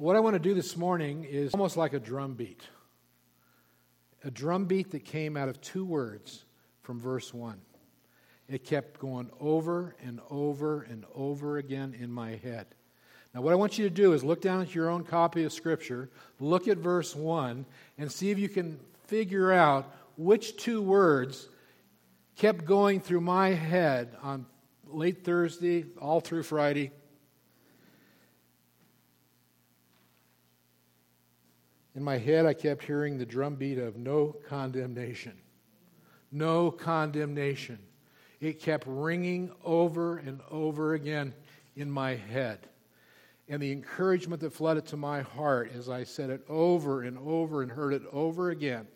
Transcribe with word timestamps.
What 0.00 0.16
I 0.16 0.20
want 0.20 0.32
to 0.32 0.40
do 0.40 0.54
this 0.54 0.78
morning 0.78 1.24
is 1.24 1.52
almost 1.52 1.76
like 1.76 1.92
a 1.92 2.00
drum 2.00 2.32
beat. 2.32 2.62
A 4.24 4.30
drum 4.30 4.64
beat 4.64 4.92
that 4.92 5.04
came 5.04 5.36
out 5.36 5.50
of 5.50 5.60
two 5.60 5.84
words 5.84 6.46
from 6.80 6.98
verse 6.98 7.34
1. 7.34 7.60
It 8.48 8.64
kept 8.64 8.98
going 8.98 9.28
over 9.38 9.94
and 10.02 10.20
over 10.30 10.84
and 10.84 11.04
over 11.14 11.58
again 11.58 11.94
in 12.00 12.10
my 12.10 12.36
head. 12.36 12.68
Now, 13.34 13.42
what 13.42 13.52
I 13.52 13.56
want 13.56 13.76
you 13.76 13.90
to 13.90 13.94
do 13.94 14.14
is 14.14 14.24
look 14.24 14.40
down 14.40 14.62
at 14.62 14.74
your 14.74 14.88
own 14.88 15.04
copy 15.04 15.44
of 15.44 15.52
Scripture, 15.52 16.08
look 16.38 16.66
at 16.66 16.78
verse 16.78 17.14
1, 17.14 17.66
and 17.98 18.10
see 18.10 18.30
if 18.30 18.38
you 18.38 18.48
can 18.48 18.80
figure 19.06 19.52
out 19.52 19.94
which 20.16 20.56
two 20.56 20.80
words 20.80 21.46
kept 22.36 22.64
going 22.64 23.00
through 23.00 23.20
my 23.20 23.50
head 23.50 24.16
on 24.22 24.46
late 24.86 25.24
Thursday, 25.24 25.84
all 26.00 26.20
through 26.22 26.44
Friday, 26.44 26.90
In 32.00 32.04
my 32.04 32.16
head, 32.16 32.46
I 32.46 32.54
kept 32.54 32.82
hearing 32.84 33.18
the 33.18 33.26
drumbeat 33.26 33.76
of 33.76 33.98
no 33.98 34.34
condemnation. 34.48 35.34
No 36.32 36.70
condemnation. 36.70 37.78
It 38.40 38.58
kept 38.58 38.84
ringing 38.86 39.52
over 39.62 40.16
and 40.16 40.40
over 40.50 40.94
again 40.94 41.34
in 41.76 41.90
my 41.90 42.14
head. 42.14 42.60
And 43.50 43.60
the 43.60 43.70
encouragement 43.70 44.40
that 44.40 44.54
flooded 44.54 44.86
to 44.86 44.96
my 44.96 45.20
heart 45.20 45.72
as 45.76 45.90
I 45.90 46.04
said 46.04 46.30
it 46.30 46.42
over 46.48 47.02
and 47.02 47.18
over 47.18 47.60
and 47.60 47.70
heard 47.70 47.92
it 47.92 48.04
over 48.12 48.48
again 48.48 48.88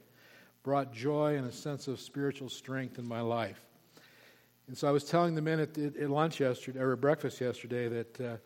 brought 0.63 0.91
joy 0.91 1.37
and 1.37 1.47
a 1.47 1.53
sense 1.53 1.89
of 1.89 2.01
spiritual 2.01 2.49
strength 2.49 2.99
in 2.99 3.07
my 3.07 3.21
life. 3.21 3.63
And 4.67 4.79
so 4.79 4.89
I 4.89 4.93
was 4.93 5.05
telling 5.05 5.35
the 5.35 5.43
men 5.43 5.61
at, 5.61 5.77
at 5.77 6.09
lunch 6.09 6.41
yesterday, 6.41 6.79
or 6.81 6.97
breakfast 6.97 7.39
yesterday, 7.39 7.87
that. 7.89 8.19
Uh, 8.19 8.37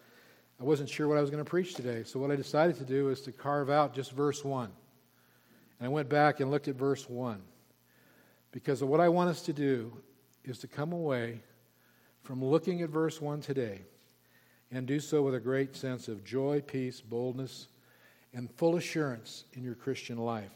I 0.60 0.64
wasn't 0.64 0.88
sure 0.88 1.06
what 1.06 1.18
I 1.18 1.20
was 1.20 1.30
going 1.30 1.44
to 1.44 1.48
preach 1.48 1.74
today. 1.74 2.02
So, 2.04 2.18
what 2.18 2.30
I 2.30 2.36
decided 2.36 2.76
to 2.78 2.84
do 2.84 3.10
is 3.10 3.20
to 3.22 3.32
carve 3.32 3.70
out 3.70 3.94
just 3.94 4.12
verse 4.12 4.44
1. 4.44 4.70
And 5.78 5.86
I 5.86 5.88
went 5.88 6.08
back 6.08 6.40
and 6.40 6.50
looked 6.50 6.68
at 6.68 6.74
verse 6.74 7.08
1. 7.08 7.40
Because 8.50 8.82
what 8.82 9.00
I 9.00 9.08
want 9.08 9.30
us 9.30 9.42
to 9.42 9.52
do 9.52 9.92
is 10.44 10.58
to 10.58 10.66
come 10.66 10.92
away 10.92 11.40
from 12.22 12.44
looking 12.44 12.82
at 12.82 12.90
verse 12.90 13.20
1 13.20 13.40
today 13.40 13.82
and 14.72 14.86
do 14.86 15.00
so 15.00 15.22
with 15.22 15.34
a 15.34 15.40
great 15.40 15.76
sense 15.76 16.08
of 16.08 16.24
joy, 16.24 16.60
peace, 16.66 17.00
boldness, 17.00 17.68
and 18.34 18.50
full 18.52 18.76
assurance 18.76 19.44
in 19.54 19.62
your 19.62 19.74
Christian 19.74 20.18
life. 20.18 20.50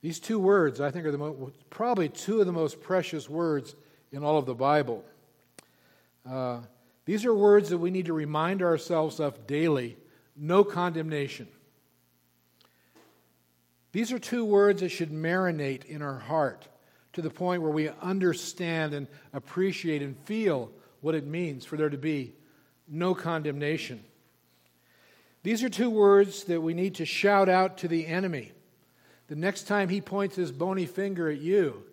These 0.00 0.20
two 0.20 0.38
words, 0.38 0.80
I 0.80 0.90
think, 0.90 1.06
are 1.06 1.10
the 1.10 1.18
mo- 1.18 1.52
probably 1.70 2.08
two 2.08 2.40
of 2.40 2.46
the 2.46 2.52
most 2.52 2.80
precious 2.80 3.28
words 3.28 3.74
in 4.12 4.22
all 4.22 4.38
of 4.38 4.46
the 4.46 4.54
Bible. 4.54 5.04
Uh, 6.28 6.60
these 7.08 7.24
are 7.24 7.32
words 7.32 7.70
that 7.70 7.78
we 7.78 7.90
need 7.90 8.04
to 8.04 8.12
remind 8.12 8.60
ourselves 8.60 9.18
of 9.18 9.46
daily 9.46 9.96
no 10.36 10.62
condemnation. 10.62 11.48
These 13.92 14.12
are 14.12 14.18
two 14.18 14.44
words 14.44 14.82
that 14.82 14.90
should 14.90 15.10
marinate 15.10 15.86
in 15.86 16.02
our 16.02 16.18
heart 16.18 16.68
to 17.14 17.22
the 17.22 17.30
point 17.30 17.62
where 17.62 17.70
we 17.70 17.88
understand 18.02 18.92
and 18.92 19.06
appreciate 19.32 20.02
and 20.02 20.18
feel 20.26 20.70
what 21.00 21.14
it 21.14 21.26
means 21.26 21.64
for 21.64 21.78
there 21.78 21.88
to 21.88 21.96
be 21.96 22.34
no 22.86 23.14
condemnation. 23.14 24.04
These 25.42 25.64
are 25.64 25.70
two 25.70 25.88
words 25.88 26.44
that 26.44 26.60
we 26.60 26.74
need 26.74 26.96
to 26.96 27.06
shout 27.06 27.48
out 27.48 27.78
to 27.78 27.88
the 27.88 28.06
enemy. 28.06 28.52
The 29.28 29.36
next 29.36 29.66
time 29.66 29.88
he 29.88 30.02
points 30.02 30.36
his 30.36 30.52
bony 30.52 30.84
finger 30.84 31.30
at 31.30 31.40
you 31.40 31.84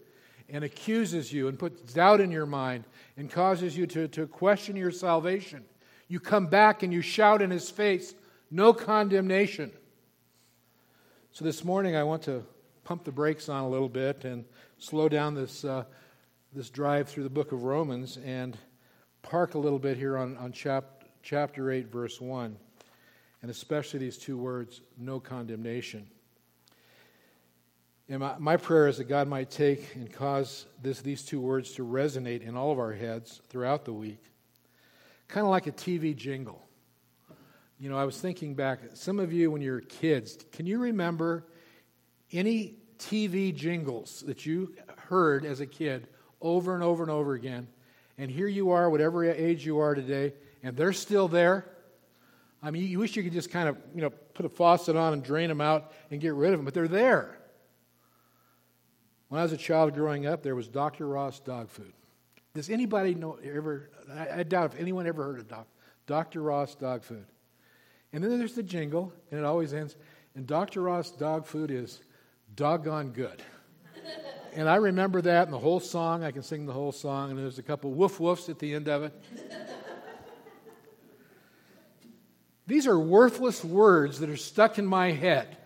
and 0.50 0.64
accuses 0.64 1.34
you 1.34 1.48
and 1.48 1.58
puts 1.58 1.94
doubt 1.94 2.22
in 2.22 2.32
your 2.32 2.46
mind 2.46 2.84
and 3.18 3.30
causes 3.30 3.78
you 3.78 3.88
to, 3.88 4.08
to 4.10 4.28
question 4.28 4.76
your 4.76 4.92
salvation. 4.92 5.64
You 6.08 6.20
come 6.20 6.48
back 6.48 6.84
and 6.84 6.94
you 6.94 7.02
shout 7.02 7.42
in 7.42 7.50
his 7.50 7.70
face, 7.70 8.14
No 8.52 8.74
condemnation. 8.74 9.72
So 11.32 11.44
this 11.44 11.66
morning 11.66 11.96
I 11.96 12.04
want 12.04 12.22
to 12.24 12.44
pump 12.84 13.04
the 13.04 13.12
brakes 13.12 13.50
on 13.50 13.64
a 13.64 13.70
little 13.70 13.90
bit 13.90 14.24
and 14.24 14.46
slow 14.78 15.10
down 15.10 15.34
this, 15.34 15.66
uh, 15.66 15.84
this 16.54 16.70
drive 16.70 17.10
through 17.10 17.24
the 17.24 17.30
book 17.30 17.52
of 17.52 17.64
Romans 17.64 18.18
and 18.24 18.58
park 19.22 19.56
a 19.56 19.60
little 19.60 19.80
bit 19.80 19.98
here 19.98 20.18
on, 20.18 20.38
on 20.38 20.52
chap, 20.52 21.04
chapter 21.24 21.72
8, 21.72 21.92
verse 21.92 22.22
1, 22.22 22.56
and 23.42 23.52
especially 23.52 24.00
these 24.00 24.18
two 24.18 24.38
words, 24.38 24.82
no 24.98 25.20
condemnation. 25.20 26.08
And 28.08 28.20
my, 28.20 28.36
my 28.38 28.58
prayer 28.58 28.88
is 28.88 28.98
that 28.98 29.06
God 29.06 29.28
might 29.28 29.50
take 29.50 29.96
and 29.96 30.12
cause 30.12 30.66
this, 30.82 31.02
these 31.02 31.24
two 31.24 31.40
words 31.40 31.72
to 31.74 31.86
resonate 31.86 32.42
in 32.42 32.56
all 32.56 32.72
of 32.72 32.78
our 32.78 32.94
heads 32.94 33.42
throughout 33.50 33.86
the 33.86 33.94
week, 33.94 34.24
kind 35.28 35.44
of 35.44 35.50
like 35.50 35.66
a 35.66 35.72
TV 35.72 36.16
jingle. 36.16 36.62
You 37.80 37.90
know, 37.90 37.98
I 37.98 38.06
was 38.06 38.20
thinking 38.20 38.54
back, 38.54 38.80
some 38.94 39.20
of 39.20 39.34
you, 39.34 39.52
when 39.52 39.62
you 39.62 39.72
were 39.72 39.82
kids, 39.82 40.38
can 40.52 40.66
you 40.66 40.78
remember 40.80 41.46
any 42.32 42.76
TV 43.00 43.54
jingles 43.54 44.24
that 44.28 44.46
you 44.46 44.76
heard 45.10 45.44
as 45.44 45.60
a 45.60 45.66
kid 45.66 46.08
over 46.42 46.74
and 46.74 46.84
over 46.84 47.04
and 47.04 47.12
over 47.12 47.34
again? 47.34 47.68
And 48.18 48.32
here 48.32 48.48
you 48.48 48.72
are, 48.72 48.90
whatever 48.90 49.26
age 49.26 49.66
you 49.66 49.80
are 49.80 49.96
today, 49.96 50.34
and 50.64 50.78
they're 50.78 50.94
still 50.94 51.28
there. 51.28 51.66
I 52.64 52.72
mean, 52.72 52.88
you 52.88 53.00
wish 53.00 53.16
you 53.16 53.24
could 53.24 53.34
just 53.34 53.52
kind 53.52 53.68
of, 53.68 53.78
you 53.94 54.02
know, 54.02 54.10
put 54.10 54.46
a 54.46 54.50
faucet 54.50 54.96
on 54.96 55.14
and 55.14 55.24
drain 55.24 55.50
them 55.50 55.60
out 55.60 55.92
and 56.12 56.22
get 56.22 56.34
rid 56.34 56.54
of 56.54 56.60
them, 56.60 56.66
but 56.66 56.74
they're 56.74 56.88
there. 56.88 57.38
When 59.30 59.40
I 59.40 59.44
was 59.44 59.52
a 59.52 59.58
child 59.58 59.94
growing 59.94 60.28
up, 60.28 60.44
there 60.44 60.56
was 60.56 60.68
Dr. 60.68 61.08
Ross 61.08 61.40
dog 61.40 61.70
food. 61.70 61.94
Does 62.54 62.70
anybody 62.70 63.16
know 63.16 63.38
ever? 63.44 63.90
I, 64.12 64.40
I 64.40 64.44
doubt 64.44 64.74
if 64.74 64.80
anyone 64.80 65.08
ever 65.08 65.24
heard 65.24 65.40
of 65.40 65.48
doc, 65.48 65.68
Dr. 66.06 66.42
Ross 66.42 66.76
dog 66.76 67.04
food. 67.04 67.26
And 68.14 68.24
then 68.24 68.38
there's 68.40 68.54
the 68.54 68.64
jingle, 68.64 69.12
and 69.32 69.40
it 69.40 69.46
always 69.46 69.74
ends. 69.74 69.96
And 70.36 70.48
Dr. 70.48 70.82
Ross 70.82 71.12
dog 71.12 71.46
food 71.46 71.72
is 71.72 72.02
doggone 72.56 73.10
good. 73.10 73.42
and 74.54 74.70
I 74.70 74.76
remember 74.76 75.22
that 75.22 75.48
and 75.48 75.54
the 75.54 75.60
whole 75.60 75.80
song. 75.80 76.24
I 76.24 76.32
can 76.32 76.44
sing 76.44 76.66
the 76.66 76.74
whole 76.74 76.92
song, 76.92 77.32
and 77.32 77.40
there's 77.40 77.60
a 77.60 77.64
couple 77.64 77.92
woof 77.92 78.20
woofs 78.20 78.48
at 78.48 78.60
the 78.60 78.74
end 78.74 78.88
of 78.88 79.04
it. 79.04 79.14
These 82.68 82.88
are 82.88 82.98
worthless 82.98 83.64
words 83.64 84.20
that 84.20 84.30
are 84.30 84.38
stuck 84.38 84.80
in 84.80 84.86
my 84.86 85.12
head. 85.12 85.58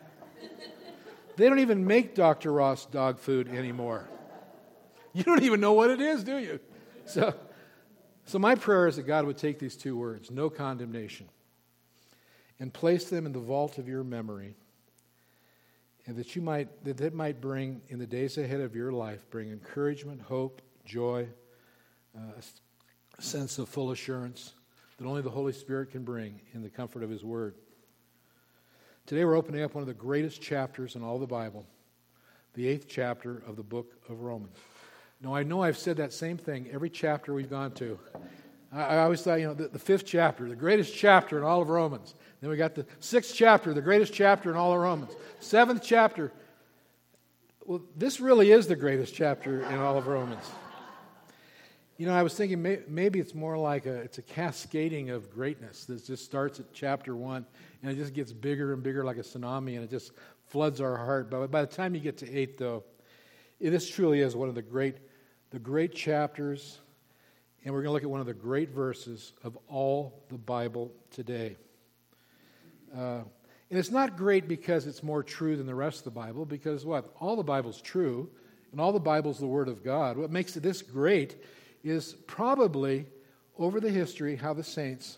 They 1.40 1.48
don't 1.48 1.60
even 1.60 1.88
make 1.88 2.16
Dr. 2.16 2.52
Ross 2.52 2.86
dog 2.86 3.18
food 3.18 3.48
anymore. 3.48 4.10
You 5.14 5.24
don't 5.24 5.42
even 5.42 5.62
know 5.62 5.72
what 5.72 5.90
it 5.90 6.02
is, 6.02 6.24
do 6.26 6.38
you? 6.38 6.60
So, 7.06 7.34
so 8.26 8.38
my 8.38 8.56
prayer 8.56 8.88
is 8.88 8.98
that 8.98 9.04
God 9.04 9.26
would 9.26 9.38
take 9.38 9.58
these 9.58 9.78
two 9.78 9.98
words, 9.98 10.30
no 10.30 10.50
condemnation, 10.50 11.30
and 12.60 12.74
place 12.74 13.10
them 13.10 13.26
in 13.26 13.32
the 13.32 13.40
vault 13.40 13.78
of 13.78 13.88
your 13.88 14.04
memory. 14.04 14.56
And 16.06 16.18
that 16.18 16.36
you 16.36 16.42
might 16.42 16.84
that 16.84 17.00
it 17.00 17.14
might 17.14 17.40
bring 17.40 17.82
in 17.88 18.00
the 18.00 18.06
days 18.06 18.38
ahead 18.38 18.60
of 18.60 18.76
your 18.76 18.92
life, 18.92 19.26
bring 19.30 19.50
encouragement, 19.50 20.22
hope, 20.22 20.62
joy, 20.84 21.26
uh, 22.16 22.42
a 23.18 23.22
sense 23.22 23.58
of 23.60 23.70
full 23.70 23.92
assurance 23.92 24.54
that 24.98 25.08
only 25.08 25.22
the 25.22 25.30
Holy 25.30 25.54
Spirit 25.54 25.92
can 25.92 26.04
bring 26.04 26.42
in 26.54 26.62
the 26.62 26.70
comfort 26.70 27.02
of 27.02 27.10
His 27.10 27.24
Word. 27.24 27.56
Today 29.10 29.26
we're 29.26 29.38
opening 29.38 29.64
up 29.64 29.74
one 29.74 29.82
of 29.82 29.88
the 29.88 29.94
greatest 29.96 30.40
chapters 30.40 30.96
in 30.96 31.02
all 31.02 31.18
the 31.18 31.26
Bible, 31.26 31.66
the 32.54 32.68
eighth 32.68 32.86
chapter 32.88 33.42
of 33.48 33.56
the 33.56 33.64
book 33.64 33.92
of 34.08 34.22
Romans. 34.22 34.56
Now, 35.20 35.34
I 35.34 35.42
know 35.42 35.64
I've 35.64 35.80
said 35.80 35.98
that 35.98 36.14
same 36.14 36.38
thing 36.38 36.70
every 36.72 36.92
chapter 36.92 37.34
we've 37.34 37.50
gone 37.50 37.72
to. 37.72 37.98
I, 38.72 39.00
always 39.00 39.24
thought, 39.24 39.40
you 39.40 39.48
know, 39.48 39.56
the, 39.56 39.68
the, 39.68 39.80
fifth 39.80 40.06
chapter, 40.06 40.48
the 40.48 40.56
greatest 40.56 40.96
chapter 40.96 41.40
in 41.40 41.44
all 41.44 41.60
of 41.60 41.70
Romans. 41.70 42.14
Then 42.40 42.52
we 42.52 42.56
got 42.56 42.76
the 42.76 42.86
sixth 43.00 43.34
chapter, 43.34 43.74
the 43.74 43.82
greatest 43.82 44.14
chapter 44.14 44.52
in 44.52 44.56
all 44.56 44.74
of 44.74 44.80
Romans. 44.80 45.14
Seventh 45.40 45.82
chapter. 45.84 46.32
Well, 47.66 47.82
this 47.98 48.20
really 48.20 48.52
is 48.52 48.68
the 48.68 48.76
greatest 48.76 49.16
chapter 49.16 49.64
in 49.64 49.80
all 49.80 49.98
of 49.98 50.06
Romans. 50.06 50.46
You 52.00 52.06
know, 52.06 52.14
I 52.14 52.24
was 52.24 52.34
thinking 52.34 52.62
maybe 52.88 53.20
it's 53.20 53.36
more 53.36 53.58
like 53.58 53.86
a, 53.86 53.96
it's 53.96 54.20
a 54.20 54.22
cascading 54.22 55.10
of 55.10 55.30
greatness 55.30 55.84
that 55.84 56.06
just 56.06 56.24
starts 56.24 56.58
at 56.62 56.72
chapter 56.72 57.14
one 57.14 57.46
and 57.84 57.92
it 57.92 57.96
just 57.96 58.14
gets 58.14 58.32
bigger 58.32 58.72
and 58.72 58.82
bigger 58.82 59.04
like 59.04 59.18
a 59.18 59.20
tsunami 59.20 59.76
and 59.76 59.84
it 59.84 59.90
just 59.90 60.14
floods 60.48 60.80
our 60.80 60.96
heart. 60.96 61.30
But 61.30 61.52
by 61.52 61.60
the 61.60 61.68
time 61.68 61.94
you 61.94 62.00
get 62.00 62.18
to 62.20 62.34
eight, 62.34 62.58
though, 62.58 62.86
it, 63.60 63.72
this 63.72 63.90
truly 63.90 64.22
is 64.22 64.34
one 64.34 64.48
of 64.48 64.56
the 64.56 64.62
great, 64.62 64.96
the 65.50 65.60
great 65.60 65.94
chapters, 65.94 66.80
and 67.66 67.74
we're 67.74 67.82
going 67.82 67.90
to 67.90 67.94
look 67.96 68.04
at 68.04 68.10
one 68.10 68.22
of 68.22 68.28
the 68.28 68.34
great 68.34 68.70
verses 68.70 69.34
of 69.44 69.58
all 69.68 70.24
the 70.30 70.38
Bible 70.38 70.94
today. 71.12 71.58
Uh, 72.96 73.24
and 73.70 73.78
it's 73.78 73.92
not 73.92 74.16
great 74.16 74.48
because 74.48 74.88
it's 74.88 75.04
more 75.04 75.22
true 75.22 75.58
than 75.58 75.66
the 75.66 75.76
rest 75.76 75.98
of 75.98 76.04
the 76.06 76.12
Bible, 76.12 76.46
because 76.46 76.86
what? 76.86 77.14
All 77.20 77.36
the 77.36 77.44
Bible's 77.44 77.82
true, 77.82 78.30
and 78.72 78.80
all 78.80 78.94
the 78.94 79.02
Bible's 79.02 79.38
the 79.38 79.48
Word 79.48 79.68
of 79.68 79.84
God. 79.84 80.16
What 80.16 80.32
makes 80.32 80.56
it 80.56 80.64
this 80.64 80.82
great 80.82 81.36
is 81.84 82.14
probably 82.28 83.06
over 83.58 83.80
the 83.80 83.90
history 83.90 84.36
how 84.36 84.54
the 84.54 84.64
saints 84.64 85.18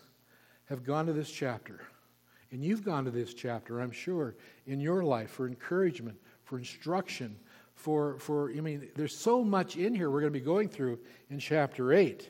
have 0.66 0.84
gone 0.84 1.06
to 1.06 1.12
this 1.12 1.30
chapter. 1.30 1.80
And 2.50 2.62
you've 2.62 2.84
gone 2.84 3.04
to 3.04 3.10
this 3.10 3.34
chapter, 3.34 3.80
I'm 3.80 3.90
sure, 3.90 4.36
in 4.66 4.80
your 4.80 5.04
life 5.04 5.30
for 5.30 5.46
encouragement, 5.46 6.18
for 6.44 6.58
instruction, 6.58 7.36
for, 7.74 8.18
for 8.18 8.50
I 8.50 8.60
mean, 8.60 8.88
there's 8.94 9.16
so 9.16 9.42
much 9.42 9.76
in 9.76 9.94
here 9.94 10.10
we're 10.10 10.20
going 10.20 10.32
to 10.32 10.38
be 10.38 10.44
going 10.44 10.68
through 10.68 10.98
in 11.30 11.38
chapter 11.38 11.92
8. 11.92 12.28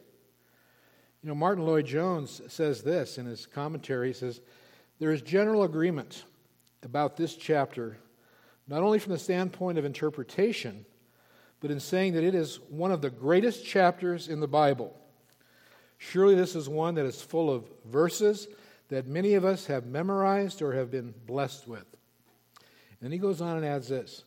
You 1.22 1.28
know, 1.28 1.34
Martyn 1.34 1.64
Lloyd-Jones 1.64 2.42
says 2.48 2.82
this 2.82 3.18
in 3.18 3.26
his 3.26 3.46
commentary. 3.46 4.08
He 4.08 4.14
says, 4.14 4.40
There 4.98 5.12
is 5.12 5.22
general 5.22 5.62
agreement 5.62 6.24
about 6.82 7.16
this 7.16 7.36
chapter, 7.36 7.98
not 8.66 8.82
only 8.82 8.98
from 8.98 9.12
the 9.12 9.18
standpoint 9.18 9.78
of 9.78 9.84
interpretation, 9.84 10.84
but 11.62 11.70
in 11.70 11.80
saying 11.80 12.14
that 12.14 12.24
it 12.24 12.34
is 12.34 12.58
one 12.68 12.90
of 12.90 13.00
the 13.00 13.08
greatest 13.08 13.64
chapters 13.64 14.28
in 14.28 14.40
the 14.40 14.48
Bible. 14.48 14.94
Surely 15.96 16.34
this 16.34 16.56
is 16.56 16.68
one 16.68 16.96
that 16.96 17.06
is 17.06 17.22
full 17.22 17.48
of 17.48 17.64
verses 17.86 18.48
that 18.88 19.06
many 19.06 19.34
of 19.34 19.44
us 19.44 19.66
have 19.66 19.86
memorized 19.86 20.60
or 20.60 20.72
have 20.72 20.90
been 20.90 21.14
blessed 21.24 21.68
with. 21.68 21.86
And 23.00 23.12
he 23.12 23.18
goes 23.18 23.40
on 23.40 23.56
and 23.56 23.64
adds 23.64 23.88
this 23.88 24.24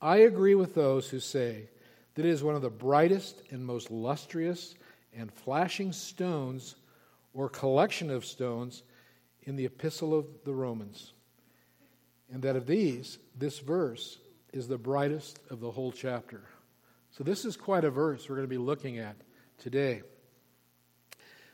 I 0.00 0.18
agree 0.18 0.54
with 0.54 0.74
those 0.74 1.08
who 1.10 1.20
say 1.20 1.68
that 2.14 2.24
it 2.24 2.30
is 2.30 2.42
one 2.42 2.56
of 2.56 2.62
the 2.62 2.70
brightest 2.70 3.42
and 3.50 3.64
most 3.64 3.90
lustrous 3.90 4.74
and 5.14 5.30
flashing 5.30 5.92
stones 5.92 6.76
or 7.34 7.50
collection 7.50 8.10
of 8.10 8.24
stones 8.24 8.82
in 9.42 9.54
the 9.54 9.66
epistle 9.66 10.18
of 10.18 10.26
the 10.44 10.54
Romans. 10.54 11.12
And 12.32 12.42
that 12.42 12.56
of 12.56 12.66
these, 12.66 13.18
this 13.36 13.58
verse 13.58 14.18
is 14.54 14.66
the 14.66 14.78
brightest 14.78 15.40
of 15.50 15.60
the 15.60 15.70
whole 15.70 15.92
chapter. 15.92 16.42
So, 17.12 17.24
this 17.24 17.44
is 17.44 17.56
quite 17.56 17.84
a 17.84 17.90
verse 17.90 18.28
we're 18.28 18.36
going 18.36 18.48
to 18.48 18.50
be 18.50 18.58
looking 18.58 18.98
at 18.98 19.16
today. 19.58 20.02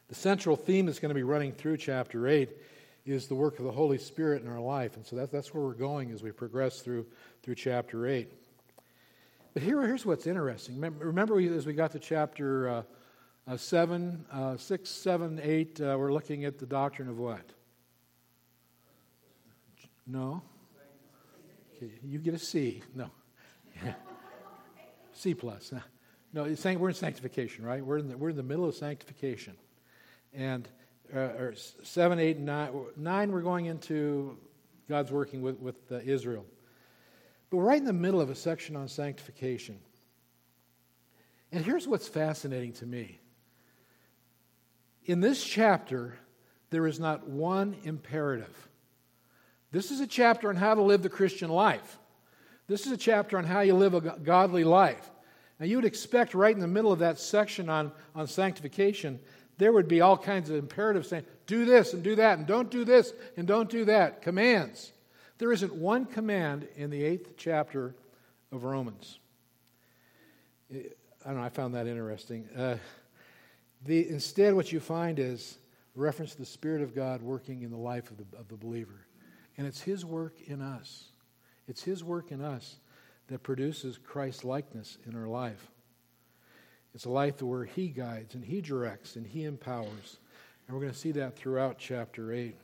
The 0.09 0.15
central 0.15 0.55
theme 0.55 0.87
that's 0.87 0.99
going 0.99 1.11
to 1.11 1.15
be 1.15 1.23
running 1.23 1.53
through 1.53 1.79
chapter 1.79 2.29
8 2.29 2.51
is 3.07 3.27
the 3.27 3.35
work 3.35 3.59
of 3.59 3.65
the 3.65 3.73
Holy 3.73 3.99
Spirit 3.99 4.43
in 4.43 4.49
our 4.49 4.61
life. 4.61 4.97
And 4.97 5.07
so 5.07 5.17
that, 5.17 5.33
that's 5.33 5.55
where 5.55 5.65
we're 5.65 5.75
going 5.75 6.11
as 6.11 6.23
we 6.23 6.31
progress 6.31 6.81
through, 6.81 7.07
through 7.43 7.55
chapter 7.55 8.07
8. 8.07 8.31
But 9.55 9.63
here, 9.63 9.81
here's 9.83 10.05
what's 10.05 10.27
interesting. 10.27 10.79
Remember, 10.81 11.41
as 11.41 11.67
we 11.67 11.73
got 11.73 11.93
to 11.93 11.99
chapter 11.99 12.69
uh, 12.69 12.83
uh, 13.49 13.57
7, 13.57 14.25
uh, 14.31 14.57
6, 14.57 14.91
7, 14.91 15.41
8, 15.43 15.81
uh, 15.81 15.97
we're 15.99 16.13
looking 16.13 16.45
at 16.45 16.59
the 16.59 16.67
doctrine 16.67 17.09
of 17.09 17.19
what? 17.19 17.45
No? 20.07 20.43
Okay, 21.77 21.93
you 22.05 22.19
get 22.19 22.35
a 22.35 22.39
C. 22.39 22.83
No. 22.95 23.11
C 25.17 25.35
plus. 25.35 25.73
No, 26.33 26.43
we're 26.43 26.89
in 26.91 26.95
sanctification, 26.95 27.65
right? 27.65 27.83
We're 27.83 27.97
in 27.97 28.09
the, 28.09 28.19
we're 28.19 28.29
in 28.29 28.37
the 28.37 28.43
middle 28.43 28.67
of 28.67 28.75
sanctification. 28.75 29.55
And 30.35 30.69
uh, 31.15 31.29
7, 31.83 32.19
8, 32.19 32.39
9, 32.39 32.71
9, 32.95 33.33
we're 33.33 33.41
going 33.41 33.67
into 33.67 34.37
God's 34.87 35.11
working 35.11 35.41
with, 35.41 35.59
with 35.61 35.77
uh, 35.91 36.01
Israel. 36.05 36.45
But 37.49 37.57
we're 37.57 37.65
right 37.65 37.79
in 37.79 37.87
the 37.87 37.95
middle 37.95 38.21
of 38.21 38.29
a 38.29 38.35
section 38.35 38.77
on 38.77 38.89
sanctification. 38.89 39.79
And 41.53 41.65
here's 41.65 41.89
what's 41.89 42.09
fascinating 42.09 42.75
to 42.75 42.87
me. 42.87 43.19
In 45.07 45.21
this 45.21 45.43
chapter, 45.43 46.19
there 46.69 46.87
is 46.87 47.01
not 47.01 47.27
one 47.27 47.77
imperative. 47.85 48.69
This 49.71 49.91
is 49.91 50.01
a 50.01 50.07
chapter 50.07 50.51
on 50.51 50.57
how 50.57 50.75
to 50.75 50.83
live 50.83 51.03
the 51.03 51.09
Christian 51.09 51.49
life. 51.49 51.99
This 52.69 52.87
is 52.87 52.93
a 52.93 52.97
chapter 52.97 53.39
on 53.39 53.45
how 53.45 53.61
you 53.61 53.75
live 53.75 53.95
a 53.95 54.01
godly 54.01 54.65
life. 54.65 55.11
Now, 55.59 55.67
you 55.67 55.77
would 55.77 55.85
expect 55.85 56.35
right 56.35 56.55
in 56.55 56.61
the 56.61 56.67
middle 56.67 56.93
of 56.93 56.99
that 56.99 57.19
section 57.19 57.69
on, 57.69 57.93
on 58.15 58.27
sanctification, 58.27 59.21
there 59.59 59.73
would 59.73 59.89
be 59.89 60.01
all 60.01 60.19
kinds 60.19 60.51
of 60.51 60.57
imperatives 60.57 61.09
saying, 61.09 61.25
do 61.47 61.65
this 61.65 61.95
and 61.95 62.03
do 62.03 62.17
that, 62.17 62.39
and 62.39 62.47
don't 62.47 62.71
do 62.71 62.85
this 62.85 63.13
and 63.37 63.47
don't 63.47 63.71
do 63.71 63.87
that. 63.87 64.21
Commands. 64.21 64.93
There 65.39 65.53
isn't 65.53 65.75
one 65.75 66.05
command 66.05 66.67
in 66.77 66.91
the 66.91 67.03
eighth 67.03 67.37
chapter 67.37 67.95
of 68.53 68.65
Romans. 68.65 69.19
I 70.73 70.83
don't 71.25 71.37
know, 71.37 71.43
I 71.43 71.49
found 71.49 71.75
that 71.75 71.87
interesting. 71.87 72.49
Uh, 72.57 72.77
the, 73.85 74.09
instead, 74.09 74.55
what 74.55 74.73
you 74.73 74.81
find 74.81 75.19
is 75.19 75.59
reference 75.95 76.33
to 76.33 76.39
the 76.39 76.47
Spirit 76.47 76.83
of 76.83 76.95
God 76.95 77.23
working 77.23 77.63
in 77.63 77.71
the 77.71 77.77
life 77.77 78.11
of 78.11 78.19
the, 78.19 78.25
of 78.39 78.49
the 78.49 78.57
believer. 78.57 79.07
And 79.57 79.67
it's 79.67 79.81
His 79.81 80.05
work 80.05 80.35
in 80.47 80.61
us. 80.61 81.05
It's 81.69 81.83
His 81.83 82.05
work 82.05 82.33
in 82.33 82.43
us 82.43 82.77
that 83.29 83.43
produces 83.43 83.99
Christ 83.99 84.45
likeness 84.45 84.99
in 85.07 85.17
our 85.17 85.27
life. 85.27 85.71
It's 86.95 87.05
a 87.05 87.11
life 87.11 87.43
where 87.43 87.65
He 87.65 87.89
guides 87.89 88.35
and 88.35 88.45
He 88.45 88.61
directs 88.61 89.17
and 89.17 89.27
He 89.27 89.45
empowers. 89.45 90.19
And 90.67 90.75
we're 90.75 90.83
going 90.83 90.93
to 90.93 90.99
see 90.99 91.13
that 91.13 91.37
throughout 91.37 91.79
chapter 91.79 92.33
8. 92.33 92.57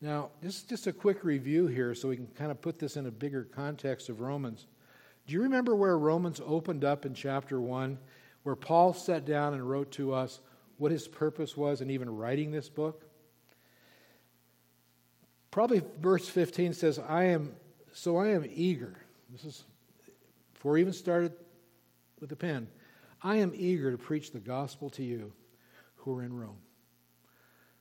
Now, 0.00 0.30
just, 0.42 0.68
just 0.68 0.86
a 0.86 0.92
quick 0.92 1.24
review 1.24 1.66
here 1.66 1.94
so 1.94 2.08
we 2.08 2.16
can 2.16 2.26
kind 2.28 2.50
of 2.50 2.62
put 2.62 2.78
this 2.78 2.96
in 2.96 3.06
a 3.06 3.10
bigger 3.10 3.44
context 3.44 4.08
of 4.08 4.20
Romans. 4.20 4.66
Do 5.26 5.34
you 5.34 5.42
remember 5.42 5.76
where 5.76 5.98
Romans 5.98 6.40
opened 6.44 6.84
up 6.84 7.04
in 7.04 7.14
chapter 7.14 7.60
1, 7.60 7.98
where 8.42 8.56
Paul 8.56 8.94
sat 8.94 9.26
down 9.26 9.52
and 9.52 9.68
wrote 9.68 9.92
to 9.92 10.14
us 10.14 10.40
what 10.78 10.90
his 10.90 11.06
purpose 11.06 11.56
was 11.56 11.82
in 11.82 11.90
even 11.90 12.16
writing 12.16 12.50
this 12.50 12.70
book? 12.70 13.04
Probably 15.50 15.82
verse 16.00 16.28
15 16.28 16.72
says, 16.72 16.98
I 16.98 17.24
am, 17.24 17.52
so 17.92 18.16
I 18.16 18.28
am 18.28 18.44
eager. 18.52 18.96
This 19.30 19.44
is 19.44 19.64
before 20.54 20.76
he 20.76 20.82
even 20.82 20.92
started 20.92 21.32
with 22.20 22.30
the 22.30 22.36
pen. 22.36 22.68
I 23.22 23.36
am 23.36 23.52
eager 23.54 23.90
to 23.90 23.98
preach 23.98 24.32
the 24.32 24.40
gospel 24.40 24.90
to 24.90 25.02
you 25.02 25.32
who 25.96 26.16
are 26.16 26.22
in 26.22 26.32
Rome. 26.32 26.58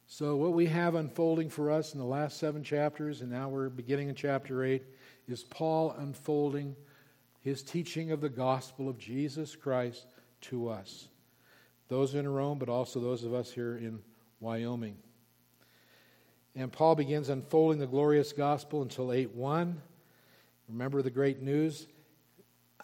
So, 0.08 0.36
what 0.36 0.54
we 0.54 0.66
have 0.66 0.96
unfolding 0.96 1.50
for 1.50 1.72
us 1.72 1.94
in 1.94 2.00
the 2.00 2.06
last 2.06 2.38
seven 2.40 2.64
chapters, 2.64 3.22
and 3.22 3.30
now 3.30 3.48
we're 3.48 3.70
beginning 3.70 4.10
in 4.10 4.16
chapter 4.16 4.64
8, 4.64 4.84
is 5.28 5.44
Paul 5.44 5.92
unfolding 6.00 6.76
his 7.42 7.62
teaching 7.62 8.12
of 8.12 8.20
the 8.20 8.30
gospel 8.30 8.90
of 8.90 8.98
Jesus 8.98 9.56
Christ 9.56 10.08
to 10.42 10.70
us. 10.70 11.08
Those 11.90 12.16
in 12.16 12.28
Rome, 12.28 12.58
but 12.60 12.70
also 12.70 13.00
those 13.00 13.24
of 13.24 13.34
us 13.34 13.52
here 13.52 13.78
in 13.78 14.00
Wyoming. 14.40 14.98
And 16.56 16.72
Paul 16.72 16.96
begins 16.96 17.30
unfolding 17.30 17.80
the 17.80 17.88
glorious 17.88 18.34
gospel 18.34 18.82
until 18.82 19.14
8 19.14 19.36
1. 19.36 19.82
Remember 20.70 21.02
the 21.02 21.10
great 21.10 21.42
news? 21.42 21.88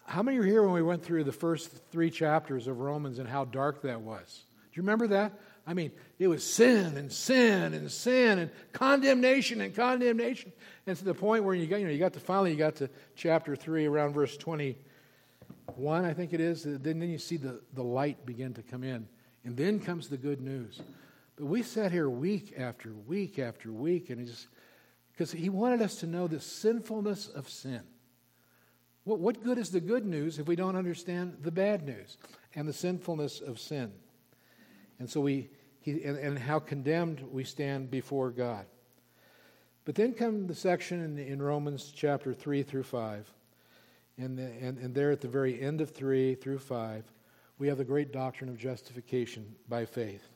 How 0.04 0.22
many 0.22 0.38
are 0.38 0.44
here 0.44 0.62
when 0.62 0.72
we 0.72 0.82
went 0.82 1.04
through 1.04 1.24
the 1.24 1.32
first 1.32 1.70
three 1.90 2.10
chapters 2.10 2.66
of 2.66 2.80
Romans 2.80 3.18
and 3.18 3.28
how 3.28 3.44
dark 3.44 3.82
that 3.82 4.00
was? 4.00 4.44
Do 4.72 4.80
you 4.80 4.82
remember 4.82 5.06
that? 5.08 5.38
I 5.66 5.74
mean, 5.74 5.90
it 6.18 6.28
was 6.28 6.44
sin 6.44 6.96
and 6.96 7.10
sin 7.10 7.74
and 7.74 7.90
sin 7.90 8.38
and 8.38 8.50
condemnation 8.72 9.60
and 9.60 9.74
condemnation. 9.74 10.52
And 10.86 10.96
to 10.96 11.04
the 11.04 11.14
point 11.14 11.42
where 11.42 11.54
you 11.54 11.66
got, 11.66 11.80
you 11.80 11.86
know, 11.86 11.92
you 11.92 11.98
got 11.98 12.12
to 12.12 12.20
finally 12.20 12.52
you 12.52 12.56
got 12.56 12.76
to 12.76 12.90
chapter 13.16 13.56
three 13.56 13.86
around 13.86 14.12
verse 14.12 14.36
twenty-one, 14.36 16.04
I 16.04 16.12
think 16.12 16.32
it 16.32 16.40
is. 16.40 16.62
Then, 16.62 17.00
then 17.00 17.10
you 17.10 17.18
see 17.18 17.36
the, 17.36 17.60
the 17.74 17.82
light 17.82 18.24
begin 18.24 18.54
to 18.54 18.62
come 18.62 18.84
in. 18.84 19.08
And 19.44 19.56
then 19.56 19.80
comes 19.80 20.08
the 20.08 20.16
good 20.16 20.40
news. 20.40 20.80
But 21.36 21.46
we 21.46 21.62
sat 21.62 21.90
here 21.90 22.08
week 22.08 22.54
after 22.58 22.92
week 23.06 23.38
after 23.38 23.72
week, 23.72 24.10
and 24.10 24.24
just 24.24 24.46
because 25.16 25.32
he 25.32 25.48
wanted 25.48 25.80
us 25.80 25.96
to 25.96 26.06
know 26.06 26.26
the 26.26 26.40
sinfulness 26.40 27.26
of 27.28 27.48
sin. 27.48 27.80
What, 29.04 29.18
what 29.18 29.42
good 29.42 29.56
is 29.56 29.70
the 29.70 29.80
good 29.80 30.04
news 30.04 30.38
if 30.38 30.46
we 30.46 30.56
don't 30.56 30.76
understand 30.76 31.38
the 31.40 31.50
bad 31.50 31.86
news 31.86 32.18
and 32.54 32.68
the 32.68 32.74
sinfulness 32.74 33.40
of 33.40 33.58
sin? 33.58 33.92
And 34.98 35.08
so 35.08 35.22
we, 35.22 35.48
he, 35.80 36.02
and, 36.04 36.18
and 36.18 36.38
how 36.38 36.58
condemned 36.58 37.24
we 37.32 37.44
stand 37.44 37.90
before 37.90 38.30
God. 38.30 38.66
But 39.86 39.94
then 39.94 40.12
come 40.12 40.46
the 40.48 40.54
section 40.54 41.02
in, 41.02 41.18
in 41.18 41.40
Romans 41.40 41.92
chapter 41.94 42.34
3 42.34 42.62
through 42.62 42.82
5. 42.82 43.32
And, 44.18 44.38
the, 44.38 44.44
and, 44.60 44.76
and 44.78 44.94
there 44.94 45.10
at 45.12 45.22
the 45.22 45.28
very 45.28 45.60
end 45.62 45.80
of 45.80 45.94
3 45.94 46.34
through 46.34 46.58
5, 46.58 47.04
we 47.58 47.68
have 47.68 47.78
the 47.78 47.84
great 47.84 48.12
doctrine 48.12 48.50
of 48.50 48.58
justification 48.58 49.54
by 49.66 49.86
faith. 49.86 50.28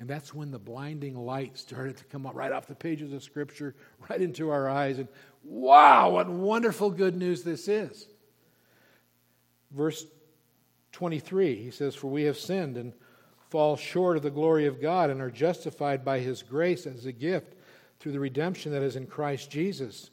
And 0.00 0.08
that's 0.08 0.34
when 0.34 0.50
the 0.50 0.58
blinding 0.58 1.14
light 1.14 1.58
started 1.58 1.98
to 1.98 2.04
come 2.04 2.26
up 2.26 2.34
right 2.34 2.50
off 2.50 2.66
the 2.66 2.74
pages 2.74 3.12
of 3.12 3.22
Scripture, 3.22 3.76
right 4.08 4.20
into 4.20 4.48
our 4.48 4.68
eyes. 4.68 4.98
And 4.98 5.08
wow, 5.44 6.10
what 6.10 6.28
wonderful 6.28 6.90
good 6.90 7.14
news 7.14 7.42
this 7.42 7.68
is. 7.68 8.08
Verse 9.70 10.06
23, 10.92 11.54
he 11.54 11.70
says, 11.70 11.94
For 11.94 12.06
we 12.08 12.22
have 12.22 12.38
sinned 12.38 12.78
and 12.78 12.94
fall 13.50 13.76
short 13.76 14.16
of 14.16 14.22
the 14.22 14.30
glory 14.30 14.66
of 14.66 14.80
God 14.80 15.10
and 15.10 15.20
are 15.20 15.30
justified 15.30 16.02
by 16.02 16.20
his 16.20 16.42
grace 16.42 16.86
as 16.86 17.04
a 17.04 17.12
gift 17.12 17.54
through 17.98 18.12
the 18.12 18.20
redemption 18.20 18.72
that 18.72 18.82
is 18.82 18.96
in 18.96 19.06
Christ 19.06 19.50
Jesus, 19.50 20.10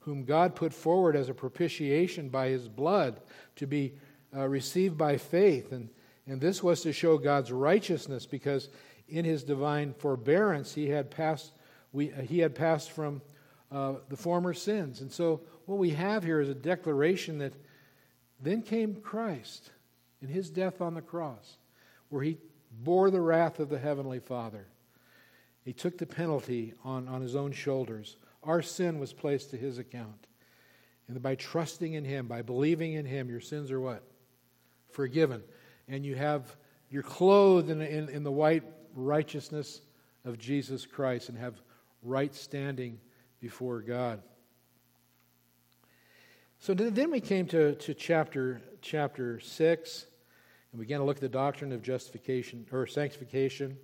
whom 0.00 0.24
God 0.24 0.56
put 0.56 0.74
forward 0.74 1.14
as 1.14 1.28
a 1.28 1.34
propitiation 1.34 2.28
by 2.28 2.48
his 2.48 2.66
blood 2.68 3.20
to 3.56 3.68
be 3.68 3.92
uh, 4.36 4.48
received 4.48 4.98
by 4.98 5.16
faith. 5.16 5.70
And, 5.70 5.90
and 6.26 6.40
this 6.40 6.60
was 6.60 6.82
to 6.82 6.92
show 6.92 7.18
God's 7.18 7.52
righteousness 7.52 8.26
because 8.26 8.68
in 9.08 9.24
his 9.24 9.42
divine 9.42 9.94
forbearance 9.94 10.74
he 10.74 10.88
had 10.88 11.10
passed, 11.10 11.52
we, 11.92 12.12
uh, 12.12 12.20
he 12.22 12.38
had 12.38 12.54
passed 12.54 12.90
from 12.90 13.22
uh, 13.72 13.94
the 14.08 14.16
former 14.16 14.54
sins. 14.54 15.00
And 15.00 15.10
so 15.12 15.40
what 15.66 15.78
we 15.78 15.90
have 15.90 16.24
here 16.24 16.40
is 16.40 16.48
a 16.48 16.54
declaration 16.54 17.38
that 17.38 17.54
then 18.40 18.62
came 18.62 18.96
Christ 18.96 19.70
in 20.22 20.28
his 20.28 20.50
death 20.50 20.80
on 20.80 20.94
the 20.94 21.02
cross, 21.02 21.56
where 22.08 22.22
he 22.22 22.38
bore 22.70 23.10
the 23.10 23.20
wrath 23.20 23.58
of 23.60 23.68
the 23.68 23.78
Heavenly 23.78 24.20
Father. 24.20 24.66
He 25.64 25.72
took 25.72 25.98
the 25.98 26.06
penalty 26.06 26.74
on, 26.84 27.08
on 27.08 27.20
his 27.20 27.36
own 27.36 27.52
shoulders. 27.52 28.16
Our 28.42 28.62
sin 28.62 28.98
was 28.98 29.12
placed 29.12 29.50
to 29.50 29.56
his 29.56 29.78
account. 29.78 30.26
And 31.08 31.20
by 31.22 31.34
trusting 31.34 31.94
in 31.94 32.04
him, 32.04 32.26
by 32.26 32.42
believing 32.42 32.92
in 32.94 33.06
him, 33.06 33.28
your 33.28 33.40
sins 33.40 33.70
are 33.70 33.80
what? 33.80 34.02
Forgiven. 34.90 35.42
And 35.88 36.04
you 36.04 36.14
have, 36.14 36.56
you're 36.90 37.02
clothed 37.02 37.70
in, 37.70 37.80
in, 37.80 38.08
in 38.08 38.22
the 38.22 38.32
white 38.32 38.64
righteousness 38.94 39.80
of 40.24 40.38
Jesus 40.38 40.86
Christ 40.86 41.28
and 41.28 41.38
have 41.38 41.54
right 42.02 42.34
standing 42.34 42.98
before 43.40 43.80
God. 43.80 44.20
So 46.60 46.74
then 46.74 47.10
we 47.10 47.20
came 47.20 47.46
to, 47.46 47.76
to 47.76 47.94
chapter, 47.94 48.60
chapter 48.82 49.38
6 49.38 50.06
and 50.72 50.80
began 50.80 50.98
to 50.98 51.04
look 51.04 51.18
at 51.18 51.20
the 51.20 51.28
doctrine 51.28 51.72
of 51.72 51.82
justification 51.82 52.66
or 52.72 52.86
sanctification. 52.86 53.76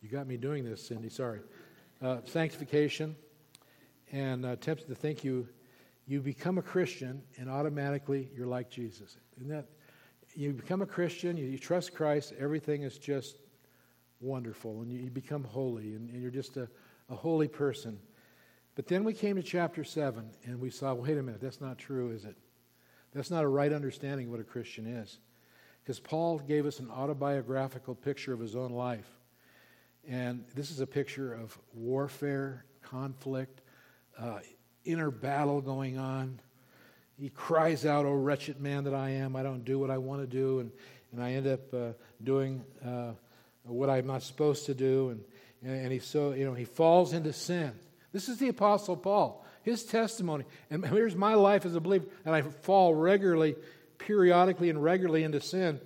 You 0.00 0.08
got 0.08 0.26
me 0.26 0.36
doing 0.36 0.64
this, 0.64 0.86
Cindy, 0.86 1.08
sorry. 1.08 1.40
Uh, 2.00 2.18
sanctification. 2.24 3.16
And 4.12 4.46
uh, 4.46 4.56
tempted 4.56 4.86
to 4.88 4.94
think 4.94 5.24
you, 5.24 5.48
you 6.06 6.20
become 6.20 6.58
a 6.58 6.62
Christian 6.62 7.22
and 7.38 7.50
automatically 7.50 8.28
you're 8.36 8.46
like 8.46 8.70
Jesus. 8.70 9.16
Isn't 9.38 9.48
that? 9.48 9.66
You 10.34 10.52
become 10.52 10.80
a 10.80 10.86
Christian, 10.86 11.36
you, 11.36 11.46
you 11.46 11.58
trust 11.58 11.94
Christ, 11.94 12.32
everything 12.38 12.82
is 12.82 12.98
just 12.98 13.36
wonderful, 14.22 14.80
and 14.80 14.90
you, 14.90 15.10
become 15.10 15.44
holy, 15.44 15.94
and, 15.94 16.08
and 16.10 16.22
you're 16.22 16.30
just 16.30 16.56
a, 16.56 16.68
a 17.10 17.14
holy 17.14 17.48
person. 17.48 17.98
But 18.74 18.86
then 18.86 19.04
we 19.04 19.12
came 19.12 19.36
to 19.36 19.42
chapter 19.42 19.84
7 19.84 20.30
and 20.44 20.60
we 20.60 20.70
saw 20.70 20.94
wait 20.94 21.18
a 21.18 21.22
minute, 21.22 21.40
that's 21.40 21.60
not 21.60 21.78
true, 21.78 22.10
is 22.10 22.24
it? 22.24 22.36
That's 23.12 23.30
not 23.30 23.44
a 23.44 23.48
right 23.48 23.72
understanding 23.72 24.26
of 24.26 24.32
what 24.32 24.40
a 24.40 24.44
Christian 24.44 24.86
is. 24.86 25.18
Because 25.82 26.00
Paul 26.00 26.38
gave 26.38 26.64
us 26.64 26.78
an 26.78 26.90
autobiographical 26.90 27.94
picture 27.94 28.32
of 28.32 28.40
his 28.40 28.56
own 28.56 28.70
life. 28.70 29.08
And 30.08 30.44
this 30.54 30.70
is 30.70 30.80
a 30.80 30.86
picture 30.86 31.34
of 31.34 31.58
warfare, 31.74 32.64
conflict, 32.82 33.60
uh, 34.18 34.38
inner 34.84 35.10
battle 35.10 35.60
going 35.60 35.98
on. 35.98 36.40
He 37.18 37.28
cries 37.28 37.84
out, 37.84 38.06
Oh, 38.06 38.12
wretched 38.12 38.60
man 38.60 38.84
that 38.84 38.94
I 38.94 39.10
am, 39.10 39.36
I 39.36 39.42
don't 39.42 39.64
do 39.64 39.78
what 39.78 39.90
I 39.90 39.98
want 39.98 40.22
to 40.22 40.26
do. 40.26 40.60
And, 40.60 40.72
and 41.12 41.22
I 41.22 41.32
end 41.32 41.46
up 41.46 41.74
uh, 41.74 41.92
doing 42.24 42.64
uh, 42.84 43.12
what 43.64 43.90
I'm 43.90 44.06
not 44.06 44.22
supposed 44.22 44.66
to 44.66 44.74
do. 44.74 45.10
And, 45.10 45.24
and 45.64 45.92
he 45.92 45.98
so, 45.98 46.32
you 46.32 46.44
know, 46.44 46.54
he 46.54 46.64
falls 46.64 47.12
into 47.12 47.32
sin. 47.32 47.72
This 48.12 48.28
is 48.28 48.38
the 48.38 48.48
Apostle 48.48 48.96
Paul, 48.96 49.44
his 49.62 49.84
testimony. 49.84 50.44
And 50.70 50.84
here's 50.84 51.16
my 51.16 51.34
life 51.34 51.64
as 51.64 51.74
a 51.74 51.80
believer, 51.80 52.06
and 52.24 52.34
I 52.34 52.42
fall 52.42 52.94
regularly, 52.94 53.54
periodically, 53.98 54.70
and 54.70 54.82
regularly 54.82 55.22
into 55.22 55.40
sin. 55.40 55.80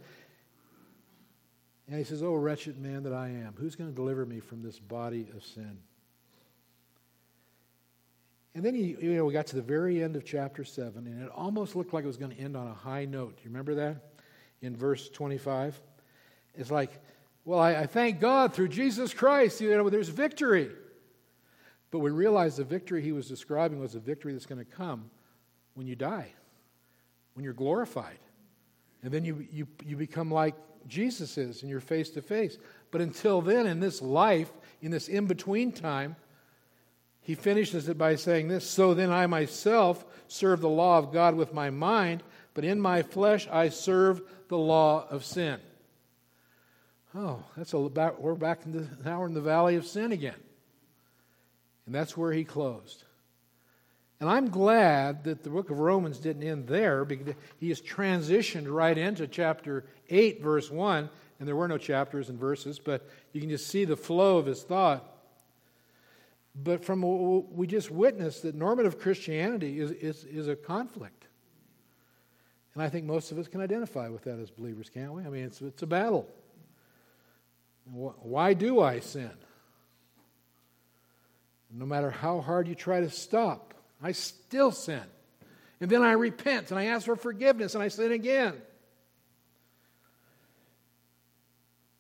And 1.89 1.99
he 1.99 2.05
says, 2.05 2.23
Oh, 2.23 2.35
wretched 2.35 2.79
man 2.79 3.05
that 3.05 3.13
I 3.13 3.29
am, 3.29 3.55
who's 3.57 3.77
going 3.77 3.91
to 3.91 3.95
deliver 3.95 4.27
me 4.27 4.41
from 4.41 4.63
this 4.63 4.79
body 4.79 5.29
of 5.37 5.45
sin? 5.45 5.79
And 8.57 8.65
then 8.65 8.75
he, 8.75 8.97
you 8.99 9.13
know, 9.15 9.27
we 9.27 9.35
got 9.35 9.49
to 9.49 9.57
the 9.57 9.63
very 9.63 10.03
end 10.03 10.17
of 10.17 10.25
chapter 10.25 10.65
7, 10.65 11.07
and 11.07 11.23
it 11.23 11.29
almost 11.29 11.77
looked 11.77 11.93
like 11.93 12.05
it 12.05 12.07
was 12.07 12.17
going 12.17 12.35
to 12.35 12.41
end 12.41 12.57
on 12.57 12.67
a 12.67 12.75
high 12.75 13.05
note. 13.05 13.37
Do 13.37 13.43
you 13.45 13.51
remember 13.51 13.75
that? 13.75 13.97
In 14.63 14.75
verse 14.75 15.11
25. 15.11 15.79
It's 16.55 16.71
like, 16.71 16.91
well, 17.47 17.61
I, 17.61 17.75
I 17.77 17.87
thank 17.87 18.21
God 18.21 18.53
through 18.53 18.69
Jesus 18.69 19.15
Christ, 19.15 19.61
you 19.61 19.71
know, 19.71 19.89
there's 19.89 20.09
victory. 20.09 20.69
But 21.93 22.01
we 22.01 22.11
realize 22.11 22.57
the 22.57 22.65
victory 22.65 23.01
he 23.01 23.13
was 23.13 23.29
describing 23.29 23.79
was 23.79 23.95
a 23.95 24.01
victory 24.01 24.33
that's 24.33 24.47
going 24.47 24.59
to 24.59 24.65
come 24.65 25.09
when 25.75 25.87
you 25.87 25.95
die, 25.95 26.33
when 27.35 27.45
you're 27.45 27.55
glorified. 27.55 28.19
And 29.05 29.13
then 29.13 29.25
you, 29.25 29.47
you, 29.53 29.69
you 29.85 29.97
become 29.97 30.29
like 30.29 30.57
Jesus 30.89 31.39
is 31.39 31.63
and 31.63 31.71
you're 31.71 31.81
face 31.81 32.11
to 32.11 32.21
face. 32.21 32.59
But 32.91 33.01
until 33.01 33.41
then, 33.41 33.67
in 33.69 33.79
this 33.79 34.03
life, 34.03 34.51
in 34.83 34.91
this 34.91 35.07
in 35.07 35.27
between 35.27 35.71
time, 35.71 36.17
he 37.21 37.37
finishes 37.37 37.89
it 37.89 37.97
by 37.97 38.17
saying 38.17 38.49
this 38.49 38.69
So 38.69 38.93
then 38.93 39.13
I 39.13 39.27
myself 39.29 40.05
serve 40.27 40.61
the 40.61 40.69
law 40.69 40.99
of 40.99 41.13
God 41.13 41.37
with 41.37 41.55
my 41.55 41.71
mind, 41.71 42.25
but 42.55 42.65
in 42.65 42.81
my 42.81 43.03
flesh 43.03 43.47
I 43.53 43.69
serve 43.69 44.23
the 44.49 44.59
law 44.59 45.07
of 45.09 45.25
sin. 45.25 45.61
Oh, 47.17 47.43
that's 47.57 47.73
a, 47.73 47.79
we're 47.79 48.35
back 48.35 48.67
in 48.67 48.73
the, 48.73 48.89
now 49.05 49.21
we're 49.21 49.27
in 49.27 49.35
the 49.35 49.41
valley 49.41 49.77
of 49.77 49.87
sin 49.87 50.13
again. 50.13 50.35
And 51.87 51.95
that's 51.95 52.17
where 52.17 52.33
he 52.33 52.45
closed. 52.45 53.05
And 54.21 54.29
I'm 54.29 54.51
glad 54.51 55.25
that 55.25 55.43
the 55.43 55.51
book 55.51 55.71
of 55.71 55.79
Romans 55.79 56.19
didn't 56.19 56.43
end 56.43 56.67
there 56.67 57.05
because 57.05 57.35
he 57.59 57.69
has 57.69 57.81
transitioned 57.81 58.67
right 58.71 58.97
into 58.97 59.27
chapter 59.27 59.85
8, 60.11 60.43
verse 60.43 60.71
1. 60.71 61.09
And 61.39 61.49
there 61.49 61.57
were 61.57 61.69
no 61.69 61.79
chapters 61.79 62.29
and 62.29 62.39
verses, 62.39 62.79
but 62.79 63.09
you 63.33 63.41
can 63.41 63.51
just 63.51 63.69
see 63.69 63.85
the 63.85 63.97
flow 63.97 64.39
of 64.39 64.47
his 64.47 64.63
thought. 64.63 65.05
But 66.55 66.85
from 66.85 67.03
what 67.03 67.53
we 67.53 67.67
just 67.67 67.91
witnessed, 67.91 68.43
that 68.43 68.55
normative 68.55 68.99
Christianity 68.99 69.81
is, 69.81 69.91
is, 69.91 70.25
is 70.25 70.49
a 70.49 70.57
conflict. 70.57 71.27
And 72.75 72.83
I 72.83 72.89
think 72.89 73.07
most 73.07 73.33
of 73.33 73.39
us 73.39 73.49
can 73.49 73.61
identify 73.61 74.09
with 74.09 74.25
that 74.25 74.39
as 74.39 74.51
believers, 74.51 74.91
can't 74.91 75.13
we? 75.13 75.23
I 75.23 75.29
mean, 75.29 75.45
it's, 75.45 75.63
it's 75.63 75.83
a 75.83 75.87
battle. 75.87 76.29
Why 77.93 78.55
do 78.55 78.81
I 78.81 79.01
sin? 79.01 79.31
No 81.71 81.87
matter 81.87 82.11
how 82.11 82.41
hard 82.41 82.69
you 82.69 82.75
try 82.75 83.01
to 83.01 83.11
stop, 83.11 83.75
I 84.03 84.13
still 84.13 84.73
sin. 84.73 85.03
And 85.81 85.91
then 85.91 86.03
I 86.03 86.13
repent 86.13 86.71
and 86.71 86.81
I 86.81 86.87
ask 86.87 87.05
for 87.05 87.17
forgiveness 87.17 87.75
and 87.75 87.83
I 87.83 87.89
sin 87.89 88.13
again. 88.13 88.55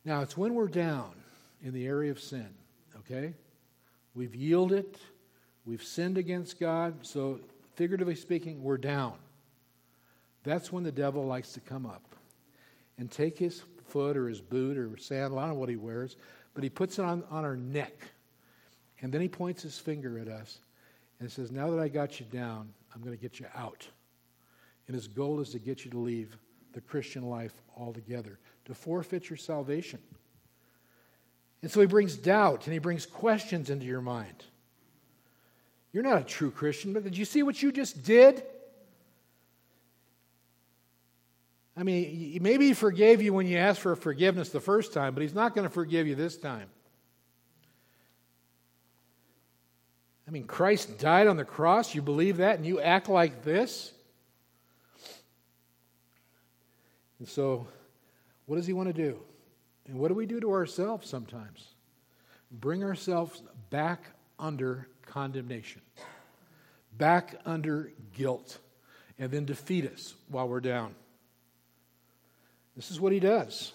Now, 0.04 0.22
it's 0.22 0.36
when 0.36 0.54
we're 0.54 0.68
down 0.68 1.10
in 1.62 1.74
the 1.74 1.86
area 1.86 2.12
of 2.12 2.20
sin, 2.20 2.48
okay? 2.98 3.34
We've 4.14 4.34
yielded, 4.34 4.96
we've 5.64 5.82
sinned 5.82 6.16
against 6.16 6.60
God, 6.60 6.94
so 7.02 7.40
figuratively 7.74 8.14
speaking, 8.14 8.62
we're 8.62 8.78
down. 8.78 9.14
That's 10.44 10.72
when 10.72 10.84
the 10.84 10.92
devil 10.92 11.26
likes 11.26 11.52
to 11.54 11.60
come 11.60 11.86
up 11.86 12.14
and 12.98 13.10
take 13.10 13.36
his 13.36 13.62
foot 13.96 14.14
or 14.14 14.28
his 14.28 14.42
boot 14.42 14.76
or 14.76 14.94
sandal, 14.98 15.38
I 15.38 15.46
don't 15.46 15.54
know 15.54 15.60
what 15.60 15.70
he 15.70 15.76
wears, 15.76 16.16
but 16.52 16.62
he 16.62 16.68
puts 16.68 16.98
it 16.98 17.04
on, 17.06 17.24
on 17.30 17.46
our 17.46 17.56
neck 17.56 17.94
and 19.00 19.10
then 19.10 19.22
he 19.22 19.28
points 19.28 19.62
his 19.62 19.78
finger 19.78 20.18
at 20.18 20.28
us 20.28 20.58
and 21.20 21.30
says, 21.30 21.50
Now 21.50 21.70
that 21.70 21.80
I 21.80 21.88
got 21.88 22.20
you 22.20 22.26
down, 22.26 22.68
I'm 22.94 23.00
going 23.00 23.16
to 23.16 23.20
get 23.20 23.40
you 23.40 23.46
out. 23.54 23.86
And 24.86 24.94
his 24.94 25.08
goal 25.08 25.40
is 25.40 25.50
to 25.50 25.58
get 25.58 25.84
you 25.84 25.90
to 25.90 25.98
leave 25.98 26.36
the 26.72 26.80
Christian 26.80 27.22
life 27.22 27.54
altogether, 27.76 28.38
to 28.66 28.74
forfeit 28.74 29.30
your 29.30 29.36
salvation. 29.36 29.98
And 31.62 31.70
so 31.70 31.80
he 31.80 31.86
brings 31.86 32.16
doubt 32.16 32.66
and 32.66 32.72
he 32.72 32.78
brings 32.78 33.06
questions 33.06 33.70
into 33.70 33.86
your 33.86 34.02
mind. 34.02 34.44
You're 35.92 36.02
not 36.02 36.20
a 36.20 36.24
true 36.24 36.50
Christian, 36.50 36.92
but 36.92 37.04
did 37.04 37.16
you 37.16 37.24
see 37.24 37.42
what 37.42 37.62
you 37.62 37.72
just 37.72 38.02
did? 38.02 38.42
I 41.76 41.82
mean, 41.82 42.38
maybe 42.40 42.68
he 42.68 42.74
forgave 42.74 43.20
you 43.20 43.34
when 43.34 43.46
you 43.46 43.58
asked 43.58 43.80
for 43.80 43.94
forgiveness 43.94 44.48
the 44.48 44.60
first 44.60 44.94
time, 44.94 45.12
but 45.12 45.22
he's 45.22 45.34
not 45.34 45.54
going 45.54 45.66
to 45.66 45.72
forgive 45.72 46.06
you 46.06 46.14
this 46.14 46.36
time. 46.38 46.68
I 50.26 50.30
mean, 50.30 50.44
Christ 50.44 50.98
died 50.98 51.26
on 51.26 51.36
the 51.36 51.44
cross. 51.44 51.94
You 51.94 52.02
believe 52.02 52.38
that 52.38 52.56
and 52.56 52.66
you 52.66 52.80
act 52.80 53.08
like 53.08 53.44
this? 53.44 53.92
And 57.18 57.28
so, 57.28 57.66
what 58.46 58.56
does 58.56 58.66
he 58.66 58.72
want 58.72 58.88
to 58.88 58.92
do? 58.92 59.18
And 59.86 59.98
what 59.98 60.08
do 60.08 60.14
we 60.14 60.26
do 60.26 60.40
to 60.40 60.52
ourselves 60.52 61.08
sometimes? 61.08 61.74
Bring 62.50 62.82
ourselves 62.82 63.42
back 63.70 64.02
under 64.38 64.88
condemnation, 65.02 65.82
back 66.96 67.40
under 67.44 67.92
guilt, 68.14 68.58
and 69.18 69.30
then 69.30 69.44
defeat 69.44 69.90
us 69.90 70.14
while 70.28 70.48
we're 70.48 70.60
down. 70.60 70.94
This 72.76 72.90
is 72.90 73.00
what 73.00 73.12
he 73.12 73.20
does. 73.20 73.72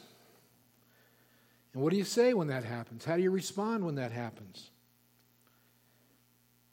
And 1.74 1.82
what 1.82 1.92
do 1.92 1.98
you 1.98 2.04
say 2.04 2.34
when 2.34 2.48
that 2.48 2.64
happens? 2.64 3.04
How 3.04 3.18
do 3.18 3.24
you 3.24 3.32
respond 3.32 3.86
when 3.86 3.96
that 3.96 4.12
happens? 4.12 4.70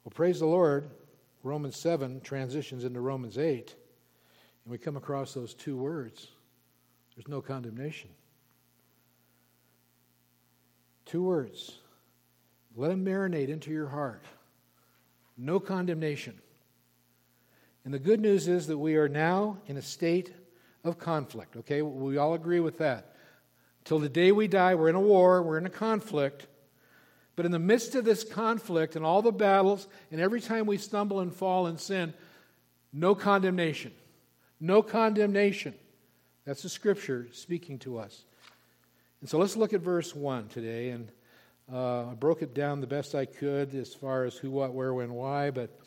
Well, 0.03 0.11
praise 0.13 0.39
the 0.39 0.45
Lord, 0.45 0.89
Romans 1.43 1.77
7 1.77 2.21
transitions 2.21 2.83
into 2.83 3.01
Romans 3.01 3.37
8, 3.37 3.75
and 4.65 4.71
we 4.71 4.77
come 4.77 4.97
across 4.97 5.33
those 5.33 5.53
two 5.53 5.77
words 5.77 6.27
there's 7.19 7.27
no 7.27 7.41
condemnation. 7.41 8.09
Two 11.03 11.23
words. 11.23 11.79
Let 12.77 12.87
them 12.87 13.03
marinate 13.03 13.49
into 13.49 13.71
your 13.71 13.89
heart. 13.89 14.23
No 15.37 15.59
condemnation. 15.59 16.39
And 17.83 17.93
the 17.93 17.99
good 17.99 18.21
news 18.21 18.47
is 18.47 18.67
that 18.67 18.77
we 18.77 18.95
are 18.95 19.09
now 19.09 19.57
in 19.67 19.75
a 19.75 19.81
state 19.81 20.31
of 20.83 20.97
conflict, 20.97 21.57
okay? 21.57 21.81
We 21.81 22.17
all 22.17 22.33
agree 22.33 22.59
with 22.59 22.77
that. 22.79 23.15
Till 23.83 23.99
the 23.99 24.09
day 24.09 24.31
we 24.31 24.47
die, 24.47 24.75
we're 24.75 24.89
in 24.89 24.95
a 24.95 24.99
war, 24.99 25.41
we're 25.41 25.57
in 25.57 25.65
a 25.65 25.69
conflict. 25.69 26.47
But 27.35 27.45
in 27.45 27.51
the 27.51 27.59
midst 27.59 27.95
of 27.95 28.05
this 28.05 28.23
conflict 28.23 28.95
and 28.95 29.05
all 29.05 29.21
the 29.21 29.31
battles, 29.31 29.87
and 30.11 30.19
every 30.19 30.41
time 30.41 30.65
we 30.65 30.77
stumble 30.77 31.21
and 31.21 31.33
fall 31.33 31.67
and 31.67 31.79
sin, 31.79 32.13
no 32.91 33.15
condemnation. 33.15 33.93
No 34.59 34.81
condemnation. 34.81 35.73
That's 36.45 36.63
the 36.63 36.69
scripture 36.69 37.27
speaking 37.31 37.79
to 37.79 37.97
us. 37.97 38.25
And 39.21 39.29
so 39.29 39.37
let's 39.37 39.55
look 39.55 39.73
at 39.73 39.81
verse 39.81 40.15
1 40.15 40.49
today. 40.49 40.89
And 40.89 41.11
uh, 41.71 42.11
I 42.11 42.13
broke 42.13 42.41
it 42.41 42.53
down 42.53 42.81
the 42.81 42.87
best 42.87 43.15
I 43.15 43.25
could 43.25 43.73
as 43.73 43.93
far 43.93 44.25
as 44.25 44.35
who, 44.35 44.51
what, 44.51 44.73
where, 44.73 44.93
when, 44.93 45.13
why. 45.13 45.51
But 45.51 45.79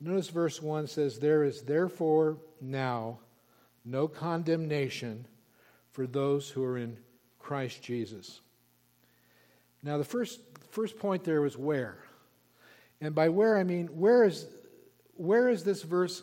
notice 0.00 0.28
verse 0.28 0.60
1 0.60 0.86
says, 0.86 1.18
There 1.18 1.44
is 1.44 1.62
therefore 1.62 2.38
now 2.60 3.20
no 3.84 4.08
condemnation 4.08 5.26
for 5.92 6.06
those 6.06 6.48
who 6.48 6.64
are 6.64 6.78
in 6.78 6.98
Christ 7.38 7.82
Jesus. 7.82 8.40
Now, 9.82 9.98
the 9.98 10.04
first 10.04 10.40
first 10.74 10.98
point 10.98 11.24
there 11.24 11.40
was 11.40 11.56
where. 11.56 11.96
And 13.00 13.14
by 13.14 13.28
where, 13.28 13.56
I 13.56 13.64
mean, 13.64 13.86
where 13.88 14.24
is, 14.24 14.46
where 15.14 15.48
is 15.48 15.62
this 15.62 15.82
verse 15.82 16.22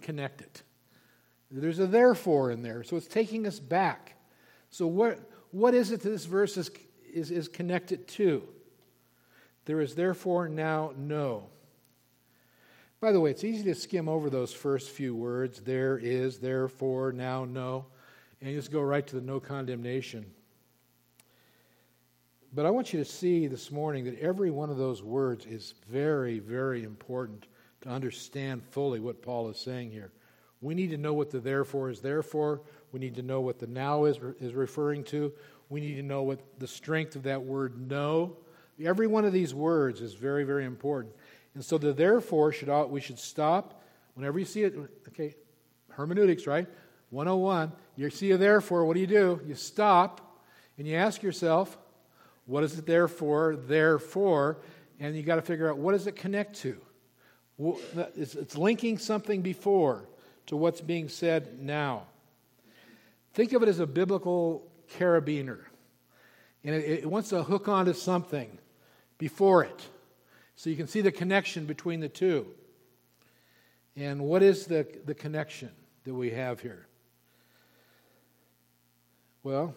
connected? 0.00 0.50
There's 1.50 1.78
a 1.78 1.86
therefore 1.86 2.50
in 2.50 2.62
there, 2.62 2.82
so 2.82 2.96
it's 2.96 3.06
taking 3.06 3.46
us 3.46 3.60
back. 3.60 4.14
So, 4.70 4.86
what, 4.86 5.20
what 5.50 5.74
is 5.74 5.92
it 5.92 6.00
that 6.00 6.08
this 6.08 6.24
verse 6.24 6.56
is, 6.56 6.70
is, 7.12 7.30
is 7.30 7.48
connected 7.48 8.08
to? 8.08 8.42
There 9.66 9.80
is 9.80 9.94
therefore 9.94 10.48
now 10.48 10.92
no. 10.96 11.50
By 13.02 13.10
the 13.10 13.18
way, 13.18 13.32
it's 13.32 13.42
easy 13.42 13.64
to 13.64 13.74
skim 13.74 14.08
over 14.08 14.30
those 14.30 14.52
first 14.52 14.90
few 14.90 15.12
words 15.12 15.60
there 15.60 15.98
is, 15.98 16.38
therefore, 16.38 17.10
now, 17.10 17.44
no, 17.44 17.86
and 18.40 18.54
just 18.54 18.70
go 18.70 18.80
right 18.80 19.04
to 19.08 19.16
the 19.16 19.20
no 19.20 19.40
condemnation. 19.40 20.24
But 22.54 22.64
I 22.64 22.70
want 22.70 22.92
you 22.92 23.00
to 23.00 23.04
see 23.04 23.48
this 23.48 23.72
morning 23.72 24.04
that 24.04 24.20
every 24.20 24.52
one 24.52 24.70
of 24.70 24.76
those 24.76 25.02
words 25.02 25.46
is 25.46 25.74
very, 25.90 26.38
very 26.38 26.84
important 26.84 27.48
to 27.80 27.88
understand 27.88 28.62
fully 28.70 29.00
what 29.00 29.20
Paul 29.20 29.50
is 29.50 29.58
saying 29.58 29.90
here. 29.90 30.12
We 30.60 30.76
need 30.76 30.90
to 30.90 30.96
know 30.96 31.12
what 31.12 31.32
the 31.32 31.40
therefore 31.40 31.90
is 31.90 32.00
there 32.00 32.22
for. 32.22 32.60
We 32.92 33.00
need 33.00 33.16
to 33.16 33.22
know 33.22 33.40
what 33.40 33.58
the 33.58 33.66
now 33.66 34.04
is, 34.04 34.20
is 34.38 34.54
referring 34.54 35.02
to. 35.06 35.32
We 35.70 35.80
need 35.80 35.96
to 35.96 36.04
know 36.04 36.22
what 36.22 36.38
the 36.60 36.68
strength 36.68 37.16
of 37.16 37.24
that 37.24 37.42
word 37.42 37.90
no. 37.90 38.36
Every 38.80 39.08
one 39.08 39.24
of 39.24 39.32
these 39.32 39.54
words 39.54 40.00
is 40.00 40.14
very, 40.14 40.44
very 40.44 40.64
important. 40.64 41.14
And 41.54 41.64
so 41.64 41.78
the 41.78 41.92
therefore 41.92 42.52
should 42.52 42.70
we 42.86 43.00
should 43.00 43.18
stop 43.18 43.82
whenever 44.14 44.38
you 44.38 44.44
see 44.44 44.62
it. 44.62 44.74
Okay, 45.08 45.34
hermeneutics, 45.90 46.46
right? 46.46 46.66
101. 47.10 47.72
You 47.96 48.08
see 48.10 48.30
a 48.30 48.38
therefore, 48.38 48.84
what 48.84 48.94
do 48.94 49.00
you 49.00 49.06
do? 49.06 49.40
You 49.46 49.54
stop 49.54 50.40
and 50.78 50.86
you 50.86 50.96
ask 50.96 51.22
yourself, 51.22 51.76
what 52.46 52.64
is 52.64 52.78
it 52.78 52.86
there 52.86 53.06
for? 53.06 53.56
Therefore, 53.56 54.58
and 54.98 55.14
you 55.14 55.22
got 55.22 55.36
to 55.36 55.42
figure 55.42 55.70
out 55.70 55.78
what 55.78 55.92
does 55.92 56.06
it 56.06 56.16
connect 56.16 56.56
to? 56.60 56.80
It's 58.16 58.56
linking 58.56 58.98
something 58.98 59.42
before 59.42 60.08
to 60.46 60.56
what's 60.56 60.80
being 60.80 61.08
said 61.08 61.60
now. 61.60 62.04
Think 63.34 63.52
of 63.52 63.62
it 63.62 63.68
as 63.68 63.78
a 63.78 63.86
biblical 63.86 64.66
carabiner. 64.98 65.60
And 66.64 66.74
it, 66.74 67.00
it 67.00 67.10
wants 67.10 67.30
to 67.30 67.42
hook 67.42 67.68
onto 67.68 67.92
something 67.92 68.58
before 69.18 69.64
it. 69.64 69.86
So 70.56 70.70
you 70.70 70.76
can 70.76 70.86
see 70.86 71.00
the 71.00 71.12
connection 71.12 71.66
between 71.66 72.00
the 72.00 72.08
two. 72.08 72.46
And 73.96 74.22
what 74.22 74.42
is 74.42 74.66
the, 74.66 74.86
the 75.04 75.14
connection 75.14 75.70
that 76.04 76.14
we 76.14 76.30
have 76.30 76.60
here? 76.60 76.86
Well, 79.42 79.74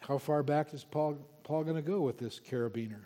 how 0.00 0.18
far 0.18 0.42
back 0.42 0.72
is 0.72 0.84
Paul, 0.84 1.18
Paul 1.42 1.64
going 1.64 1.76
to 1.76 1.82
go 1.82 2.00
with 2.00 2.18
this 2.18 2.40
carabiner? 2.40 3.02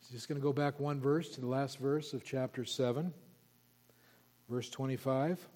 He's 0.00 0.10
just 0.10 0.28
going 0.28 0.40
to 0.40 0.42
go 0.42 0.52
back 0.52 0.78
one 0.78 1.00
verse 1.00 1.30
to 1.30 1.40
the 1.40 1.46
last 1.46 1.78
verse 1.78 2.12
of 2.12 2.22
chapter 2.22 2.64
7, 2.64 3.12
verse 4.48 4.68
25. 4.68 5.48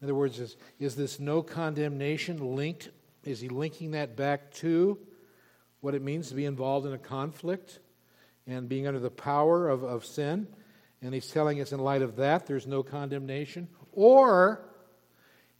In 0.00 0.06
other 0.06 0.14
words, 0.14 0.38
is, 0.38 0.56
is 0.78 0.94
this 0.94 1.18
no 1.18 1.42
condemnation 1.42 2.54
linked? 2.54 2.90
Is 3.24 3.40
he 3.40 3.48
linking 3.48 3.90
that 3.90 4.16
back 4.16 4.52
to 4.54 4.98
what 5.80 5.94
it 5.94 6.02
means 6.02 6.28
to 6.28 6.34
be 6.34 6.44
involved 6.44 6.86
in 6.86 6.92
a 6.92 6.98
conflict 6.98 7.80
and 8.48 8.68
being 8.68 8.88
under 8.88 8.98
the 8.98 9.10
power 9.10 9.68
of, 9.68 9.84
of 9.84 10.04
sin? 10.04 10.48
And 11.00 11.14
he's 11.14 11.28
telling 11.28 11.60
us 11.60 11.70
in 11.70 11.78
light 11.78 12.02
of 12.02 12.16
that, 12.16 12.46
there's 12.46 12.66
no 12.66 12.82
condemnation. 12.82 13.68
Or 13.92 14.60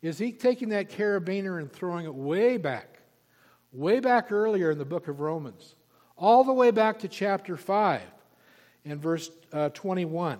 is 0.03 0.19
he 0.19 0.33
taking 0.33 0.71
that 0.71 0.91
carabiner 0.91 1.61
and 1.61 1.73
throwing 1.73 2.07
it 2.07 2.15
way 2.15 2.57
back, 2.57 2.99
way 3.73 4.01
back 4.01 4.33
earlier 4.33 4.71
in 4.71 4.79
the 4.79 4.85
book 4.85 5.07
of 5.07 5.21
Romans, 5.21 5.77
all 6.17 6.43
the 6.43 6.53
way 6.53 6.73
back 6.73 7.01
to 7.01 7.09
chapter 7.09 7.57
5 7.57 8.01
and 8.85 9.01
verse 9.01 9.31
uh, 9.53 9.69
21? 9.69 10.39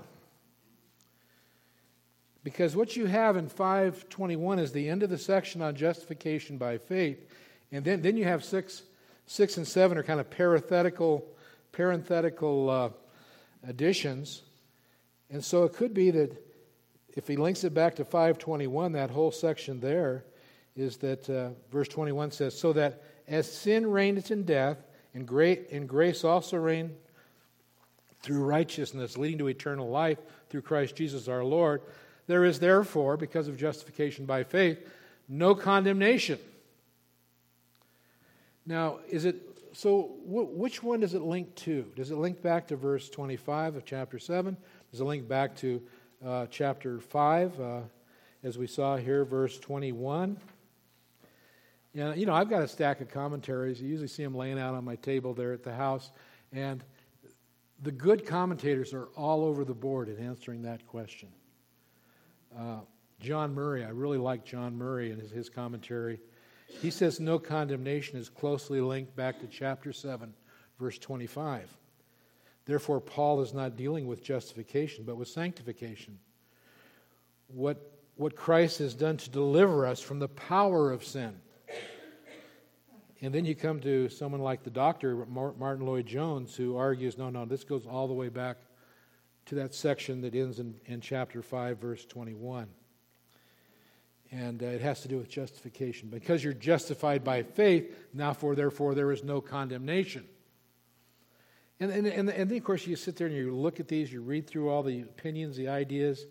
Because 2.43 2.75
what 2.75 2.97
you 2.97 3.07
have 3.07 3.37
in 3.37 3.49
521 3.49 4.59
is 4.59 4.73
the 4.73 4.89
end 4.89 5.03
of 5.03 5.11
the 5.11 5.19
section 5.19 5.61
on 5.61 5.77
justification 5.77 6.57
by 6.57 6.79
faith. 6.79 7.19
And 7.71 7.85
then, 7.85 8.01
then 8.01 8.17
you 8.17 8.25
have 8.25 8.43
6, 8.43 8.83
6 9.27 9.57
and 9.59 9.69
7 9.69 9.99
are 9.99 10.03
kind 10.03 10.19
of 10.19 10.31
parenthetical, 10.31 11.27
parenthetical 11.73 12.71
uh, 12.71 12.91
additions. 13.67 14.43
And 15.31 15.45
so 15.45 15.65
it 15.65 15.73
could 15.75 15.95
be 15.95 16.11
that 16.11 16.43
if 17.17 17.27
he 17.27 17.37
links 17.37 17.65
it 17.65 17.75
back 17.75 17.97
to 17.97 18.05
521, 18.05 18.93
that 18.93 19.11
whole 19.11 19.33
section 19.33 19.81
there 19.81 20.25
is 20.77 20.99
that 20.99 21.29
uh, 21.29 21.51
verse 21.71 21.89
21 21.89 22.31
says, 22.31 22.59
So 22.59 22.73
that 22.75 23.03
as 23.27 23.51
sin 23.51 23.91
reigneth 23.91 24.31
in 24.31 24.45
death, 24.45 24.79
and, 25.15 25.27
great, 25.27 25.71
and 25.71 25.89
grace 25.89 26.23
also 26.23 26.57
reigned 26.59 26.95
through 28.21 28.45
righteousness, 28.45 29.17
leading 29.17 29.39
to 29.39 29.49
eternal 29.49 29.89
life 29.89 30.19
through 30.49 30.63
Christ 30.63 30.97
Jesus 30.97 31.29
our 31.29 31.45
Lord. 31.45 31.83
There 32.27 32.45
is 32.45 32.61
therefore, 32.61 33.17
because 33.17 33.49
of 33.49 33.57
justification 33.57 34.27
by 34.27 34.45
faith, 34.45 34.79
no 35.29 35.55
condemnation. 35.55 36.39
Now, 38.67 38.99
is 39.09 39.25
it 39.25 39.48
so? 39.79 40.17
which 40.25 40.83
one 40.83 41.01
does 41.01 41.15
it 41.15 41.23
link 41.23 41.55
to? 41.57 41.87
Does 41.95 42.11
it 42.11 42.17
link 42.17 42.43
back 42.43 42.67
to 42.69 42.77
verse 42.77 43.09
25 43.09 43.77
of 43.77 43.85
chapter 43.85 44.19
7? 44.19 44.57
Does 44.91 45.01
it 45.01 45.05
link 45.05 45.29
back 45.29 45.55
to 45.59 45.81
uh, 46.25 46.47
chapter 46.51 46.99
5, 46.99 47.61
uh, 47.61 47.81
as 48.43 48.59
we 48.59 48.67
saw 48.67 48.97
here, 48.97 49.25
verse 49.25 49.59
21? 49.59 50.37
Yeah, 51.95 52.13
you 52.15 52.27
know, 52.27 52.35
I've 52.35 52.51
got 52.51 52.63
a 52.63 52.69
stack 52.69 53.01
of 53.01 53.09
commentaries. 53.09 53.81
You 53.81 53.89
usually 53.89 54.09
see 54.09 54.25
them 54.25 54.35
laying 54.35 54.59
out 54.59 54.75
on 54.75 54.85
my 54.85 54.97
table 54.97 55.33
there 55.33 55.53
at 55.53 55.63
the 55.63 55.75
house. 55.75 56.11
And 56.53 56.83
the 57.83 57.93
good 57.93 58.27
commentators 58.27 58.93
are 58.93 59.07
all 59.17 59.45
over 59.45 59.65
the 59.65 59.75
board 59.75 60.09
in 60.09 60.19
answering 60.19 60.63
that 60.63 60.87
question. 60.89 61.29
Uh, 62.59 62.81
John 63.21 63.55
Murray, 63.55 63.85
I 63.85 63.91
really 63.91 64.19
like 64.19 64.45
John 64.45 64.77
Murray 64.77 65.13
and 65.13 65.21
his, 65.21 65.31
his 65.31 65.49
commentary. 65.49 66.19
He 66.69 66.91
says 66.91 67.19
no 67.19 67.39
condemnation 67.39 68.19
is 68.19 68.29
closely 68.29 68.81
linked 68.81 69.17
back 69.17 69.41
to 69.41 69.47
chapter 69.47 69.93
7, 69.93 70.33
verse 70.79 70.99
25. 70.99 71.75
Therefore, 72.67 73.01
Paul 73.01 73.41
is 73.41 73.55
not 73.55 73.77
dealing 73.77 74.07
with 74.07 74.23
justification, 74.23 75.05
but 75.05 75.17
with 75.17 75.29
sanctification. 75.29 76.19
What, 77.49 77.99
what 78.17 78.37
Christ 78.37 78.79
has 78.79 78.95
done 78.95 79.17
to 79.17 79.31
deliver 79.31 79.87
us 79.87 80.01
from 80.01 80.19
the 80.19 80.29
power 80.29 80.93
of 80.93 81.03
sin. 81.03 81.41
And 83.23 83.35
then 83.35 83.45
you 83.45 83.57
come 83.57 83.81
to 83.81 84.09
someone 84.11 84.43
like 84.43 84.63
the 84.63 84.71
doctor, 84.71 85.27
Martyn 85.27 85.87
Lloyd-Jones, 85.87 86.55
who 86.55 86.77
argues 86.77 87.19
no, 87.19 87.31
no, 87.31 87.47
this 87.47 87.65
goes 87.65 87.87
all 87.87 88.07
the 88.07 88.15
way 88.15 88.29
back 88.29 88.59
to 89.47 89.55
that 89.57 89.75
section 89.75 90.21
that 90.21 90.35
ends 90.35 90.61
in, 90.61 90.75
in 90.85 91.01
chapter 91.01 91.43
5, 91.43 91.79
verse 91.79 92.05
21. 92.05 92.69
And 94.31 94.63
uh, 94.63 94.67
it 94.67 94.83
has 94.83 95.01
to 95.01 95.09
do 95.09 95.17
with 95.17 95.29
justification. 95.29 96.09
Because 96.09 96.45
you're 96.45 96.53
justified 96.53 97.25
by 97.25 97.43
faith, 97.43 97.97
now 98.13 98.33
for 98.33 98.55
therefore 98.55 98.95
there 98.95 99.11
is 99.11 99.25
no 99.25 99.41
condemnation. 99.41 100.27
And, 101.81 101.91
and, 101.91 102.07
and, 102.07 102.29
and 102.29 102.51
then, 102.51 102.59
of 102.59 102.65
course, 102.65 102.87
you 102.87 102.97
sit 102.97 103.17
there 103.17 103.29
and 103.29 103.37
you 103.37 103.55
look 103.55 103.81
at 103.81 103.89
these, 103.89 104.13
you 104.13 104.21
read 104.21 104.47
through 104.47 104.69
all 104.69 104.83
the 104.83 105.03
opinions, 105.03 105.57
the 105.57 105.69
ideas, 105.69 106.27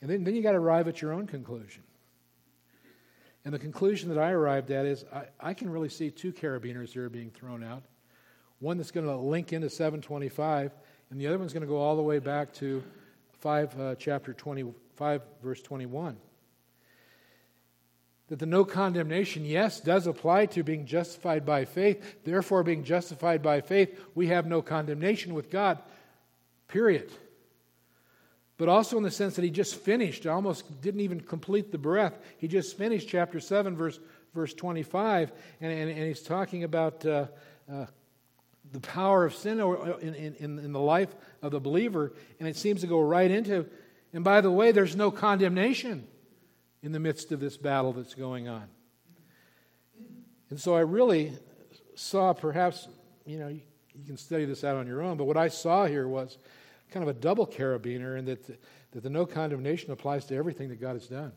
and 0.00 0.10
then, 0.10 0.24
then 0.24 0.34
you 0.34 0.42
got 0.42 0.52
to 0.52 0.58
arrive 0.58 0.88
at 0.88 1.02
your 1.02 1.12
own 1.12 1.26
conclusion. 1.26 1.82
And 3.44 3.54
the 3.54 3.58
conclusion 3.58 4.08
that 4.08 4.18
I 4.18 4.30
arrived 4.30 4.70
at 4.70 4.86
is 4.86 5.04
I, 5.12 5.24
I 5.40 5.54
can 5.54 5.70
really 5.70 5.88
see 5.88 6.10
two 6.10 6.32
carabiners 6.32 6.90
here 6.90 7.08
being 7.08 7.30
thrown 7.30 7.62
out. 7.62 7.82
One 8.60 8.76
that's 8.76 8.90
going 8.90 9.06
to 9.06 9.16
link 9.16 9.52
into 9.52 9.70
725, 9.70 10.72
and 11.10 11.20
the 11.20 11.26
other 11.26 11.38
one's 11.38 11.52
going 11.52 11.62
to 11.62 11.68
go 11.68 11.78
all 11.78 11.96
the 11.96 12.02
way 12.02 12.18
back 12.18 12.52
to 12.54 12.82
5, 13.40 13.80
uh, 13.80 13.94
chapter 13.96 14.32
25, 14.32 15.22
verse 15.42 15.62
21. 15.62 16.16
That 18.28 18.38
the 18.38 18.46
no 18.46 18.64
condemnation, 18.64 19.44
yes, 19.44 19.80
does 19.80 20.06
apply 20.06 20.46
to 20.46 20.62
being 20.62 20.84
justified 20.84 21.46
by 21.46 21.64
faith. 21.64 22.24
Therefore, 22.24 22.62
being 22.62 22.84
justified 22.84 23.42
by 23.42 23.62
faith, 23.62 23.98
we 24.14 24.26
have 24.28 24.46
no 24.46 24.60
condemnation 24.60 25.34
with 25.34 25.50
God, 25.50 25.78
period. 26.68 27.10
But 28.58 28.68
also 28.68 28.98
in 28.98 29.02
the 29.02 29.10
sense 29.10 29.36
that 29.36 29.44
he 29.44 29.50
just 29.50 29.76
finished, 29.76 30.26
almost 30.26 30.80
didn't 30.82 31.00
even 31.00 31.20
complete 31.20 31.72
the 31.72 31.78
breath. 31.78 32.18
He 32.38 32.48
just 32.48 32.76
finished 32.76 33.08
chapter 33.08 33.40
7, 33.40 33.76
verse, 33.76 33.98
verse 34.34 34.52
25, 34.52 35.32
and, 35.60 35.72
and, 35.72 35.90
and 35.90 36.02
he's 36.02 36.22
talking 36.22 36.64
about 36.64 37.06
uh, 37.06 37.26
uh, 37.72 37.86
the 38.72 38.80
power 38.80 39.24
of 39.24 39.34
sin 39.34 39.58
in, 40.02 40.14
in, 40.14 40.58
in 40.58 40.72
the 40.72 40.80
life 40.80 41.14
of 41.40 41.52
the 41.52 41.60
believer, 41.60 42.12
and 42.40 42.48
it 42.48 42.56
seems 42.56 42.82
to 42.82 42.86
go 42.86 43.00
right 43.00 43.30
into, 43.30 43.64
and 44.12 44.24
by 44.24 44.40
the 44.40 44.50
way, 44.50 44.72
there's 44.72 44.96
no 44.96 45.10
condemnation 45.10 46.06
in 46.82 46.92
the 46.92 47.00
midst 47.00 47.32
of 47.32 47.40
this 47.40 47.56
battle 47.56 47.92
that's 47.92 48.14
going 48.14 48.48
on. 48.48 48.64
And 50.50 50.60
so 50.60 50.74
I 50.74 50.80
really 50.80 51.32
saw 51.94 52.32
perhaps, 52.32 52.88
you 53.26 53.38
know, 53.38 53.48
you, 53.48 53.60
can 54.06 54.16
study 54.16 54.44
this 54.44 54.62
out 54.62 54.76
on 54.76 54.86
your 54.86 55.02
own, 55.02 55.16
but 55.16 55.24
what 55.24 55.36
I 55.36 55.48
saw 55.48 55.86
here 55.86 56.06
was 56.06 56.38
kind 56.92 57.02
of 57.02 57.08
a 57.08 57.18
double 57.18 57.46
carabiner, 57.46 58.16
and 58.16 58.28
that 58.28 58.46
the, 58.46 58.56
that 58.92 59.02
the 59.02 59.10
no 59.10 59.26
condemnation 59.26 59.90
applies 59.90 60.24
to 60.26 60.36
everything 60.36 60.68
that 60.68 60.80
God 60.80 60.94
has 60.94 61.08
done. 61.08 61.32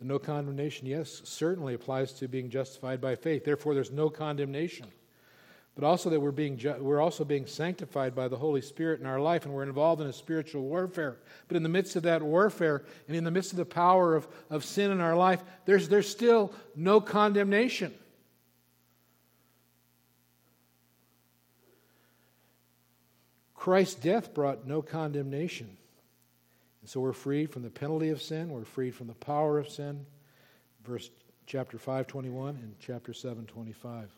The 0.00 0.04
no 0.04 0.18
condemnation, 0.18 0.88
yes, 0.88 1.22
certainly 1.24 1.74
applies 1.74 2.12
to 2.14 2.26
being 2.26 2.50
justified 2.50 3.00
by 3.00 3.14
faith. 3.14 3.44
Therefore, 3.44 3.72
there's 3.72 3.92
no 3.92 4.10
condemnation. 4.10 4.88
But 5.74 5.84
also 5.84 6.10
that 6.10 6.20
we're, 6.20 6.30
being 6.30 6.58
ju- 6.58 6.76
we're 6.80 7.00
also 7.00 7.24
being 7.24 7.46
sanctified 7.46 8.14
by 8.14 8.28
the 8.28 8.36
Holy 8.36 8.60
Spirit 8.60 9.00
in 9.00 9.06
our 9.06 9.20
life, 9.20 9.46
and 9.46 9.54
we're 9.54 9.62
involved 9.62 10.02
in 10.02 10.06
a 10.06 10.12
spiritual 10.12 10.62
warfare. 10.62 11.16
But 11.48 11.56
in 11.56 11.62
the 11.62 11.68
midst 11.68 11.96
of 11.96 12.02
that 12.02 12.22
warfare, 12.22 12.84
and 13.08 13.16
in 13.16 13.24
the 13.24 13.30
midst 13.30 13.52
of 13.52 13.56
the 13.56 13.64
power 13.64 14.14
of, 14.14 14.28
of 14.50 14.64
sin 14.64 14.90
in 14.90 15.00
our 15.00 15.16
life, 15.16 15.42
there's, 15.64 15.88
there's 15.88 16.08
still 16.08 16.52
no 16.76 17.00
condemnation. 17.00 17.94
Christ's 23.54 23.94
death 23.94 24.34
brought 24.34 24.66
no 24.66 24.82
condemnation. 24.82 25.76
And 26.82 26.90
so 26.90 27.00
we're 27.00 27.12
freed 27.12 27.50
from 27.50 27.62
the 27.62 27.70
penalty 27.70 28.10
of 28.10 28.20
sin, 28.20 28.50
we're 28.50 28.64
freed 28.64 28.94
from 28.94 29.06
the 29.06 29.14
power 29.14 29.58
of 29.58 29.68
sin. 29.68 30.04
Verse 30.84 31.10
chapter 31.46 31.78
521 31.78 32.56
and 32.56 32.74
chapter 32.80 33.14
725. 33.14 34.10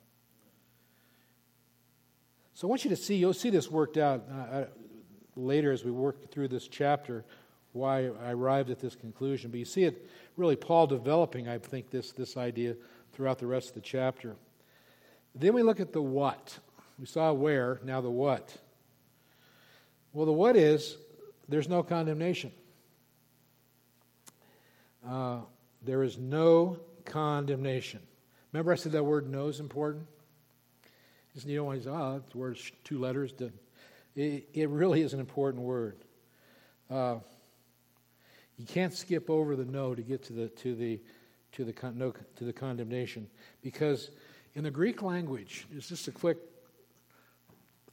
So 2.56 2.68
I 2.68 2.70
want 2.70 2.84
you 2.84 2.90
to 2.90 2.96
see, 2.96 3.16
you'll 3.16 3.34
see 3.34 3.50
this 3.50 3.68
worked 3.68 3.96
out 3.96 4.24
uh, 4.30 4.64
later 5.34 5.72
as 5.72 5.84
we 5.84 5.90
work 5.90 6.30
through 6.30 6.46
this 6.48 6.68
chapter, 6.68 7.24
why 7.72 8.06
I 8.06 8.30
arrived 8.30 8.70
at 8.70 8.78
this 8.78 8.94
conclusion. 8.94 9.50
But 9.50 9.58
you 9.58 9.64
see 9.64 9.82
it 9.82 10.08
really 10.36 10.54
Paul 10.54 10.86
developing, 10.86 11.48
I 11.48 11.58
think, 11.58 11.90
this, 11.90 12.12
this 12.12 12.36
idea 12.36 12.76
throughout 13.12 13.40
the 13.40 13.48
rest 13.48 13.70
of 13.70 13.74
the 13.74 13.80
chapter. 13.80 14.36
Then 15.34 15.52
we 15.52 15.64
look 15.64 15.80
at 15.80 15.92
the 15.92 16.00
what. 16.00 16.56
We 16.96 17.06
saw 17.06 17.32
where, 17.32 17.80
now 17.82 18.00
the 18.00 18.10
what. 18.10 18.56
Well, 20.12 20.26
the 20.26 20.32
what 20.32 20.56
is 20.56 20.96
there's 21.48 21.68
no 21.68 21.82
condemnation. 21.82 22.52
Uh, 25.04 25.40
there 25.82 26.04
is 26.04 26.18
no 26.18 26.78
condemnation. 27.04 28.00
Remember, 28.52 28.72
I 28.72 28.76
said 28.76 28.92
that 28.92 29.02
word 29.02 29.28
"no" 29.28 29.48
is 29.48 29.58
important? 29.58 30.06
You 31.42 31.56
don't 31.56 31.66
want 31.66 31.78
to 31.78 31.84
say, 31.84 31.90
oh, 31.90 32.22
the 32.30 32.38
word's 32.38 32.70
two 32.84 32.98
letters. 33.00 33.34
It, 34.14 34.48
it, 34.52 34.68
really 34.68 35.02
is 35.02 35.14
an 35.14 35.20
important 35.20 35.64
word. 35.64 35.96
Uh, 36.88 37.16
you 38.56 38.66
can't 38.66 38.94
skip 38.94 39.28
over 39.28 39.56
the 39.56 39.64
no 39.64 39.96
to 39.96 40.02
get 40.02 40.22
to 40.24 40.32
the, 40.32 40.48
to 40.48 40.76
the, 40.76 41.00
to 41.52 41.64
the, 41.64 41.72
con- 41.72 41.98
no, 41.98 42.14
to 42.36 42.44
the 42.44 42.52
condemnation. 42.52 43.26
Because 43.62 44.10
in 44.54 44.62
the 44.62 44.70
Greek 44.70 45.02
language, 45.02 45.66
it's 45.74 45.88
just 45.88 46.06
a 46.06 46.12
quick 46.12 46.38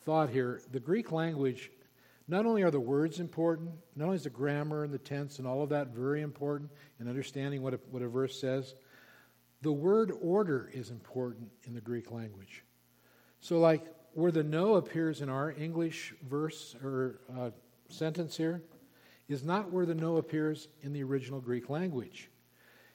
thought 0.05 0.29
here. 0.29 0.61
The 0.71 0.79
Greek 0.79 1.11
language, 1.11 1.71
not 2.27 2.45
only 2.45 2.61
are 2.61 2.71
the 2.71 2.79
words 2.79 3.19
important, 3.19 3.71
not 3.95 4.05
only 4.05 4.17
is 4.17 4.23
the 4.25 4.29
grammar 4.29 4.83
and 4.83 4.93
the 4.93 4.99
tense 4.99 5.39
and 5.39 5.47
all 5.47 5.63
of 5.63 5.69
that 5.69 5.87
very 5.87 6.21
important 6.21 6.69
in 6.99 7.07
understanding 7.07 7.63
what 7.63 7.73
a, 7.73 7.79
what 7.89 8.03
a 8.03 8.07
verse 8.07 8.39
says, 8.39 8.75
the 9.63 9.71
word 9.71 10.11
order 10.21 10.69
is 10.73 10.91
important 10.91 11.49
in 11.63 11.73
the 11.73 11.81
Greek 11.81 12.11
language. 12.11 12.63
So, 13.41 13.59
like 13.59 13.83
where 14.13 14.31
the 14.31 14.43
no 14.43 14.75
appears 14.75 15.21
in 15.21 15.29
our 15.29 15.51
English 15.51 16.13
verse 16.29 16.75
or 16.83 17.19
uh, 17.37 17.49
sentence 17.89 18.37
here 18.37 18.61
is 19.27 19.43
not 19.43 19.71
where 19.71 19.85
the 19.85 19.95
no 19.95 20.17
appears 20.17 20.67
in 20.81 20.93
the 20.93 21.03
original 21.03 21.39
Greek 21.39 21.69
language. 21.69 22.29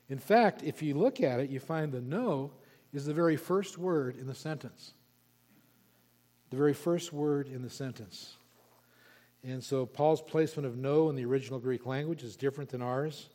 In 0.08 0.18
fact, 0.18 0.62
if 0.62 0.82
you 0.82 0.94
look 0.94 1.20
at 1.20 1.40
it, 1.40 1.50
you 1.50 1.58
find 1.58 1.90
the 1.90 2.00
no 2.00 2.52
is 2.92 3.06
the 3.06 3.14
very 3.14 3.36
first 3.36 3.76
word 3.76 4.16
in 4.16 4.26
the 4.26 4.34
sentence. 4.34 4.92
The 6.50 6.56
very 6.56 6.74
first 6.74 7.12
word 7.12 7.48
in 7.48 7.62
the 7.62 7.70
sentence. 7.70 8.36
And 9.42 9.62
so 9.62 9.84
Paul's 9.84 10.22
placement 10.22 10.66
of 10.66 10.76
no 10.76 11.08
in 11.08 11.16
the 11.16 11.24
original 11.24 11.58
Greek 11.58 11.86
language 11.86 12.22
is 12.22 12.36
different 12.36 12.70
than 12.70 12.82
ours. 12.82 13.28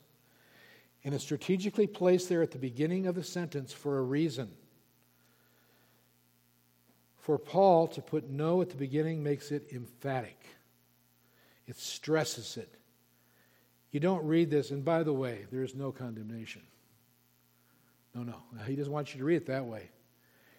And 1.04 1.13
it's 1.13 1.24
strategically 1.24 1.88
placed 1.88 2.30
there 2.30 2.41
at 2.41 2.52
the 2.52 2.58
beginning 2.58 3.08
of 3.08 3.15
the 3.15 3.24
sentence 3.24 3.74
for 3.74 3.97
a 3.97 4.04
reason. 4.04 4.52
For 7.21 7.38
Paul 7.38 7.88
to 7.89 8.01
put 8.01 8.29
no 8.29 8.62
at 8.62 8.69
the 8.69 8.75
beginning 8.75 9.21
makes 9.23 9.51
it 9.51 9.71
emphatic, 9.71 10.43
it 11.67 11.77
stresses 11.77 12.57
it. 12.57 12.73
You 13.91 13.99
don't 13.99 14.25
read 14.25 14.49
this, 14.49 14.71
and 14.71 14.84
by 14.84 15.03
the 15.03 15.13
way, 15.13 15.45
there 15.51 15.63
is 15.63 15.75
no 15.75 15.91
condemnation. 15.91 16.62
No, 18.15 18.23
no. 18.23 18.36
He 18.65 18.75
doesn't 18.75 18.91
want 18.91 19.13
you 19.13 19.19
to 19.19 19.25
read 19.25 19.36
it 19.36 19.45
that 19.47 19.65
way. 19.65 19.89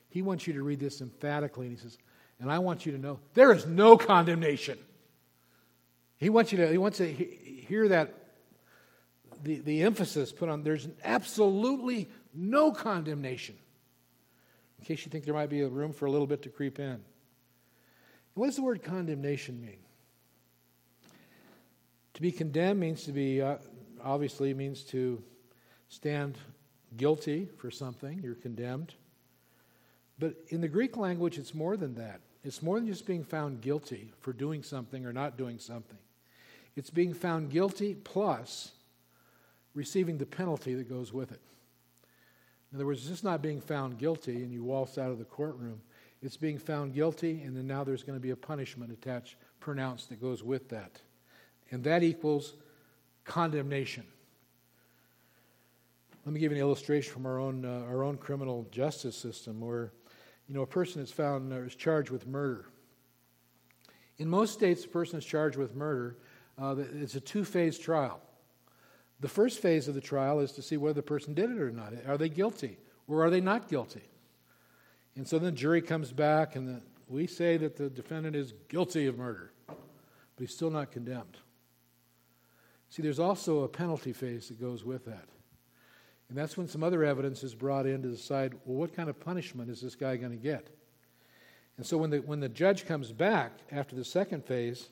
He 0.09 0.23
wants 0.23 0.47
you 0.47 0.53
to 0.53 0.63
read 0.63 0.79
this 0.79 1.01
emphatically, 1.01 1.67
and 1.67 1.77
he 1.77 1.83
says, 1.83 1.99
and 2.39 2.51
I 2.51 2.59
want 2.59 2.87
you 2.87 2.93
to 2.93 2.99
know 2.99 3.19
there 3.35 3.53
is 3.53 3.67
no 3.67 3.97
condemnation. 3.97 4.79
He 6.19 6.29
wants 6.29 6.53
you 6.53 6.59
to, 6.59 6.71
he 6.71 6.79
wants 6.79 6.99
to 6.99 7.11
hear 7.11 7.89
that, 7.89 8.15
the, 9.43 9.57
the 9.57 9.83
emphasis 9.83 10.31
put 10.31 10.49
on 10.49 10.63
there's 10.63 10.87
absolutely 11.03 12.09
no 12.33 12.71
condemnation 12.71 13.57
in 14.83 14.87
case 14.87 15.07
you 15.07 15.13
think 15.13 15.25
there 15.25 15.33
might 15.33 15.49
be 15.49 15.61
a 15.61 15.69
room 15.69 15.93
for 15.93 16.07
a 16.07 16.11
little 16.11 16.27
bit 16.27 16.43
to 16.43 16.49
creep 16.49 16.81
in. 16.81 17.01
What 18.35 18.47
does 18.47 18.57
the 18.57 18.63
word 18.63 18.83
condemnation 18.83 19.61
mean? 19.61 19.79
To 22.15 22.21
be 22.21 22.33
condemned 22.33 22.81
means 22.81 23.05
to 23.05 23.13
be, 23.13 23.41
uh, 23.41 23.59
obviously, 24.03 24.53
means 24.55 24.83
to 24.87 25.23
stand 25.89 26.37
guilty 26.97 27.49
for 27.59 27.71
something. 27.71 28.19
You're 28.25 28.35
condemned. 28.35 28.95
But 30.19 30.35
in 30.49 30.61
the 30.61 30.67
Greek 30.69 30.97
language, 30.97 31.39
it's 31.39 31.55
more 31.55 31.77
than 31.77 31.95
that. 31.95 32.21
It's 32.43 32.61
more 32.61 32.81
than 32.81 32.89
just 32.89 33.07
being 33.07 33.23
found 33.23 33.61
guilty 33.61 34.11
for 34.19 34.33
doing 34.33 34.65
something 34.65 35.07
or 35.07 35.13
not 35.13 35.39
doing 35.39 35.61
something. 35.61 35.99
It's 36.75 36.91
being 36.91 37.15
found 37.15 37.51
guilty 37.51 37.95
plus 37.95 38.73
receiving 39.75 40.19
the 40.19 40.27
penalty 40.27 40.75
that 40.75 40.89
goes 40.89 41.13
with 41.13 41.31
it. 41.31 41.41
In 42.73 42.79
other 42.79 42.87
words, 42.87 43.01
it's 43.01 43.11
just 43.11 43.25
not 43.25 43.43
being 43.43 43.61
found 43.61 43.99
guilty 43.99 44.37
and 44.37 44.53
you 44.53 44.65
waltz 44.65 44.97
out 44.97 45.11
of 45.11 45.19
the 45.19 45.25
courtroom. 45.25 45.81
It's 46.23 46.37
being 46.37 46.59
found 46.59 46.95
guilty, 46.95 47.43
and 47.43 47.57
then 47.57 47.67
now 47.67 47.83
there's 47.85 48.05
going 48.05 48.17
to 48.17 48.23
be 48.23 48.31
a 48.31 48.37
punishment 48.37 48.93
attached, 48.93 49.37
pronounced 49.61 50.09
that 50.09 50.21
goes 50.21 50.43
with 50.43 50.69
that. 50.69 51.01
And 51.71 51.83
that 51.85 52.03
equals 52.03 52.55
condemnation. 53.25 54.05
Let 56.25 56.33
me 56.33 56.39
give 56.39 56.53
you 56.53 56.59
an 56.59 56.63
illustration 56.63 57.13
from 57.13 57.27
our 57.27 57.41
own, 57.41 57.65
uh, 57.65 57.85
our 57.89 58.05
own 58.05 58.17
criminal 58.17 58.69
justice 58.71 59.17
system 59.17 59.61
where, 59.61 59.93
you 60.47 60.55
know, 60.55 60.63
a 60.63 60.67
person 60.67 61.03
is 61.03 61.11
found 61.11 61.53
or 61.53 61.67
is 61.67 61.75
charged 61.75 62.11
with 62.11 62.29
murder. 62.29 62.67
In 64.19 64.29
most 64.29 64.53
states, 64.53 64.85
a 64.85 64.89
person 64.89 65.19
is 65.19 65.25
charged 65.25 65.57
with 65.57 65.75
murder. 65.75 66.19
Uh, 66.57 66.77
it's 67.01 67.17
a 67.17 67.21
two 67.21 67.45
phase 67.45 67.77
trial. 67.79 68.21
The 69.23 69.29
first 69.29 69.61
phase 69.61 69.87
of 69.87 69.95
the 69.95 70.01
trial 70.01 70.41
is 70.41 70.51
to 70.53 70.63
see 70.63 70.77
whether 70.77 70.95
the 70.95 71.03
person 71.03 71.33
did 71.33 71.49
it 71.49 71.61
or 71.61 71.71
not. 71.71 71.93
Are 72.09 72.19
they 72.19 72.29
guilty 72.29 72.77
or 73.07 73.25
are 73.25 73.31
they 73.31 73.41
not 73.41 73.69
guilty? 73.69 74.03
And 75.15 75.27
so 75.27 75.39
then 75.39 75.55
the 75.55 75.61
jury 75.61 75.81
comes 75.81 76.13
back 76.13 76.57
and 76.57 76.69
the, 76.69 76.81
we 77.07 77.29
say 77.29 77.57
that 77.59 77.77
the 77.77 77.89
defendant 77.89 78.35
is 78.35 78.53
guilty 78.69 79.07
of 79.07 79.17
murder, 79.17 79.53
but 79.69 79.79
he's 80.39 80.53
still 80.53 80.71
not 80.71 80.91
condemned. 80.91 81.37
See, 82.91 83.01
there's 83.01 83.21
also 83.21 83.63
a 83.63 83.69
penalty 83.69 84.13
phase 84.13 84.49
that 84.49 84.61
goes 84.61 84.85
with 84.85 85.05
that. 85.05 85.29
And 86.29 86.37
that's 86.37 86.57
when 86.57 86.67
some 86.67 86.83
other 86.83 87.05
evidence 87.05 87.45
is 87.45 87.55
brought 87.55 87.87
in 87.87 88.03
to 88.03 88.09
decide, 88.09 88.55
well, 88.65 88.77
what 88.77 88.97
kind 88.97 89.09
of 89.09 89.21
punishment 89.21 89.71
is 89.71 89.81
this 89.81 89.95
guy 89.95 90.17
going 90.17 90.33
to 90.33 90.37
get? 90.37 90.67
And 91.77 91.87
so 91.87 91.97
when 91.97 92.11
the, 92.11 92.19
when 92.19 92.41
the 92.41 92.49
judge 92.49 92.87
comes 92.87 93.13
back 93.13 93.53
after 93.71 93.95
the 93.95 94.05
second 94.05 94.45
phase, 94.45 94.89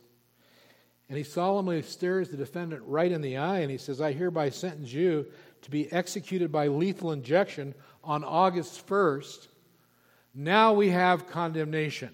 and 1.11 1.19
he 1.19 1.25
solemnly 1.25 1.83
stares 1.83 2.29
the 2.29 2.37
defendant 2.37 2.83
right 2.87 3.11
in 3.11 3.21
the 3.21 3.37
eye 3.37 3.59
and 3.59 3.71
he 3.71 3.79
says, 3.79 4.01
I 4.01 4.13
hereby 4.13 4.51
sentence 4.51 4.93
you 4.93 5.27
to 5.63 5.71
be 5.71 5.91
executed 5.93 6.53
by 6.53 6.69
lethal 6.69 7.11
injection 7.11 7.75
on 8.05 8.23
August 8.23 8.87
1st. 8.87 9.49
Now 10.37 10.73
we 10.73 10.91
have 10.91 11.29
condemnation. 11.29 12.11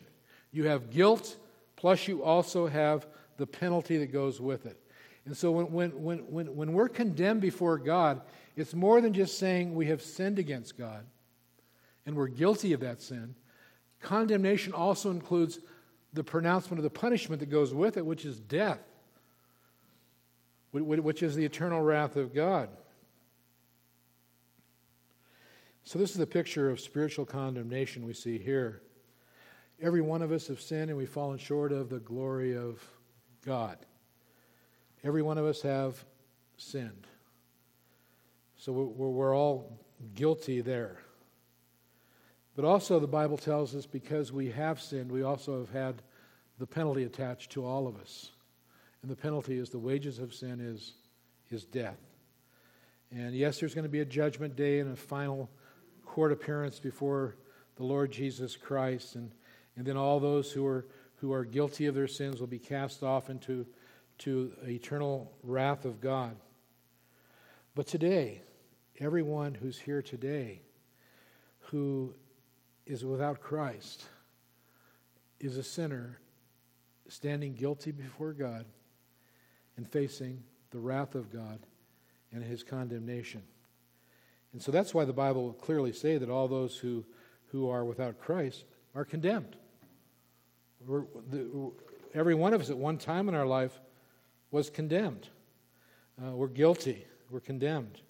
You 0.51 0.65
have 0.65 0.89
guilt, 0.89 1.37
plus 1.77 2.09
you 2.09 2.25
also 2.25 2.69
have 2.69 3.07
the 3.37 3.47
penalty 3.47 3.99
that 3.99 4.13
goes 4.13 4.41
with 4.41 4.65
it. 4.65 4.81
And 5.27 5.37
so 5.37 5.53
when, 5.53 5.71
when, 5.73 5.91
when, 6.03 6.19
when, 6.31 6.57
when 6.57 6.73
we're 6.73 6.89
condemned 6.89 7.43
before 7.43 7.77
God, 7.77 8.23
it's 8.57 8.73
more 8.73 9.03
than 9.03 9.13
just 9.13 9.39
saying 9.39 9.75
we 9.75 9.87
have 9.89 10.01
sinned 10.01 10.39
against 10.39 10.79
God 10.79 11.05
and 12.07 12.17
we're 12.17 12.29
guilty 12.29 12.73
of 12.73 12.81
that 12.81 13.03
sin. 13.03 13.35
Condemnation 14.01 14.73
also 14.73 15.11
includes 15.11 15.59
the 16.13 16.25
pronouncement 16.25 16.79
of 16.79 16.85
the 16.85 16.91
punishment 16.91 17.41
that 17.41 17.51
goes 17.51 17.75
with 17.75 17.97
it, 17.97 18.05
which 18.05 18.25
is 18.25 18.41
death, 18.41 18.81
which 20.73 21.23
is 21.23 21.35
the 21.35 21.45
eternal 21.45 21.81
wrath 21.81 22.17
of 22.17 22.35
God. 22.35 22.69
So, 25.85 26.01
this 26.01 26.11
is 26.11 26.17
the 26.17 26.27
picture 26.27 26.69
of 26.69 26.81
spiritual 26.81 27.25
condemnation 27.25 28.05
we 28.05 28.13
see 28.13 28.39
here. 28.39 28.83
Every 29.81 30.01
one 30.01 30.21
of 30.21 30.33
us 30.33 30.49
have 30.49 30.61
sinned 30.61 30.91
and 30.91 30.97
we've 30.97 31.09
fallen 31.09 31.39
short 31.39 31.71
of 31.71 31.91
the 31.91 32.01
glory 32.01 32.57
of 32.57 32.83
God. 33.45 33.79
Every 35.05 35.23
one 35.23 35.39
of 35.39 35.45
us 35.45 35.63
have 35.63 36.05
sinned. 36.57 37.07
So, 38.57 38.73
we're 38.73 39.37
all 39.37 39.79
guilty 40.15 40.61
there. 40.61 40.99
But 42.57 42.65
also, 42.65 42.99
the 42.99 43.07
Bible 43.07 43.37
tells 43.37 43.75
us 43.75 43.85
because 43.85 44.33
we 44.33 44.51
have 44.51 44.81
sinned, 44.81 45.13
we 45.13 45.23
also 45.23 45.61
have 45.61 45.71
had 45.71 46.03
the 46.59 46.67
penalty 46.67 47.05
attached 47.05 47.53
to 47.53 47.67
all 47.67 47.87
of 47.87 48.01
us. 48.01 48.31
And 49.03 49.11
the 49.11 49.17
penalty 49.17 49.59
is 49.59 49.69
the 49.69 49.79
wages 49.79 50.19
of 50.19 50.35
sin 50.35 50.61
is, 50.61 50.95
is 51.51 51.65
death. 51.65 52.01
And 53.13 53.35
yes, 53.35 53.61
there's 53.61 53.75
going 53.75 53.85
to 53.85 53.91
be 53.91 54.01
a 54.01 54.07
judgment 54.07 54.57
day 54.57 54.81
and 54.81 54.91
a 54.91 54.97
final 54.97 55.51
court 56.07 56.33
appearance 56.33 56.81
before 56.81 57.37
the 57.77 57.85
Lord 57.85 58.11
Jesus 58.11 58.57
Christ. 58.57 59.17
And 59.17 59.31
And 59.77 59.85
then 59.85 59.99
all 59.99 60.19
those 60.19 60.51
who 60.51 60.67
are, 60.67 60.87
who 61.17 61.33
are 61.33 61.45
guilty 61.45 61.87
of 61.87 61.95
their 61.95 62.09
sins 62.09 62.41
will 62.41 62.47
be 62.47 62.59
cast 62.59 63.03
off 63.03 63.29
into 63.29 63.67
to 64.19 64.51
eternal 64.67 65.31
wrath 65.43 65.85
of 65.85 66.01
God. 66.01 66.35
But 67.75 67.87
today, 67.87 68.41
everyone 68.99 69.55
who's 69.55 69.79
here 69.79 70.01
today 70.01 70.63
who 71.59 72.15
is 72.87 73.05
without 73.05 73.41
Christ 73.41 74.05
is 75.41 75.57
a 75.57 75.63
sinner 75.63 76.19
standing 77.09 77.55
guilty 77.55 77.91
before 77.91 78.33
God 78.33 78.65
and 79.77 79.89
facing 79.89 80.43
the 80.71 80.79
wrath 80.79 81.15
of 81.15 81.33
God 81.33 81.61
and 82.33 82.43
his 82.43 82.63
condemnation. 82.63 83.43
And 84.53 84.63
so 84.63 84.73
that's 84.73 84.95
why 84.95 85.05
the 85.05 85.13
Bible 85.13 85.45
will 85.45 85.53
clearly 85.53 85.93
say 85.93 86.19
that 86.19 86.31
all 86.31 86.49
those 86.49 86.77
who, 86.77 87.05
who 87.49 87.69
are 87.69 87.85
without 87.85 88.19
Christ 88.19 88.65
are 88.95 89.05
condemned. 89.05 89.57
The, 90.89 91.73
every 92.15 92.35
one 92.35 92.55
of 92.55 92.61
us 92.61 92.71
at 92.71 92.79
one 92.79 92.99
time 92.99 93.29
in 93.29 93.35
our 93.35 93.47
life 93.47 93.79
was 94.51 94.71
condemned. 94.71 95.29
Uh, 96.23 96.31
we're 96.31 96.49
guilty. 96.49 97.05
We're 97.31 97.41
condemned. 97.41 98.01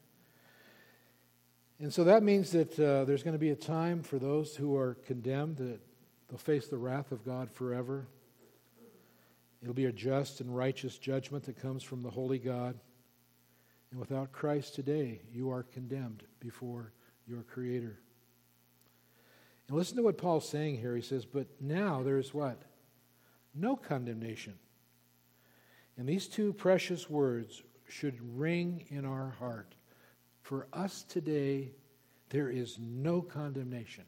And 1.79 1.93
so 1.93 2.05
that 2.05 2.23
means 2.23 2.53
that 2.53 2.79
uh, 2.79 3.05
there's 3.05 3.23
going 3.23 3.35
to 3.35 3.39
be 3.39 3.51
a 3.51 3.57
time 3.57 4.03
for 4.03 4.19
those 4.19 4.57
who 4.57 4.77
are 4.77 4.95
condemned 5.07 5.59
that 5.59 5.81
they'll 6.29 6.39
face 6.39 6.69
the 6.69 6.79
wrath 6.79 7.13
of 7.13 7.25
God 7.25 7.51
forever. 7.51 8.07
It'll 9.61 9.75
be 9.75 9.85
a 9.85 9.93
just 9.93 10.41
and 10.41 10.55
righteous 10.55 10.97
judgment 10.97 11.45
that 11.45 11.61
comes 11.61 11.83
from 11.83 12.03
the 12.03 12.11
holy 12.11 12.39
God. 12.39 12.79
And 13.91 14.01
without 14.01 14.33
Christ 14.33 14.75
today, 14.75 15.21
you 15.33 15.51
are 15.51 15.63
condemned 15.63 16.23
before 16.41 16.93
your 17.27 17.43
Creator. 17.43 17.99
And 19.69 19.77
listen 19.77 19.97
to 19.97 20.03
what 20.03 20.19
Paul's 20.19 20.49
saying 20.49 20.79
here. 20.79 20.97
He 20.97 21.03
says, 21.03 21.25
But 21.27 21.47
now 21.61 22.03
there's 22.03 22.33
what? 22.33 22.63
No 23.55 23.77
condemnation. 23.77 24.55
And 25.99 26.09
these 26.09 26.27
two 26.27 26.53
precious 26.53 27.11
words 27.11 27.63
should 27.89 28.19
ring 28.39 28.85
in 28.89 29.05
our 29.05 29.31
heart. 29.39 29.75
For 30.47 30.69
us 30.73 31.03
today, 31.03 31.73
there 32.29 32.49
is 32.49 32.79
no 32.81 33.21
condemnation. 33.21 34.05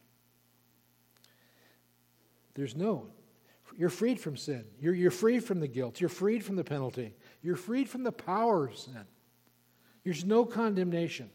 There's 2.54 2.76
no. 2.76 3.08
You're 3.76 3.88
freed 3.88 4.20
from 4.20 4.36
sin. 4.36 4.64
You're, 4.78 4.94
you're 4.94 5.10
freed 5.10 5.42
from 5.42 5.58
the 5.58 5.66
guilt. 5.66 6.00
You're 6.00 6.08
freed 6.08 6.44
from 6.44 6.54
the 6.54 6.62
penalty. 6.62 7.12
You're 7.42 7.56
freed 7.56 7.88
from 7.88 8.04
the 8.04 8.12
power 8.12 8.68
of 8.68 8.78
sin. 8.78 9.04
There's 10.04 10.24
no 10.24 10.44
condemnation. 10.44 11.28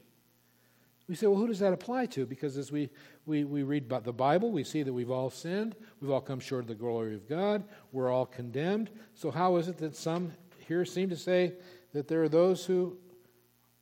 We 1.09 1.15
say, 1.15 1.27
well, 1.27 1.35
who 1.37 1.47
does 1.47 1.59
that 1.59 1.73
apply 1.73 2.05
to? 2.05 2.25
Because 2.25 2.55
as 2.55 2.71
we, 2.71 2.89
we, 3.25 3.43
we 3.43 3.63
read 3.63 3.83
about 3.83 4.05
the 4.05 4.13
Bible, 4.13 4.53
we 4.53 4.63
see 4.63 4.83
that 4.83 4.93
we've 4.93 5.11
all 5.11 5.29
sinned. 5.29 5.75
We've 5.99 6.11
all 6.11 6.21
come 6.21 6.39
short 6.39 6.61
of 6.61 6.69
the 6.69 6.75
glory 6.75 7.13
of 7.13 7.27
God. 7.27 7.65
We're 7.91 8.09
all 8.09 8.25
condemned. 8.25 8.89
So, 9.15 9.31
how 9.31 9.57
is 9.57 9.67
it 9.67 9.77
that 9.79 9.97
some 9.97 10.31
here 10.65 10.85
seem 10.85 11.09
to 11.09 11.17
say 11.17 11.55
that 11.91 12.07
there 12.07 12.23
are 12.23 12.29
those 12.29 12.65
who 12.65 12.97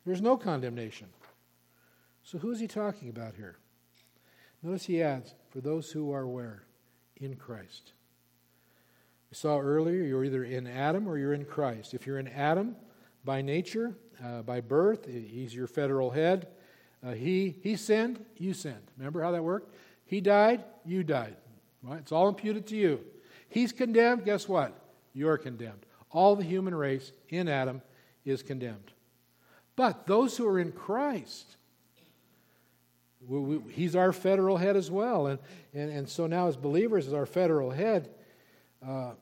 there's 0.04 0.22
no 0.22 0.36
condemnation? 0.36 1.08
So, 2.24 2.38
who 2.38 2.50
is 2.50 2.60
he 2.60 2.68
talking 2.68 3.08
about 3.08 3.34
here? 3.34 3.56
Notice 4.62 4.84
he 4.84 5.02
adds, 5.02 5.34
for 5.50 5.60
those 5.60 5.90
who 5.90 6.12
are 6.12 6.26
where? 6.26 6.62
In 7.16 7.34
Christ. 7.36 7.92
We 9.30 9.36
saw 9.36 9.58
earlier, 9.58 10.02
you're 10.02 10.24
either 10.24 10.44
in 10.44 10.66
Adam 10.66 11.08
or 11.08 11.18
you're 11.18 11.34
in 11.34 11.44
Christ. 11.44 11.94
If 11.94 12.06
you're 12.06 12.18
in 12.18 12.28
Adam 12.28 12.76
by 13.24 13.42
nature, 13.42 13.94
uh, 14.22 14.42
by 14.42 14.60
birth, 14.60 15.06
he's 15.06 15.54
your 15.54 15.66
federal 15.66 16.10
head. 16.10 16.48
Uh, 17.04 17.12
he, 17.12 17.56
he 17.62 17.76
sinned, 17.76 18.24
you 18.36 18.54
sinned. 18.54 18.90
Remember 18.96 19.22
how 19.22 19.32
that 19.32 19.42
worked? 19.42 19.74
He 20.04 20.20
died, 20.20 20.62
you 20.84 21.02
died. 21.02 21.36
Right? 21.82 21.98
It's 21.98 22.12
all 22.12 22.28
imputed 22.28 22.66
to 22.68 22.76
you. 22.76 23.00
He's 23.48 23.72
condemned, 23.72 24.24
guess 24.24 24.48
what? 24.48 24.78
You're 25.12 25.38
condemned. 25.38 25.86
All 26.10 26.36
the 26.36 26.44
human 26.44 26.74
race 26.74 27.12
in 27.28 27.48
Adam 27.48 27.82
is 28.24 28.42
condemned. 28.42 28.91
But 29.82 30.06
those 30.06 30.36
who 30.36 30.46
are 30.46 30.60
in 30.60 30.70
Christ, 30.70 31.56
we, 33.26 33.40
we, 33.40 33.72
he's 33.72 33.96
our 33.96 34.12
federal 34.12 34.56
head 34.56 34.76
as 34.76 34.92
well. 34.92 35.26
And, 35.26 35.40
and, 35.74 35.90
and 35.90 36.08
so 36.08 36.28
now, 36.28 36.46
as 36.46 36.56
believers, 36.56 37.08
as 37.08 37.12
our 37.12 37.26
federal 37.26 37.72
head, 37.72 38.08
uh, 38.86 39.14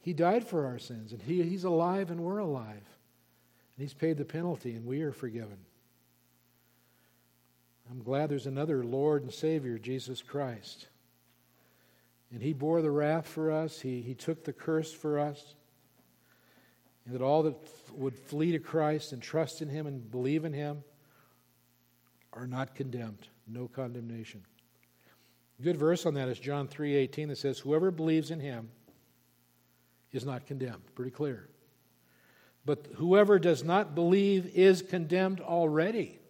he 0.00 0.14
died 0.14 0.44
for 0.44 0.66
our 0.66 0.80
sins, 0.80 1.12
and 1.12 1.22
he, 1.22 1.44
he's 1.44 1.62
alive, 1.62 2.10
and 2.10 2.18
we're 2.18 2.40
alive. 2.40 2.72
And 2.72 3.78
he's 3.78 3.94
paid 3.94 4.16
the 4.16 4.24
penalty, 4.24 4.74
and 4.74 4.84
we 4.84 5.02
are 5.02 5.12
forgiven. 5.12 5.58
I'm 7.88 8.02
glad 8.02 8.30
there's 8.30 8.46
another 8.46 8.82
Lord 8.82 9.22
and 9.22 9.32
Savior, 9.32 9.78
Jesus 9.78 10.22
Christ. 10.22 10.88
And 12.32 12.42
he 12.42 12.52
bore 12.52 12.82
the 12.82 12.90
wrath 12.90 13.28
for 13.28 13.52
us, 13.52 13.80
he, 13.80 14.00
he 14.00 14.14
took 14.14 14.42
the 14.42 14.52
curse 14.52 14.92
for 14.92 15.20
us. 15.20 15.54
And 17.10 17.18
that 17.18 17.24
all 17.24 17.42
that 17.42 17.56
would 17.96 18.16
flee 18.16 18.52
to 18.52 18.60
Christ 18.60 19.12
and 19.12 19.20
trust 19.20 19.62
in 19.62 19.68
him 19.68 19.88
and 19.88 20.08
believe 20.12 20.44
in 20.44 20.52
him 20.52 20.84
are 22.32 22.46
not 22.46 22.76
condemned. 22.76 23.26
No 23.48 23.66
condemnation. 23.66 24.44
A 25.58 25.62
good 25.62 25.76
verse 25.76 26.06
on 26.06 26.14
that 26.14 26.28
is 26.28 26.38
John 26.38 26.68
3:18 26.68 27.26
that 27.30 27.38
says 27.38 27.58
whoever 27.58 27.90
believes 27.90 28.30
in 28.30 28.38
him 28.38 28.70
is 30.12 30.24
not 30.24 30.46
condemned. 30.46 30.84
Pretty 30.94 31.10
clear. 31.10 31.48
But 32.64 32.86
whoever 32.94 33.40
does 33.40 33.64
not 33.64 33.96
believe 33.96 34.46
is 34.54 34.80
condemned 34.80 35.40
already 35.40 36.20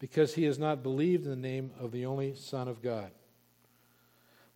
because 0.00 0.34
he 0.34 0.42
has 0.42 0.58
not 0.58 0.82
believed 0.82 1.22
in 1.22 1.30
the 1.30 1.36
name 1.36 1.70
of 1.78 1.92
the 1.92 2.04
only 2.04 2.34
Son 2.34 2.66
of 2.66 2.82
God. 2.82 3.12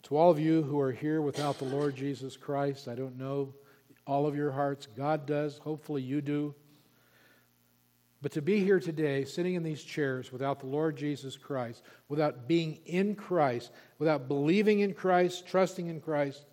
To 0.03 0.16
all 0.16 0.33
of 0.33 0.40
you 0.40 0.64
who 0.64 0.81
are 0.81 0.90
here 0.90 1.22
without 1.22 1.61
the 1.61 1.64
Lord 1.64 1.94
Jesus 1.94 2.37
Christ, 2.37 2.88
I 2.88 2.96
don't 2.96 3.16
know 3.16 3.55
all 4.06 4.26
of 4.26 4.36
your 4.36 4.52
hearts. 4.52 4.86
God 4.96 5.26
does. 5.26 5.58
Hopefully 5.58 6.02
you 6.02 6.20
do. 6.20 6.54
But 8.22 8.32
to 8.32 8.42
be 8.42 8.62
here 8.62 8.80
today, 8.80 9.24
sitting 9.24 9.54
in 9.54 9.62
these 9.62 9.82
chairs 9.82 10.30
without 10.30 10.60
the 10.60 10.66
Lord 10.66 10.96
Jesus 10.96 11.36
Christ, 11.36 11.82
without 12.08 12.46
being 12.46 12.78
in 12.84 13.14
Christ, 13.14 13.70
without 13.98 14.28
believing 14.28 14.80
in 14.80 14.92
Christ, 14.92 15.46
trusting 15.46 15.86
in 15.86 16.00
Christ, 16.00 16.44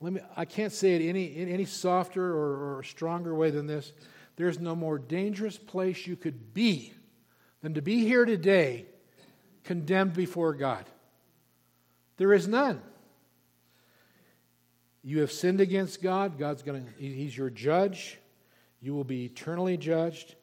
let 0.00 0.12
me, 0.12 0.20
I 0.36 0.44
can't 0.44 0.72
say 0.72 0.96
it 0.96 1.08
any, 1.08 1.24
in 1.36 1.48
any 1.48 1.64
softer 1.64 2.24
or, 2.24 2.78
or 2.78 2.82
stronger 2.82 3.34
way 3.34 3.50
than 3.50 3.66
this. 3.66 3.92
There's 4.36 4.58
no 4.58 4.74
more 4.74 4.98
dangerous 4.98 5.58
place 5.58 6.06
you 6.06 6.16
could 6.16 6.54
be 6.54 6.92
than 7.60 7.74
to 7.74 7.82
be 7.82 8.00
here 8.00 8.24
today 8.24 8.86
condemned 9.64 10.14
before 10.14 10.54
God. 10.54 10.84
There 12.16 12.32
is 12.32 12.48
none. 12.48 12.80
You 15.02 15.20
have 15.20 15.32
sinned 15.32 15.60
against 15.60 16.02
God. 16.02 16.38
God's 16.38 16.62
going 16.62 16.84
to, 16.84 16.90
He's 16.96 17.36
your 17.36 17.50
judge. 17.50 18.18
You 18.80 18.94
will 18.94 19.04
be 19.04 19.24
eternally 19.24 19.76
judged. 19.76 20.36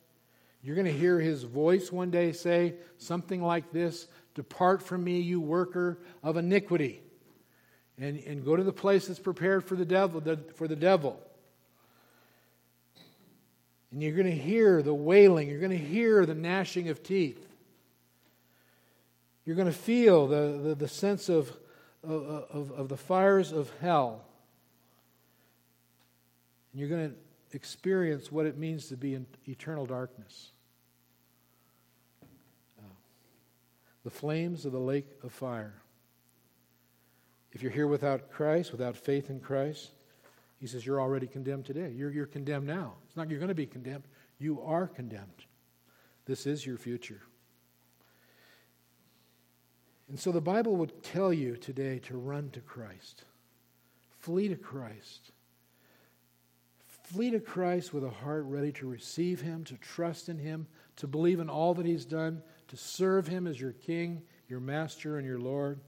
You're 0.61 0.75
going 0.75 0.87
to 0.87 0.93
hear 0.93 1.19
His 1.19 1.43
voice 1.43 1.91
one 1.91 2.11
day 2.11 2.33
say 2.33 2.75
something 2.97 3.41
like 3.41 3.71
this 3.71 4.07
Depart 4.35 4.81
from 4.81 5.03
me, 5.03 5.19
you 5.19 5.39
worker 5.41 5.99
of 6.23 6.37
iniquity, 6.37 7.01
and, 7.97 8.19
and 8.19 8.45
go 8.45 8.55
to 8.55 8.63
the 8.63 8.73
place 8.73 9.07
that's 9.07 9.19
prepared 9.19 9.63
for 9.63 9.75
the 9.75 9.85
devil. 9.85 10.21
The, 10.21 10.37
for 10.55 10.67
the 10.67 10.75
devil. 10.75 11.19
And 13.91 14.03
you're 14.03 14.15
going 14.15 14.27
to 14.27 14.31
hear 14.31 14.83
the 14.83 14.93
wailing, 14.93 15.49
you're 15.49 15.59
going 15.59 15.71
to 15.71 15.77
hear 15.77 16.25
the 16.25 16.35
gnashing 16.35 16.89
of 16.89 17.01
teeth. 17.01 17.45
You're 19.45 19.55
going 19.55 19.67
to 19.67 19.73
feel 19.73 20.27
the, 20.27 20.59
the, 20.63 20.75
the 20.75 20.87
sense 20.87 21.27
of, 21.27 21.51
of, 22.03 22.71
of 22.71 22.87
the 22.87 22.97
fires 22.97 23.51
of 23.51 23.71
hell. 23.79 24.21
And 26.71 26.79
you're 26.79 26.89
going 26.89 27.09
to 27.09 27.15
experience 27.55 28.31
what 28.31 28.45
it 28.45 28.57
means 28.57 28.87
to 28.87 28.97
be 28.97 29.15
in 29.15 29.25
eternal 29.47 29.85
darkness. 29.85 30.51
Uh, 32.79 32.83
the 34.03 34.09
flames 34.09 34.65
of 34.65 34.71
the 34.71 34.79
lake 34.79 35.07
of 35.23 35.31
fire. 35.31 35.81
If 37.51 37.63
you're 37.63 37.71
here 37.71 37.87
without 37.87 38.31
Christ, 38.31 38.71
without 38.71 38.95
faith 38.95 39.29
in 39.29 39.39
Christ, 39.39 39.91
he 40.59 40.67
says, 40.67 40.85
You're 40.85 41.01
already 41.01 41.27
condemned 41.27 41.65
today. 41.65 41.91
You're, 41.95 42.11
you're 42.11 42.27
condemned 42.27 42.67
now. 42.67 42.93
It's 43.07 43.17
not 43.17 43.29
you're 43.29 43.39
going 43.39 43.49
to 43.49 43.55
be 43.55 43.65
condemned, 43.65 44.03
you 44.37 44.61
are 44.61 44.87
condemned. 44.87 45.45
This 46.25 46.45
is 46.45 46.65
your 46.65 46.77
future. 46.77 47.21
And 50.09 50.19
so 50.19 50.31
the 50.31 50.41
Bible 50.41 50.75
would 50.75 51.03
tell 51.03 51.31
you 51.31 51.55
today 51.55 51.99
to 51.99 52.17
run 52.17 52.49
to 52.51 52.61
Christ, 52.61 53.23
flee 54.19 54.47
to 54.47 54.55
Christ. 54.55 55.31
Flee 57.11 57.31
to 57.31 57.39
Christ 57.39 57.91
with 57.91 58.03
a 58.03 58.09
heart 58.09 58.45
ready 58.45 58.71
to 58.73 58.87
receive 58.87 59.41
Him, 59.41 59.63
to 59.63 59.75
trust 59.77 60.29
in 60.29 60.37
Him, 60.37 60.67
to 60.97 61.07
believe 61.07 61.39
in 61.39 61.49
all 61.49 61.73
that 61.73 61.85
He's 61.85 62.05
done, 62.05 62.43
to 62.67 62.77
serve 62.77 63.27
Him 63.27 63.47
as 63.47 63.59
your 63.59 63.71
King, 63.71 64.21
your 64.47 64.59
Master, 64.59 65.17
and 65.17 65.25
your 65.25 65.39
Lord. 65.39 65.79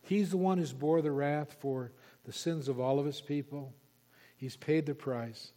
He's 0.00 0.30
the 0.30 0.38
one 0.38 0.56
who's 0.56 0.72
bore 0.72 1.02
the 1.02 1.12
wrath 1.12 1.56
for 1.60 1.92
the 2.24 2.32
sins 2.32 2.68
of 2.68 2.80
all 2.80 2.98
of 2.98 3.04
his 3.04 3.20
people. 3.20 3.74
He's 4.38 4.56
paid 4.56 4.86
the 4.86 4.94
price. 4.94 5.52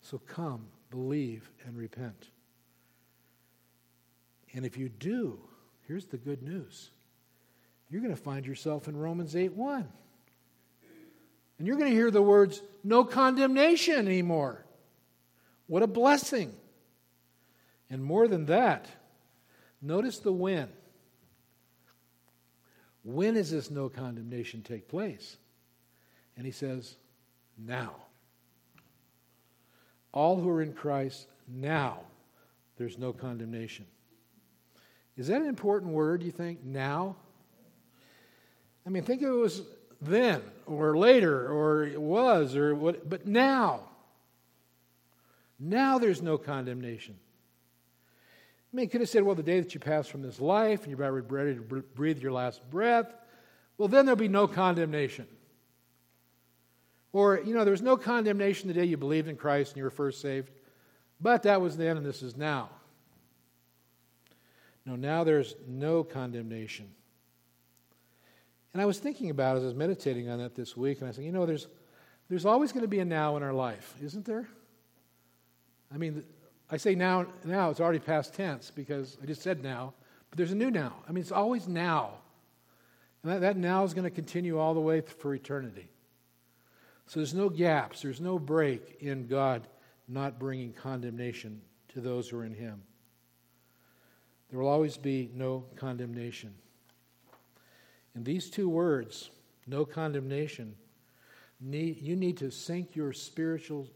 So 0.00 0.18
come, 0.18 0.66
believe, 0.90 1.48
and 1.64 1.76
repent. 1.76 2.30
And 4.54 4.66
if 4.66 4.76
you 4.76 4.88
do, 4.88 5.38
here's 5.86 6.06
the 6.06 6.16
good 6.16 6.42
news 6.42 6.90
you're 7.90 8.02
going 8.02 8.14
to 8.14 8.20
find 8.20 8.44
yourself 8.44 8.88
in 8.88 8.96
Romans 8.96 9.36
8 9.36 9.52
1. 9.52 9.88
And 11.58 11.66
you're 11.66 11.76
going 11.76 11.90
to 11.90 11.96
hear 11.96 12.10
the 12.10 12.22
words, 12.22 12.62
no 12.88 13.04
condemnation 13.04 14.08
anymore. 14.08 14.64
What 15.66 15.82
a 15.82 15.86
blessing. 15.86 16.54
And 17.90 18.02
more 18.02 18.26
than 18.26 18.46
that, 18.46 18.86
notice 19.82 20.18
the 20.18 20.32
when. 20.32 20.68
When 23.04 23.34
does 23.34 23.50
this 23.50 23.70
no 23.70 23.90
condemnation 23.90 24.62
take 24.62 24.88
place? 24.88 25.36
And 26.36 26.46
he 26.46 26.52
says, 26.52 26.96
now. 27.58 27.94
All 30.12 30.40
who 30.40 30.48
are 30.48 30.62
in 30.62 30.72
Christ, 30.72 31.28
now 31.46 32.00
there's 32.78 32.96
no 32.96 33.12
condemnation. 33.12 33.84
Is 35.18 35.26
that 35.26 35.42
an 35.42 35.48
important 35.48 35.92
word, 35.92 36.22
you 36.22 36.30
think? 36.30 36.64
Now? 36.64 37.16
I 38.86 38.90
mean, 38.90 39.02
think 39.02 39.20
if 39.20 39.28
it 39.28 39.32
was 39.32 39.62
then 40.00 40.42
or 40.66 40.96
later 40.96 41.50
or 41.50 41.84
it 41.84 42.00
was 42.00 42.56
or 42.56 42.74
what, 42.74 43.08
but 43.08 43.26
now. 43.26 43.80
Now 45.58 45.98
there's 45.98 46.22
no 46.22 46.38
condemnation. 46.38 47.16
I 48.72 48.76
mean, 48.76 48.88
could 48.88 49.00
have 49.00 49.08
said, 49.08 49.22
well, 49.22 49.34
the 49.34 49.42
day 49.42 49.60
that 49.60 49.74
you 49.74 49.80
pass 49.80 50.06
from 50.06 50.22
this 50.22 50.40
life 50.40 50.82
and 50.82 50.90
you're 50.90 51.02
about 51.02 51.32
ready 51.32 51.54
to 51.54 51.60
breathe 51.60 52.18
your 52.18 52.32
last 52.32 52.68
breath, 52.70 53.12
well, 53.78 53.88
then 53.88 54.04
there'll 54.04 54.16
be 54.16 54.28
no 54.28 54.46
condemnation. 54.46 55.26
Or, 57.12 57.40
you 57.40 57.54
know, 57.54 57.64
there 57.64 57.72
was 57.72 57.82
no 57.82 57.96
condemnation 57.96 58.68
the 58.68 58.74
day 58.74 58.84
you 58.84 58.96
believed 58.96 59.28
in 59.28 59.36
Christ 59.36 59.72
and 59.72 59.78
you 59.78 59.84
were 59.84 59.90
first 59.90 60.20
saved, 60.20 60.50
but 61.20 61.44
that 61.44 61.60
was 61.60 61.76
then 61.76 61.96
and 61.96 62.04
this 62.04 62.22
is 62.22 62.36
now. 62.36 62.68
No, 64.84 64.96
now 64.96 65.24
there's 65.24 65.54
no 65.66 66.04
condemnation. 66.04 66.90
And 68.72 68.82
I 68.82 68.84
was 68.84 68.98
thinking 68.98 69.30
about 69.30 69.56
it 69.56 69.58
as 69.58 69.64
I 69.64 69.66
was 69.66 69.74
meditating 69.74 70.28
on 70.28 70.38
that 70.38 70.54
this 70.54 70.76
week, 70.76 71.00
and 71.00 71.08
I 71.08 71.12
said, 71.12 71.24
you 71.24 71.32
know, 71.32 71.46
there's, 71.46 71.68
there's 72.28 72.44
always 72.44 72.72
going 72.72 72.82
to 72.82 72.88
be 72.88 73.00
a 73.00 73.04
now 73.04 73.36
in 73.36 73.42
our 73.42 73.52
life, 73.52 73.94
isn't 74.02 74.24
there? 74.24 74.48
I 75.92 75.96
mean, 75.96 76.22
I 76.70 76.76
say 76.76 76.94
now, 76.94 77.26
now, 77.44 77.70
it's 77.70 77.80
already 77.80 77.98
past 77.98 78.34
tense 78.34 78.70
because 78.70 79.16
I 79.22 79.26
just 79.26 79.42
said 79.42 79.62
now, 79.62 79.94
but 80.30 80.36
there's 80.36 80.52
a 80.52 80.56
new 80.56 80.70
now. 80.70 80.94
I 81.08 81.12
mean, 81.12 81.22
it's 81.22 81.32
always 81.32 81.66
now. 81.66 82.10
And 83.22 83.32
that, 83.32 83.40
that 83.40 83.56
now 83.56 83.84
is 83.84 83.94
going 83.94 84.04
to 84.04 84.10
continue 84.10 84.58
all 84.58 84.74
the 84.74 84.80
way 84.80 85.00
for 85.00 85.34
eternity. 85.34 85.88
So 87.06 87.20
there's 87.20 87.32
no 87.32 87.48
gaps, 87.48 88.02
there's 88.02 88.20
no 88.20 88.38
break 88.38 88.98
in 89.00 89.26
God 89.26 89.66
not 90.06 90.38
bringing 90.38 90.72
condemnation 90.74 91.62
to 91.94 92.00
those 92.00 92.28
who 92.28 92.38
are 92.38 92.44
in 92.44 92.54
Him. 92.54 92.82
There 94.50 94.60
will 94.60 94.68
always 94.68 94.96
be 94.96 95.30
no 95.34 95.64
condemnation. 95.76 96.54
And 98.18 98.26
these 98.26 98.50
two 98.50 98.68
words, 98.68 99.30
no 99.68 99.84
condemnation, 99.84 100.74
need, 101.60 102.02
you 102.02 102.16
need 102.16 102.38
to 102.38 102.50
sink 102.50 102.96
your 102.96 103.12
spiritual 103.12 103.86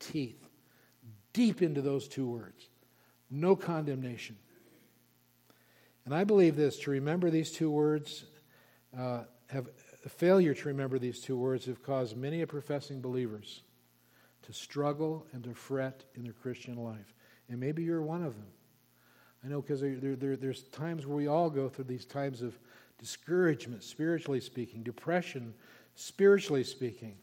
teeth 0.00 0.48
deep 1.32 1.62
into 1.62 1.80
those 1.80 2.08
two 2.08 2.26
words 2.26 2.70
no 3.30 3.54
condemnation. 3.54 4.36
And 6.06 6.12
I 6.12 6.24
believe 6.24 6.56
this 6.56 6.80
to 6.80 6.90
remember 6.90 7.30
these 7.30 7.52
two 7.52 7.70
words 7.70 8.24
uh, 8.98 9.20
have 9.48 9.68
failure 10.08 10.54
to 10.54 10.68
remember 10.68 10.98
these 10.98 11.20
two 11.20 11.36
words 11.36 11.66
have 11.66 11.80
caused 11.80 12.16
many 12.16 12.42
of 12.42 12.48
professing 12.48 13.00
believers 13.00 13.62
to 14.42 14.52
struggle 14.52 15.24
and 15.32 15.44
to 15.44 15.54
fret 15.54 16.02
in 16.16 16.24
their 16.24 16.32
Christian 16.32 16.74
life. 16.74 17.14
And 17.48 17.60
maybe 17.60 17.84
you're 17.84 18.02
one 18.02 18.24
of 18.24 18.34
them. 18.34 18.48
I 19.44 19.48
know 19.48 19.60
because 19.60 19.82
there, 19.82 20.16
there, 20.16 20.36
there's 20.36 20.64
times 20.64 21.06
where 21.06 21.16
we 21.16 21.28
all 21.28 21.48
go 21.48 21.68
through 21.68 21.84
these 21.84 22.04
times 22.04 22.42
of 22.42 22.58
discouragement, 22.98 23.82
spiritually 23.82 24.40
speaking, 24.40 24.82
depression, 24.82 25.54
spiritually 25.94 26.64
speaking. 26.64 27.16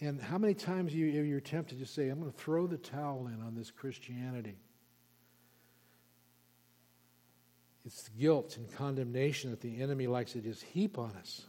And 0.00 0.20
how 0.20 0.38
many 0.38 0.54
times 0.54 0.92
you, 0.92 1.06
you're 1.06 1.40
tempted 1.40 1.78
to 1.78 1.86
say, 1.86 2.08
I'm 2.08 2.20
going 2.20 2.32
to 2.32 2.36
throw 2.36 2.66
the 2.66 2.76
towel 2.76 3.28
in 3.28 3.40
on 3.42 3.54
this 3.54 3.70
Christianity? 3.70 4.56
It's 7.84 8.08
guilt 8.18 8.56
and 8.56 8.72
condemnation 8.76 9.50
that 9.50 9.60
the 9.60 9.80
enemy 9.80 10.06
likes 10.06 10.32
to 10.32 10.40
just 10.40 10.62
heap 10.62 10.98
on 10.98 11.12
us. 11.20 11.42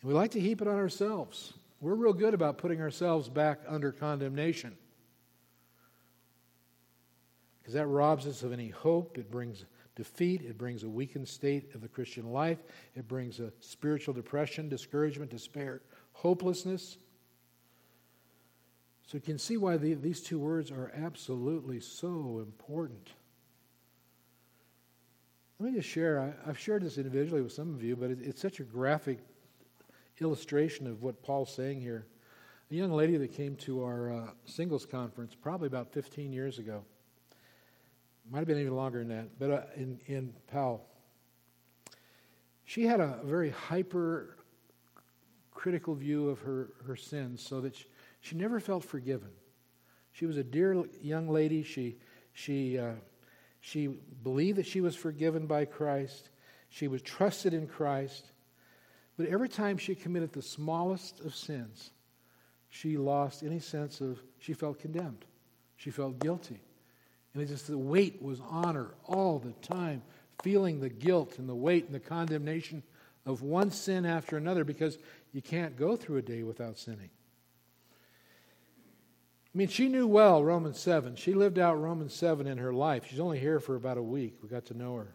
And 0.00 0.08
we 0.08 0.14
like 0.14 0.30
to 0.32 0.40
heap 0.40 0.62
it 0.62 0.68
on 0.68 0.76
ourselves. 0.76 1.52
We're 1.80 1.94
real 1.94 2.12
good 2.12 2.34
about 2.34 2.58
putting 2.58 2.80
ourselves 2.80 3.28
back 3.28 3.60
under 3.68 3.92
condemnation. 3.92 4.76
Because 7.60 7.74
that 7.74 7.86
robs 7.86 8.26
us 8.26 8.42
of 8.42 8.52
any 8.52 8.68
hope. 8.68 9.18
It 9.18 9.30
brings 9.30 9.64
defeat. 10.00 10.40
It 10.40 10.56
brings 10.56 10.82
a 10.82 10.88
weakened 10.88 11.28
state 11.28 11.74
of 11.74 11.82
the 11.82 11.88
Christian 11.88 12.32
life. 12.32 12.58
It 12.96 13.06
brings 13.06 13.38
a 13.38 13.52
spiritual 13.60 14.14
depression, 14.14 14.70
discouragement, 14.70 15.30
despair, 15.30 15.82
hopelessness. 16.14 16.96
So 19.06 19.18
you 19.18 19.20
can 19.20 19.38
see 19.38 19.58
why 19.58 19.76
the, 19.76 19.92
these 19.92 20.22
two 20.22 20.38
words 20.38 20.70
are 20.70 20.90
absolutely 20.96 21.80
so 21.80 22.38
important. 22.38 23.10
Let 25.58 25.70
me 25.70 25.78
just 25.78 25.90
share. 25.90 26.34
I, 26.46 26.46
have 26.46 26.58
shared 26.58 26.82
this 26.82 26.96
individually 26.96 27.42
with 27.42 27.52
some 27.52 27.74
of 27.74 27.82
you, 27.82 27.94
but 27.94 28.10
it, 28.10 28.20
it's 28.22 28.40
such 28.40 28.60
a 28.60 28.64
graphic 28.64 29.18
illustration 30.18 30.86
of 30.86 31.02
what 31.02 31.22
Paul's 31.22 31.52
saying 31.52 31.82
here. 31.82 32.06
A 32.70 32.74
young 32.74 32.92
lady 32.92 33.18
that 33.18 33.34
came 33.34 33.54
to 33.56 33.84
our 33.84 34.10
uh, 34.10 34.30
singles 34.46 34.86
conference 34.86 35.34
probably 35.34 35.66
about 35.66 35.92
15 35.92 36.32
years 36.32 36.58
ago, 36.58 36.84
might 38.30 38.38
have 38.38 38.48
been 38.48 38.58
even 38.58 38.76
longer 38.76 38.98
than 39.00 39.08
that, 39.08 39.38
but 39.38 39.50
uh, 39.50 39.62
in, 39.76 40.00
in 40.06 40.32
Powell, 40.50 40.86
she 42.64 42.84
had 42.84 43.00
a 43.00 43.18
very 43.24 43.50
hyper 43.50 44.36
critical 45.52 45.94
view 45.94 46.28
of 46.28 46.38
her, 46.40 46.70
her 46.86 46.96
sins 46.96 47.44
so 47.46 47.60
that 47.60 47.74
she, 47.74 47.84
she 48.20 48.36
never 48.36 48.60
felt 48.60 48.84
forgiven. 48.84 49.30
She 50.12 50.26
was 50.26 50.36
a 50.36 50.44
dear 50.44 50.84
young 51.02 51.28
lady. 51.28 51.62
She, 51.62 51.96
she 52.32 52.78
uh, 52.78 52.92
she 53.60 53.88
believed 54.22 54.58
that 54.58 54.66
she 54.66 54.80
was 54.80 54.96
forgiven 54.96 55.46
by 55.46 55.66
Christ. 55.66 56.30
She 56.70 56.88
was 56.88 57.02
trusted 57.02 57.52
in 57.52 57.66
Christ. 57.66 58.32
But 59.16 59.26
every 59.26 59.48
time 59.48 59.76
she 59.76 59.94
committed 59.94 60.32
the 60.32 60.42
smallest 60.42 61.20
of 61.20 61.34
sins, 61.34 61.90
she 62.70 62.96
lost 62.96 63.42
any 63.42 63.58
sense 63.58 64.00
of, 64.00 64.18
she 64.38 64.54
felt 64.54 64.78
condemned. 64.78 65.26
She 65.76 65.90
felt 65.90 66.18
guilty. 66.18 66.60
And 67.32 67.42
it's 67.42 67.52
just, 67.52 67.68
the 67.68 67.78
weight 67.78 68.20
was 68.20 68.40
on 68.40 68.74
her 68.74 68.94
all 69.04 69.38
the 69.38 69.52
time, 69.66 70.02
feeling 70.42 70.80
the 70.80 70.88
guilt 70.88 71.38
and 71.38 71.48
the 71.48 71.54
weight 71.54 71.86
and 71.86 71.94
the 71.94 72.00
condemnation 72.00 72.82
of 73.26 73.42
one 73.42 73.70
sin 73.70 74.04
after 74.04 74.36
another 74.36 74.64
because 74.64 74.98
you 75.32 75.42
can't 75.42 75.76
go 75.76 75.96
through 75.96 76.16
a 76.16 76.22
day 76.22 76.42
without 76.42 76.78
sinning. 76.78 77.10
I 79.52 79.58
mean, 79.58 79.68
she 79.68 79.88
knew 79.88 80.06
well 80.06 80.42
Romans 80.44 80.78
7. 80.78 81.16
She 81.16 81.34
lived 81.34 81.58
out 81.58 81.80
Romans 81.80 82.14
7 82.14 82.46
in 82.46 82.58
her 82.58 82.72
life. 82.72 83.06
She's 83.08 83.20
only 83.20 83.38
here 83.38 83.58
for 83.58 83.74
about 83.74 83.98
a 83.98 84.02
week. 84.02 84.38
We 84.42 84.48
got 84.48 84.66
to 84.66 84.76
know 84.76 84.96
her. 84.96 85.14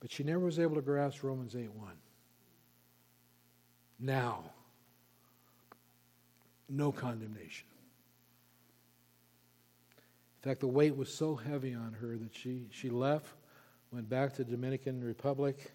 But 0.00 0.10
she 0.10 0.24
never 0.24 0.40
was 0.40 0.58
able 0.58 0.76
to 0.76 0.82
grasp 0.82 1.22
Romans 1.22 1.54
8 1.54 1.70
1. 1.70 1.92
Now, 4.00 4.44
no 6.68 6.90
condemnation. 6.90 7.66
In 10.42 10.50
fact, 10.50 10.60
the 10.60 10.68
weight 10.68 10.96
was 10.96 11.12
so 11.12 11.36
heavy 11.36 11.74
on 11.74 11.92
her 12.00 12.16
that 12.16 12.34
she, 12.34 12.66
she 12.70 12.90
left, 12.90 13.34
went 13.92 14.08
back 14.08 14.32
to 14.34 14.44
the 14.44 14.50
Dominican 14.50 15.04
Republic, 15.04 15.72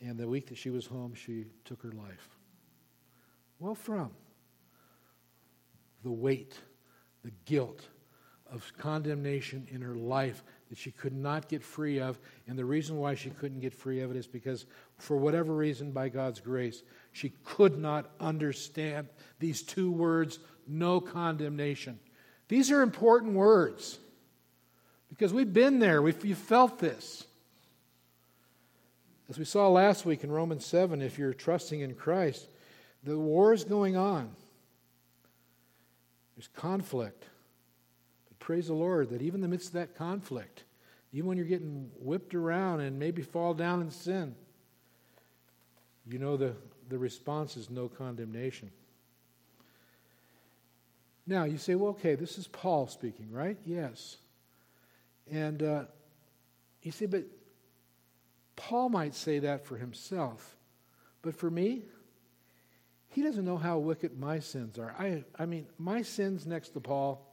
and 0.00 0.18
the 0.18 0.28
week 0.28 0.48
that 0.48 0.58
she 0.58 0.70
was 0.70 0.86
home, 0.86 1.14
she 1.14 1.46
took 1.64 1.82
her 1.82 1.92
life. 1.92 2.28
Well, 3.58 3.74
from? 3.74 4.10
the 6.04 6.12
weight, 6.12 6.60
the 7.24 7.32
guilt 7.46 7.88
of 8.46 8.70
condemnation 8.78 9.66
in 9.70 9.80
her 9.80 9.96
life 9.96 10.44
that 10.68 10.78
she 10.78 10.92
could 10.92 11.14
not 11.14 11.48
get 11.48 11.62
free 11.62 11.98
of. 11.98 12.18
And 12.46 12.56
the 12.56 12.64
reason 12.64 12.98
why 12.98 13.14
she 13.14 13.30
couldn't 13.30 13.60
get 13.60 13.74
free 13.74 14.00
of 14.00 14.10
it 14.10 14.16
is 14.16 14.26
because, 14.26 14.66
for 14.98 15.16
whatever 15.16 15.54
reason, 15.54 15.90
by 15.90 16.10
God's 16.10 16.40
grace, 16.40 16.82
she 17.12 17.32
could 17.42 17.78
not 17.78 18.10
understand 18.20 19.08
these 19.40 19.62
two 19.62 19.90
words 19.90 20.38
no 20.68 21.00
condemnation. 21.00 21.98
These 22.48 22.70
are 22.70 22.82
important 22.82 23.34
words 23.34 23.98
because 25.08 25.32
we've 25.32 25.52
been 25.52 25.78
there, 25.78 26.02
we've, 26.02 26.24
you 26.24 26.34
felt 26.34 26.78
this. 26.78 27.24
As 29.30 29.38
we 29.38 29.44
saw 29.44 29.68
last 29.68 30.04
week 30.04 30.22
in 30.22 30.30
Romans 30.30 30.66
7, 30.66 31.00
if 31.00 31.18
you're 31.18 31.32
trusting 31.32 31.80
in 31.80 31.94
Christ, 31.94 32.46
the 33.02 33.18
war 33.18 33.54
is 33.54 33.64
going 33.64 33.96
on. 33.96 34.30
There's 36.36 36.48
conflict. 36.48 37.24
But 38.28 38.38
praise 38.38 38.66
the 38.66 38.74
Lord 38.74 39.10
that 39.10 39.22
even 39.22 39.36
in 39.36 39.42
the 39.42 39.48
midst 39.48 39.68
of 39.68 39.74
that 39.74 39.96
conflict, 39.96 40.64
even 41.12 41.28
when 41.28 41.36
you're 41.38 41.46
getting 41.46 41.90
whipped 42.00 42.34
around 42.34 42.80
and 42.80 42.98
maybe 42.98 43.22
fall 43.22 43.54
down 43.54 43.80
in 43.80 43.90
sin, 43.90 44.34
you 46.06 46.18
know 46.18 46.36
the, 46.36 46.54
the 46.88 46.98
response 46.98 47.56
is 47.56 47.70
no 47.70 47.88
condemnation. 47.88 48.70
Now, 51.26 51.44
you 51.44 51.56
say, 51.56 51.74
well, 51.74 51.90
okay, 51.90 52.14
this 52.14 52.36
is 52.36 52.46
Paul 52.46 52.86
speaking, 52.86 53.30
right? 53.30 53.56
Yes. 53.64 54.18
And 55.30 55.62
uh, 55.62 55.84
you 56.82 56.92
say, 56.92 57.06
but 57.06 57.24
Paul 58.56 58.90
might 58.90 59.14
say 59.14 59.38
that 59.40 59.66
for 59.66 59.76
himself. 59.76 60.56
But 61.22 61.34
for 61.34 61.50
me, 61.50 61.82
he 63.08 63.22
doesn't 63.22 63.44
know 63.44 63.56
how 63.56 63.78
wicked 63.78 64.18
my 64.18 64.40
sins 64.40 64.78
are. 64.78 64.94
I, 64.98 65.24
I 65.38 65.46
mean, 65.46 65.66
my 65.78 66.02
sins 66.02 66.46
next 66.46 66.70
to 66.70 66.80
Paul, 66.80 67.26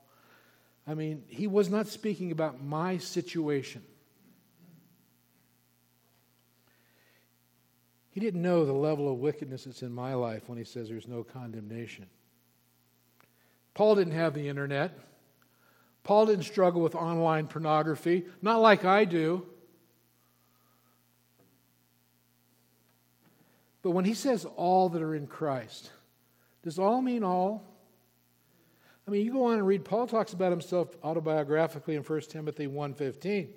I 0.88 0.94
mean, 0.94 1.24
he 1.28 1.48
was 1.48 1.70
not 1.70 1.88
speaking 1.88 2.32
about 2.32 2.64
my 2.64 2.98
situation. 2.98 3.84
He 8.12 8.20
didn't 8.20 8.42
know 8.42 8.66
the 8.66 8.74
level 8.74 9.12
of 9.12 9.20
wickedness 9.20 9.64
that's 9.64 9.84
in 9.84 9.92
my 9.92 10.14
life 10.14 10.44
when 10.48 10.58
he 10.58 10.64
says 10.64 10.90
there's 10.90 11.08
no 11.08 11.24
condemnation. 11.24 12.08
Paul 13.82 13.96
didn't 13.96 14.14
have 14.14 14.36
the 14.36 14.48
internet. 14.48 14.96
Paul 16.04 16.28
didn't 16.28 16.44
struggle 16.44 16.84
with 16.84 16.94
online 16.94 17.48
pornography, 17.48 18.26
not 18.40 18.62
like 18.62 18.86
I 18.86 19.06
do. 19.06 19.44
But 23.82 23.90
when 23.90 24.06
he 24.06 24.14
says 24.14 24.46
all 24.46 24.90
that 24.90 25.02
are 25.02 25.16
in 25.16 25.26
Christ, 25.26 25.90
does 26.62 26.78
all 26.78 27.02
mean 27.02 27.24
all? 27.24 27.64
I 29.08 29.10
mean, 29.10 29.26
you 29.26 29.34
go 29.34 29.46
on 29.46 29.58
and 29.58 29.66
read, 29.66 29.84
Paul 29.84 30.06
talks 30.06 30.34
about 30.34 30.52
himself 30.52 31.02
autobiographically 31.02 31.96
in 31.96 32.04
1 32.04 32.22
Timothy 32.30 32.68
1.15. 32.68 33.48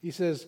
He 0.00 0.10
says, 0.12 0.46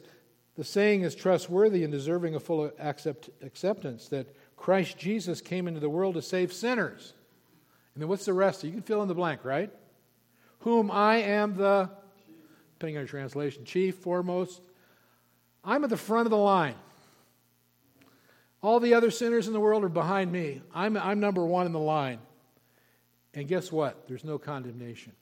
the 0.54 0.62
saying 0.62 1.02
is 1.02 1.16
trustworthy 1.16 1.82
and 1.82 1.90
deserving 1.90 2.36
of 2.36 2.44
full 2.44 2.70
accept, 2.78 3.28
acceptance 3.42 4.06
that 4.10 4.32
Christ 4.56 4.98
Jesus 4.98 5.40
came 5.40 5.66
into 5.66 5.80
the 5.80 5.90
world 5.90 6.14
to 6.14 6.22
save 6.22 6.52
sinners. 6.52 7.14
And 7.94 8.02
then 8.02 8.08
what's 8.08 8.24
the 8.24 8.32
rest? 8.32 8.64
You 8.64 8.70
can 8.70 8.82
fill 8.82 9.02
in 9.02 9.08
the 9.08 9.14
blank, 9.14 9.44
right? 9.44 9.70
Whom 10.60 10.90
I 10.90 11.16
am 11.16 11.56
the, 11.56 11.90
depending 12.74 12.96
on 12.96 13.02
your 13.02 13.08
translation, 13.08 13.64
chief, 13.64 13.96
foremost. 13.96 14.60
I'm 15.64 15.84
at 15.84 15.90
the 15.90 15.96
front 15.96 16.26
of 16.26 16.30
the 16.30 16.36
line. 16.36 16.74
All 18.62 18.78
the 18.78 18.94
other 18.94 19.10
sinners 19.10 19.46
in 19.46 19.52
the 19.52 19.60
world 19.60 19.84
are 19.84 19.88
behind 19.88 20.30
me. 20.30 20.60
I'm, 20.74 20.96
I'm 20.96 21.18
number 21.20 21.44
one 21.44 21.66
in 21.66 21.72
the 21.72 21.78
line. 21.78 22.18
And 23.34 23.48
guess 23.48 23.72
what? 23.72 24.06
There's 24.06 24.24
no 24.24 24.38
condemnation. 24.38 25.12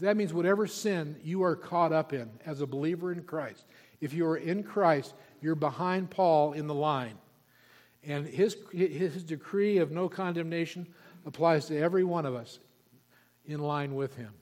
That 0.00 0.16
means 0.16 0.34
whatever 0.34 0.66
sin 0.66 1.16
you 1.22 1.42
are 1.42 1.56
caught 1.56 1.92
up 1.92 2.12
in 2.12 2.28
as 2.44 2.60
a 2.60 2.66
believer 2.66 3.12
in 3.12 3.22
Christ, 3.22 3.64
if 4.00 4.12
you 4.12 4.26
are 4.26 4.36
in 4.36 4.62
Christ, 4.62 5.14
you're 5.40 5.54
behind 5.54 6.10
Paul 6.10 6.52
in 6.52 6.66
the 6.66 6.74
line. 6.74 7.16
And 8.04 8.26
his, 8.26 8.56
his 8.72 9.24
decree 9.24 9.78
of 9.78 9.90
no 9.90 10.08
condemnation 10.08 10.86
applies 11.26 11.66
to 11.66 11.78
every 11.78 12.04
one 12.04 12.26
of 12.26 12.34
us 12.34 12.58
in 13.46 13.60
line 13.60 13.94
with 13.94 14.16
him, 14.16 14.32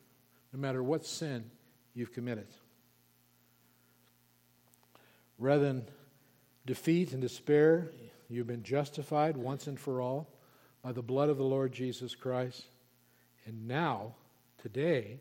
no 0.52 0.58
matter 0.58 0.82
what 0.82 1.06
sin 1.06 1.50
you've 1.94 2.12
committed. 2.12 2.46
Rather 5.38 5.64
than 5.64 5.84
defeat 6.64 7.12
and 7.12 7.20
despair, 7.20 7.90
you've 8.28 8.46
been 8.46 8.62
justified 8.62 9.36
once 9.36 9.66
and 9.66 9.78
for 9.78 10.00
all 10.00 10.28
by 10.82 10.92
the 10.92 11.02
blood 11.02 11.28
of 11.28 11.36
the 11.36 11.44
Lord 11.44 11.72
Jesus 11.72 12.14
Christ. 12.14 12.64
And 13.44 13.68
now, 13.68 14.14
today, 14.60 15.20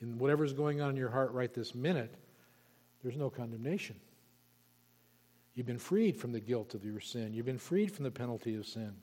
in 0.00 0.18
whatever's 0.18 0.52
going 0.52 0.80
on 0.80 0.90
in 0.90 0.96
your 0.96 1.10
heart 1.10 1.32
right 1.32 1.52
this 1.52 1.74
minute, 1.74 2.14
there's 3.02 3.16
no 3.16 3.30
condemnation. 3.30 3.96
You've 5.54 5.66
been 5.66 5.78
freed 5.78 6.16
from 6.18 6.32
the 6.32 6.40
guilt 6.40 6.74
of 6.74 6.84
your 6.84 7.00
sin. 7.00 7.32
You've 7.32 7.46
been 7.46 7.58
freed 7.58 7.92
from 7.92 8.04
the 8.04 8.10
penalty 8.10 8.56
of 8.56 8.66
sin. 8.66 8.94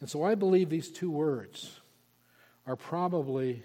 And 0.00 0.08
so 0.08 0.22
I 0.22 0.34
believe 0.34 0.68
these 0.68 0.90
two 0.90 1.10
words 1.10 1.80
are 2.66 2.76
probably 2.76 3.62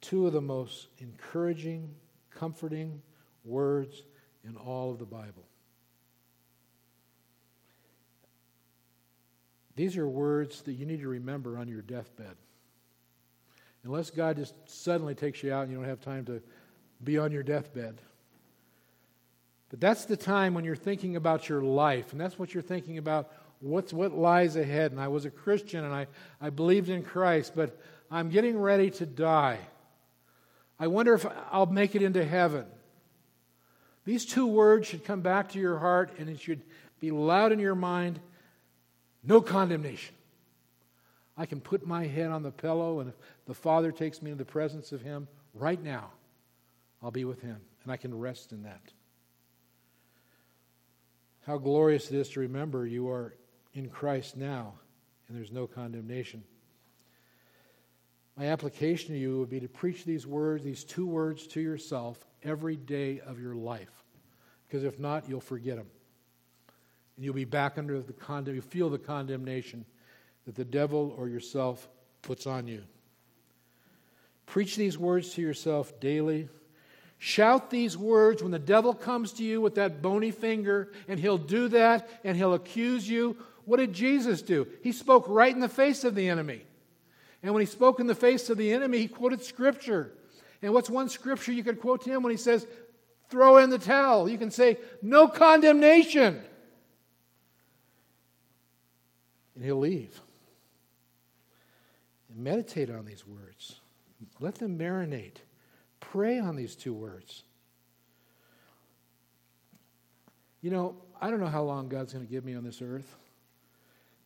two 0.00 0.26
of 0.26 0.32
the 0.32 0.40
most 0.40 0.88
encouraging, 0.98 1.94
comforting 2.30 3.02
words 3.44 4.02
in 4.44 4.56
all 4.56 4.90
of 4.90 4.98
the 4.98 5.04
Bible. 5.04 5.44
These 9.76 9.96
are 9.96 10.08
words 10.08 10.62
that 10.62 10.72
you 10.72 10.86
need 10.86 11.00
to 11.02 11.08
remember 11.08 11.56
on 11.58 11.68
your 11.68 11.82
deathbed. 11.82 12.34
Unless 13.84 14.10
God 14.10 14.36
just 14.36 14.54
suddenly 14.66 15.14
takes 15.14 15.42
you 15.42 15.52
out 15.52 15.62
and 15.62 15.70
you 15.70 15.78
don't 15.78 15.86
have 15.86 16.00
time 16.00 16.24
to 16.26 16.42
be 17.02 17.16
on 17.16 17.30
your 17.30 17.44
deathbed. 17.44 18.00
But 19.70 19.80
that's 19.80 20.06
the 20.06 20.16
time 20.16 20.54
when 20.54 20.64
you're 20.64 20.76
thinking 20.76 21.14
about 21.14 21.48
your 21.48 21.62
life, 21.62 22.12
and 22.12 22.20
that's 22.20 22.38
what 22.38 22.54
you're 22.54 22.62
thinking 22.62 22.98
about 22.98 23.30
what's, 23.60 23.92
what 23.92 24.12
lies 24.12 24.56
ahead. 24.56 24.92
And 24.92 25.00
I 25.00 25.08
was 25.08 25.24
a 25.24 25.30
Christian 25.30 25.84
and 25.84 25.94
I, 25.94 26.06
I 26.40 26.50
believed 26.50 26.88
in 26.88 27.02
Christ, 27.02 27.52
but 27.54 27.78
I'm 28.10 28.30
getting 28.30 28.58
ready 28.58 28.90
to 28.92 29.06
die. 29.06 29.58
I 30.78 30.86
wonder 30.86 31.14
if 31.14 31.26
I'll 31.50 31.66
make 31.66 31.94
it 31.94 32.02
into 32.02 32.24
heaven. 32.24 32.64
These 34.04 34.26
two 34.26 34.46
words 34.46 34.86
should 34.86 35.04
come 35.04 35.20
back 35.20 35.50
to 35.50 35.58
your 35.58 35.78
heart 35.78 36.12
and 36.18 36.28
it 36.28 36.40
should 36.40 36.62
be 37.00 37.10
loud 37.10 37.52
in 37.52 37.58
your 37.58 37.74
mind 37.74 38.20
no 39.22 39.40
condemnation. 39.40 40.14
I 41.36 41.46
can 41.46 41.60
put 41.60 41.86
my 41.86 42.06
head 42.06 42.30
on 42.30 42.42
the 42.42 42.50
pillow, 42.50 43.00
and 43.00 43.10
if 43.10 43.14
the 43.46 43.54
Father 43.54 43.92
takes 43.92 44.22
me 44.22 44.30
into 44.30 44.42
the 44.42 44.50
presence 44.50 44.90
of 44.90 45.02
Him 45.02 45.28
right 45.54 45.80
now, 45.82 46.10
I'll 47.02 47.10
be 47.10 47.24
with 47.24 47.42
Him, 47.42 47.60
and 47.84 47.92
I 47.92 47.96
can 47.96 48.18
rest 48.18 48.52
in 48.52 48.64
that. 48.64 48.80
How 51.46 51.58
glorious 51.58 52.10
it 52.10 52.16
is 52.16 52.28
to 52.30 52.40
remember 52.40 52.86
you 52.86 53.08
are 53.08 53.34
in 53.78 53.88
Christ 53.88 54.36
now, 54.36 54.74
and 55.28 55.36
there's 55.36 55.52
no 55.52 55.66
condemnation. 55.66 56.42
My 58.36 58.46
application 58.46 59.14
to 59.14 59.18
you 59.18 59.38
would 59.38 59.50
be 59.50 59.60
to 59.60 59.68
preach 59.68 60.04
these 60.04 60.26
words, 60.26 60.62
these 60.62 60.84
two 60.84 61.06
words 61.06 61.46
to 61.48 61.60
yourself 61.60 62.18
every 62.42 62.76
day 62.76 63.20
of 63.20 63.40
your 63.40 63.54
life. 63.54 64.04
Because 64.66 64.84
if 64.84 64.98
not, 64.98 65.28
you'll 65.28 65.40
forget 65.40 65.76
them 65.76 65.86
and 67.16 67.24
you'll 67.24 67.34
be 67.34 67.44
back 67.44 67.78
under 67.78 68.00
the 68.00 68.12
condemn. 68.12 68.54
You 68.54 68.62
feel 68.62 68.90
the 68.90 68.98
condemnation 68.98 69.84
that 70.46 70.54
the 70.54 70.64
devil 70.64 71.14
or 71.18 71.28
yourself 71.28 71.88
puts 72.22 72.46
on 72.46 72.68
you. 72.68 72.84
Preach 74.46 74.76
these 74.76 74.96
words 74.96 75.34
to 75.34 75.42
yourself 75.42 75.98
daily. 75.98 76.48
Shout 77.18 77.70
these 77.70 77.98
words 77.98 78.40
when 78.40 78.52
the 78.52 78.58
devil 78.60 78.94
comes 78.94 79.32
to 79.32 79.44
you 79.44 79.60
with 79.60 79.74
that 79.74 80.00
bony 80.00 80.30
finger, 80.30 80.92
and 81.08 81.18
he'll 81.18 81.38
do 81.38 81.66
that 81.68 82.08
and 82.22 82.36
he'll 82.36 82.54
accuse 82.54 83.08
you. 83.08 83.36
What 83.68 83.76
did 83.76 83.92
Jesus 83.92 84.42
do? 84.42 84.66
He 84.82 84.92
spoke 84.92 85.26
right 85.28 85.54
in 85.54 85.60
the 85.60 85.68
face 85.68 86.02
of 86.04 86.14
the 86.14 86.28
enemy. 86.28 86.62
And 87.42 87.52
when 87.52 87.60
he 87.60 87.66
spoke 87.66 88.00
in 88.00 88.06
the 88.06 88.14
face 88.14 88.50
of 88.50 88.56
the 88.56 88.72
enemy, 88.72 88.98
he 88.98 89.08
quoted 89.08 89.42
scripture. 89.42 90.12
And 90.62 90.72
what's 90.72 90.90
one 90.90 91.08
scripture 91.08 91.52
you 91.52 91.62
could 91.62 91.80
quote 91.80 92.02
to 92.02 92.10
him 92.10 92.22
when 92.22 92.32
he 92.32 92.38
says, 92.38 92.66
throw 93.28 93.58
in 93.58 93.70
the 93.70 93.78
towel? 93.78 94.28
You 94.28 94.38
can 94.38 94.50
say, 94.50 94.78
no 95.02 95.28
condemnation 95.28 96.42
and 99.58 99.64
he'll 99.64 99.80
leave. 99.80 100.20
And 102.28 102.44
meditate 102.44 102.90
on 102.90 103.04
these 103.04 103.26
words. 103.26 103.80
Let 104.38 104.54
them 104.54 104.78
marinate. 104.78 105.38
Pray 105.98 106.38
on 106.38 106.54
these 106.54 106.76
two 106.76 106.94
words. 106.94 107.42
You 110.60 110.70
know, 110.70 110.94
I 111.20 111.28
don't 111.28 111.40
know 111.40 111.46
how 111.46 111.64
long 111.64 111.88
God's 111.88 112.12
going 112.12 112.24
to 112.24 112.30
give 112.30 112.44
me 112.44 112.54
on 112.54 112.62
this 112.62 112.80
earth. 112.80 113.16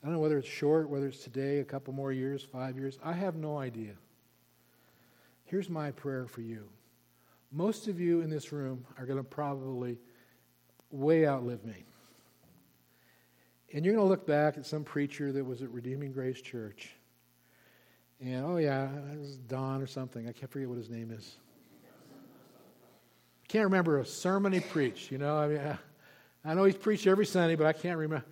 I 0.02 0.06
don't 0.06 0.14
know 0.14 0.20
whether 0.20 0.38
it's 0.38 0.48
short, 0.48 0.88
whether 0.88 1.06
it's 1.06 1.22
today, 1.22 1.60
a 1.60 1.64
couple 1.64 1.92
more 1.92 2.12
years, 2.12 2.42
five 2.42 2.76
years. 2.76 2.98
I 3.04 3.12
have 3.12 3.36
no 3.36 3.58
idea. 3.58 3.92
Here's 5.44 5.70
my 5.70 5.92
prayer 5.92 6.26
for 6.26 6.40
you. 6.40 6.68
Most 7.52 7.86
of 7.86 8.00
you 8.00 8.20
in 8.20 8.30
this 8.30 8.50
room 8.50 8.84
are 8.98 9.06
going 9.06 9.18
to 9.18 9.24
probably 9.24 9.98
way 10.90 11.26
outlive 11.26 11.64
me. 11.64 11.84
And 13.72 13.84
you're 13.84 13.94
going 13.94 14.04
to 14.04 14.08
look 14.08 14.26
back 14.26 14.58
at 14.58 14.66
some 14.66 14.82
preacher 14.82 15.30
that 15.32 15.44
was 15.44 15.62
at 15.62 15.70
Redeeming 15.70 16.12
Grace 16.12 16.40
Church. 16.40 16.90
And, 18.20 18.44
oh, 18.44 18.56
yeah, 18.56 18.88
it 19.12 19.18
was 19.18 19.36
Don 19.36 19.80
or 19.80 19.86
something. 19.86 20.28
I 20.28 20.32
can't 20.32 20.50
forget 20.50 20.68
what 20.68 20.78
his 20.78 20.90
name 20.90 21.10
is. 21.10 21.36
I 23.44 23.46
can't 23.48 23.64
remember 23.64 23.98
a 23.98 24.06
sermon 24.06 24.52
he 24.52 24.60
preached. 24.60 25.12
You 25.12 25.18
know, 25.18 25.36
I 25.36 25.48
mean, 25.48 25.58
I, 25.58 25.78
I 26.44 26.54
know 26.54 26.64
he's 26.64 26.76
preached 26.76 27.06
every 27.06 27.26
Sunday, 27.26 27.54
but 27.54 27.66
I 27.66 27.72
can't 27.72 27.98
remember. 27.98 28.24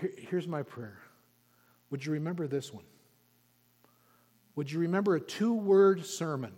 Here, 0.00 0.12
here's 0.30 0.48
my 0.48 0.62
prayer 0.62 0.98
Would 1.90 2.04
you 2.04 2.12
remember 2.12 2.46
this 2.46 2.72
one? 2.72 2.84
Would 4.54 4.70
you 4.70 4.80
remember 4.80 5.16
a 5.16 5.20
two 5.20 5.52
word 5.52 6.04
sermon 6.04 6.52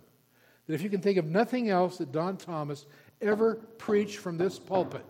that 0.67 0.73
if 0.73 0.81
you 0.81 0.89
can 0.89 1.01
think 1.01 1.17
of 1.17 1.25
nothing 1.25 1.69
else 1.69 1.97
that 1.97 2.11
Don 2.11 2.37
Thomas 2.37 2.85
ever 3.21 3.55
preached 3.55 4.17
from 4.17 4.37
this 4.37 4.57
pulpit, 4.57 5.05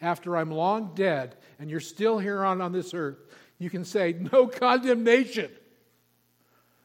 after 0.00 0.36
I'm 0.36 0.50
long 0.50 0.92
dead 0.94 1.36
and 1.58 1.68
you're 1.70 1.80
still 1.80 2.18
here 2.18 2.44
on, 2.44 2.60
on 2.60 2.72
this 2.72 2.94
earth, 2.94 3.18
you 3.58 3.70
can 3.70 3.84
say, 3.84 4.14
No 4.32 4.46
condemnation. 4.46 5.50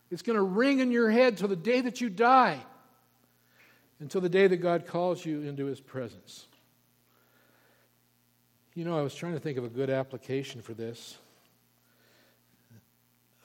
It's 0.10 0.22
going 0.22 0.38
to 0.38 0.44
ring 0.44 0.80
in 0.80 0.92
your 0.92 1.10
head 1.10 1.38
till 1.38 1.48
the 1.48 1.56
day 1.56 1.82
that 1.82 2.00
you 2.00 2.10
die, 2.10 2.60
until 4.00 4.22
the 4.22 4.30
day 4.30 4.46
that 4.48 4.58
God 4.58 4.86
calls 4.86 5.26
you 5.26 5.42
into 5.42 5.66
his 5.66 5.80
presence. 5.80 6.48
You 8.76 8.86
know, 8.86 8.98
I 8.98 9.04
was 9.04 9.14
trying 9.14 9.34
to 9.34 9.40
think 9.40 9.60
of 9.60 9.64
a 9.64 9.70
good 9.70 9.92
application 9.92 10.60
for 10.60 10.74
this. 10.74 11.20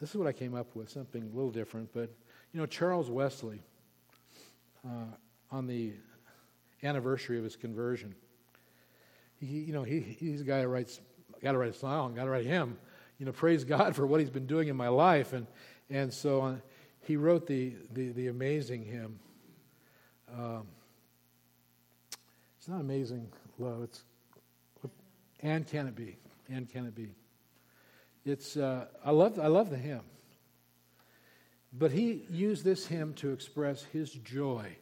This 0.01 0.09
is 0.09 0.17
what 0.17 0.27
I 0.27 0.33
came 0.33 0.55
up 0.55 0.75
with, 0.75 0.89
something 0.89 1.23
a 1.23 1.37
little 1.37 1.51
different. 1.51 1.93
But, 1.93 2.11
you 2.53 2.59
know, 2.59 2.65
Charles 2.65 3.11
Wesley, 3.11 3.61
uh, 4.87 5.13
on 5.51 5.67
the 5.67 5.93
anniversary 6.83 7.37
of 7.37 7.45
his 7.45 7.57
conversion, 7.57 8.15
he, 9.39 9.59
you 9.59 9.75
know, 9.75 9.83
he, 9.83 10.01
he's 10.01 10.41
a 10.41 10.45
guy 10.45 10.63
who 10.63 10.69
writes, 10.69 10.99
got 11.43 11.53
to 11.53 11.59
write 11.59 11.71
a 11.71 11.79
song, 11.79 12.15
got 12.15 12.25
to 12.25 12.31
write 12.31 12.47
a 12.47 12.49
hymn. 12.49 12.79
You 13.19 13.27
know, 13.27 13.33
praise 13.33 13.65
God 13.65 13.95
for 13.95 14.07
what 14.07 14.21
he's 14.21 14.31
been 14.31 14.47
doing 14.47 14.69
in 14.69 14.77
my 14.77 14.89
life. 14.89 15.35
And, 15.35 15.47
and 15.91 16.11
so 16.11 16.41
uh, 16.41 16.55
he 17.03 17.19
wrote 17.19 17.47
the, 17.47 17.75
the, 17.93 18.13
the 18.13 18.29
amazing 18.29 18.83
hymn. 18.83 19.19
Um, 20.35 20.69
it's 22.59 22.69
not 22.69 22.81
amazing 22.81 23.29
love. 23.59 23.83
It's 23.83 24.05
and 25.41 25.67
can 25.67 25.87
it 25.87 25.97
be? 25.97 26.17
And 26.49 26.69
can 26.69 26.87
it 26.87 26.95
be? 26.95 27.11
It's 28.25 28.57
uh, 28.57 28.87
I 29.05 29.11
love 29.11 29.39
I 29.39 29.47
love 29.47 29.71
the 29.71 29.77
hymn. 29.77 30.03
But 31.73 31.93
he 31.93 32.25
used 32.31 32.65
this 32.65 32.87
hymn 32.87 33.15
to 33.15 33.33
express 33.33 33.83
his 33.85 34.11
joy 34.13 34.77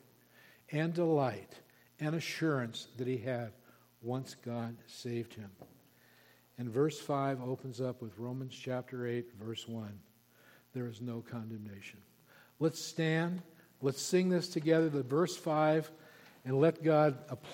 and 0.71 0.95
delight 0.95 1.53
and 1.99 2.15
assurance 2.15 2.89
that 2.97 3.07
he 3.07 3.19
had 3.19 3.53
once 4.03 4.37
God 4.45 4.77
saved 4.87 5.35
him. 5.35 5.51
And 6.59 6.71
verse 6.71 6.99
5 6.99 7.43
opens 7.43 7.81
up 7.81 8.01
with 8.01 8.19
Romans 8.19 8.55
chapter 8.59 9.07
8, 9.07 9.33
verse 9.39 9.67
1. 9.69 9.99
There 10.75 10.87
is 10.87 11.01
no 11.01 11.23
condemnation. 11.29 11.99
Let's 12.61 12.83
stand. 12.83 13.43
Let's 13.83 14.01
sing 14.01 14.31
this 14.31 14.49
together, 14.49 14.89
the 14.89 15.03
verse 15.03 15.37
5, 15.37 15.91
and 16.45 16.61
let 16.61 16.83
God 16.83 17.19
apply. 17.29 17.43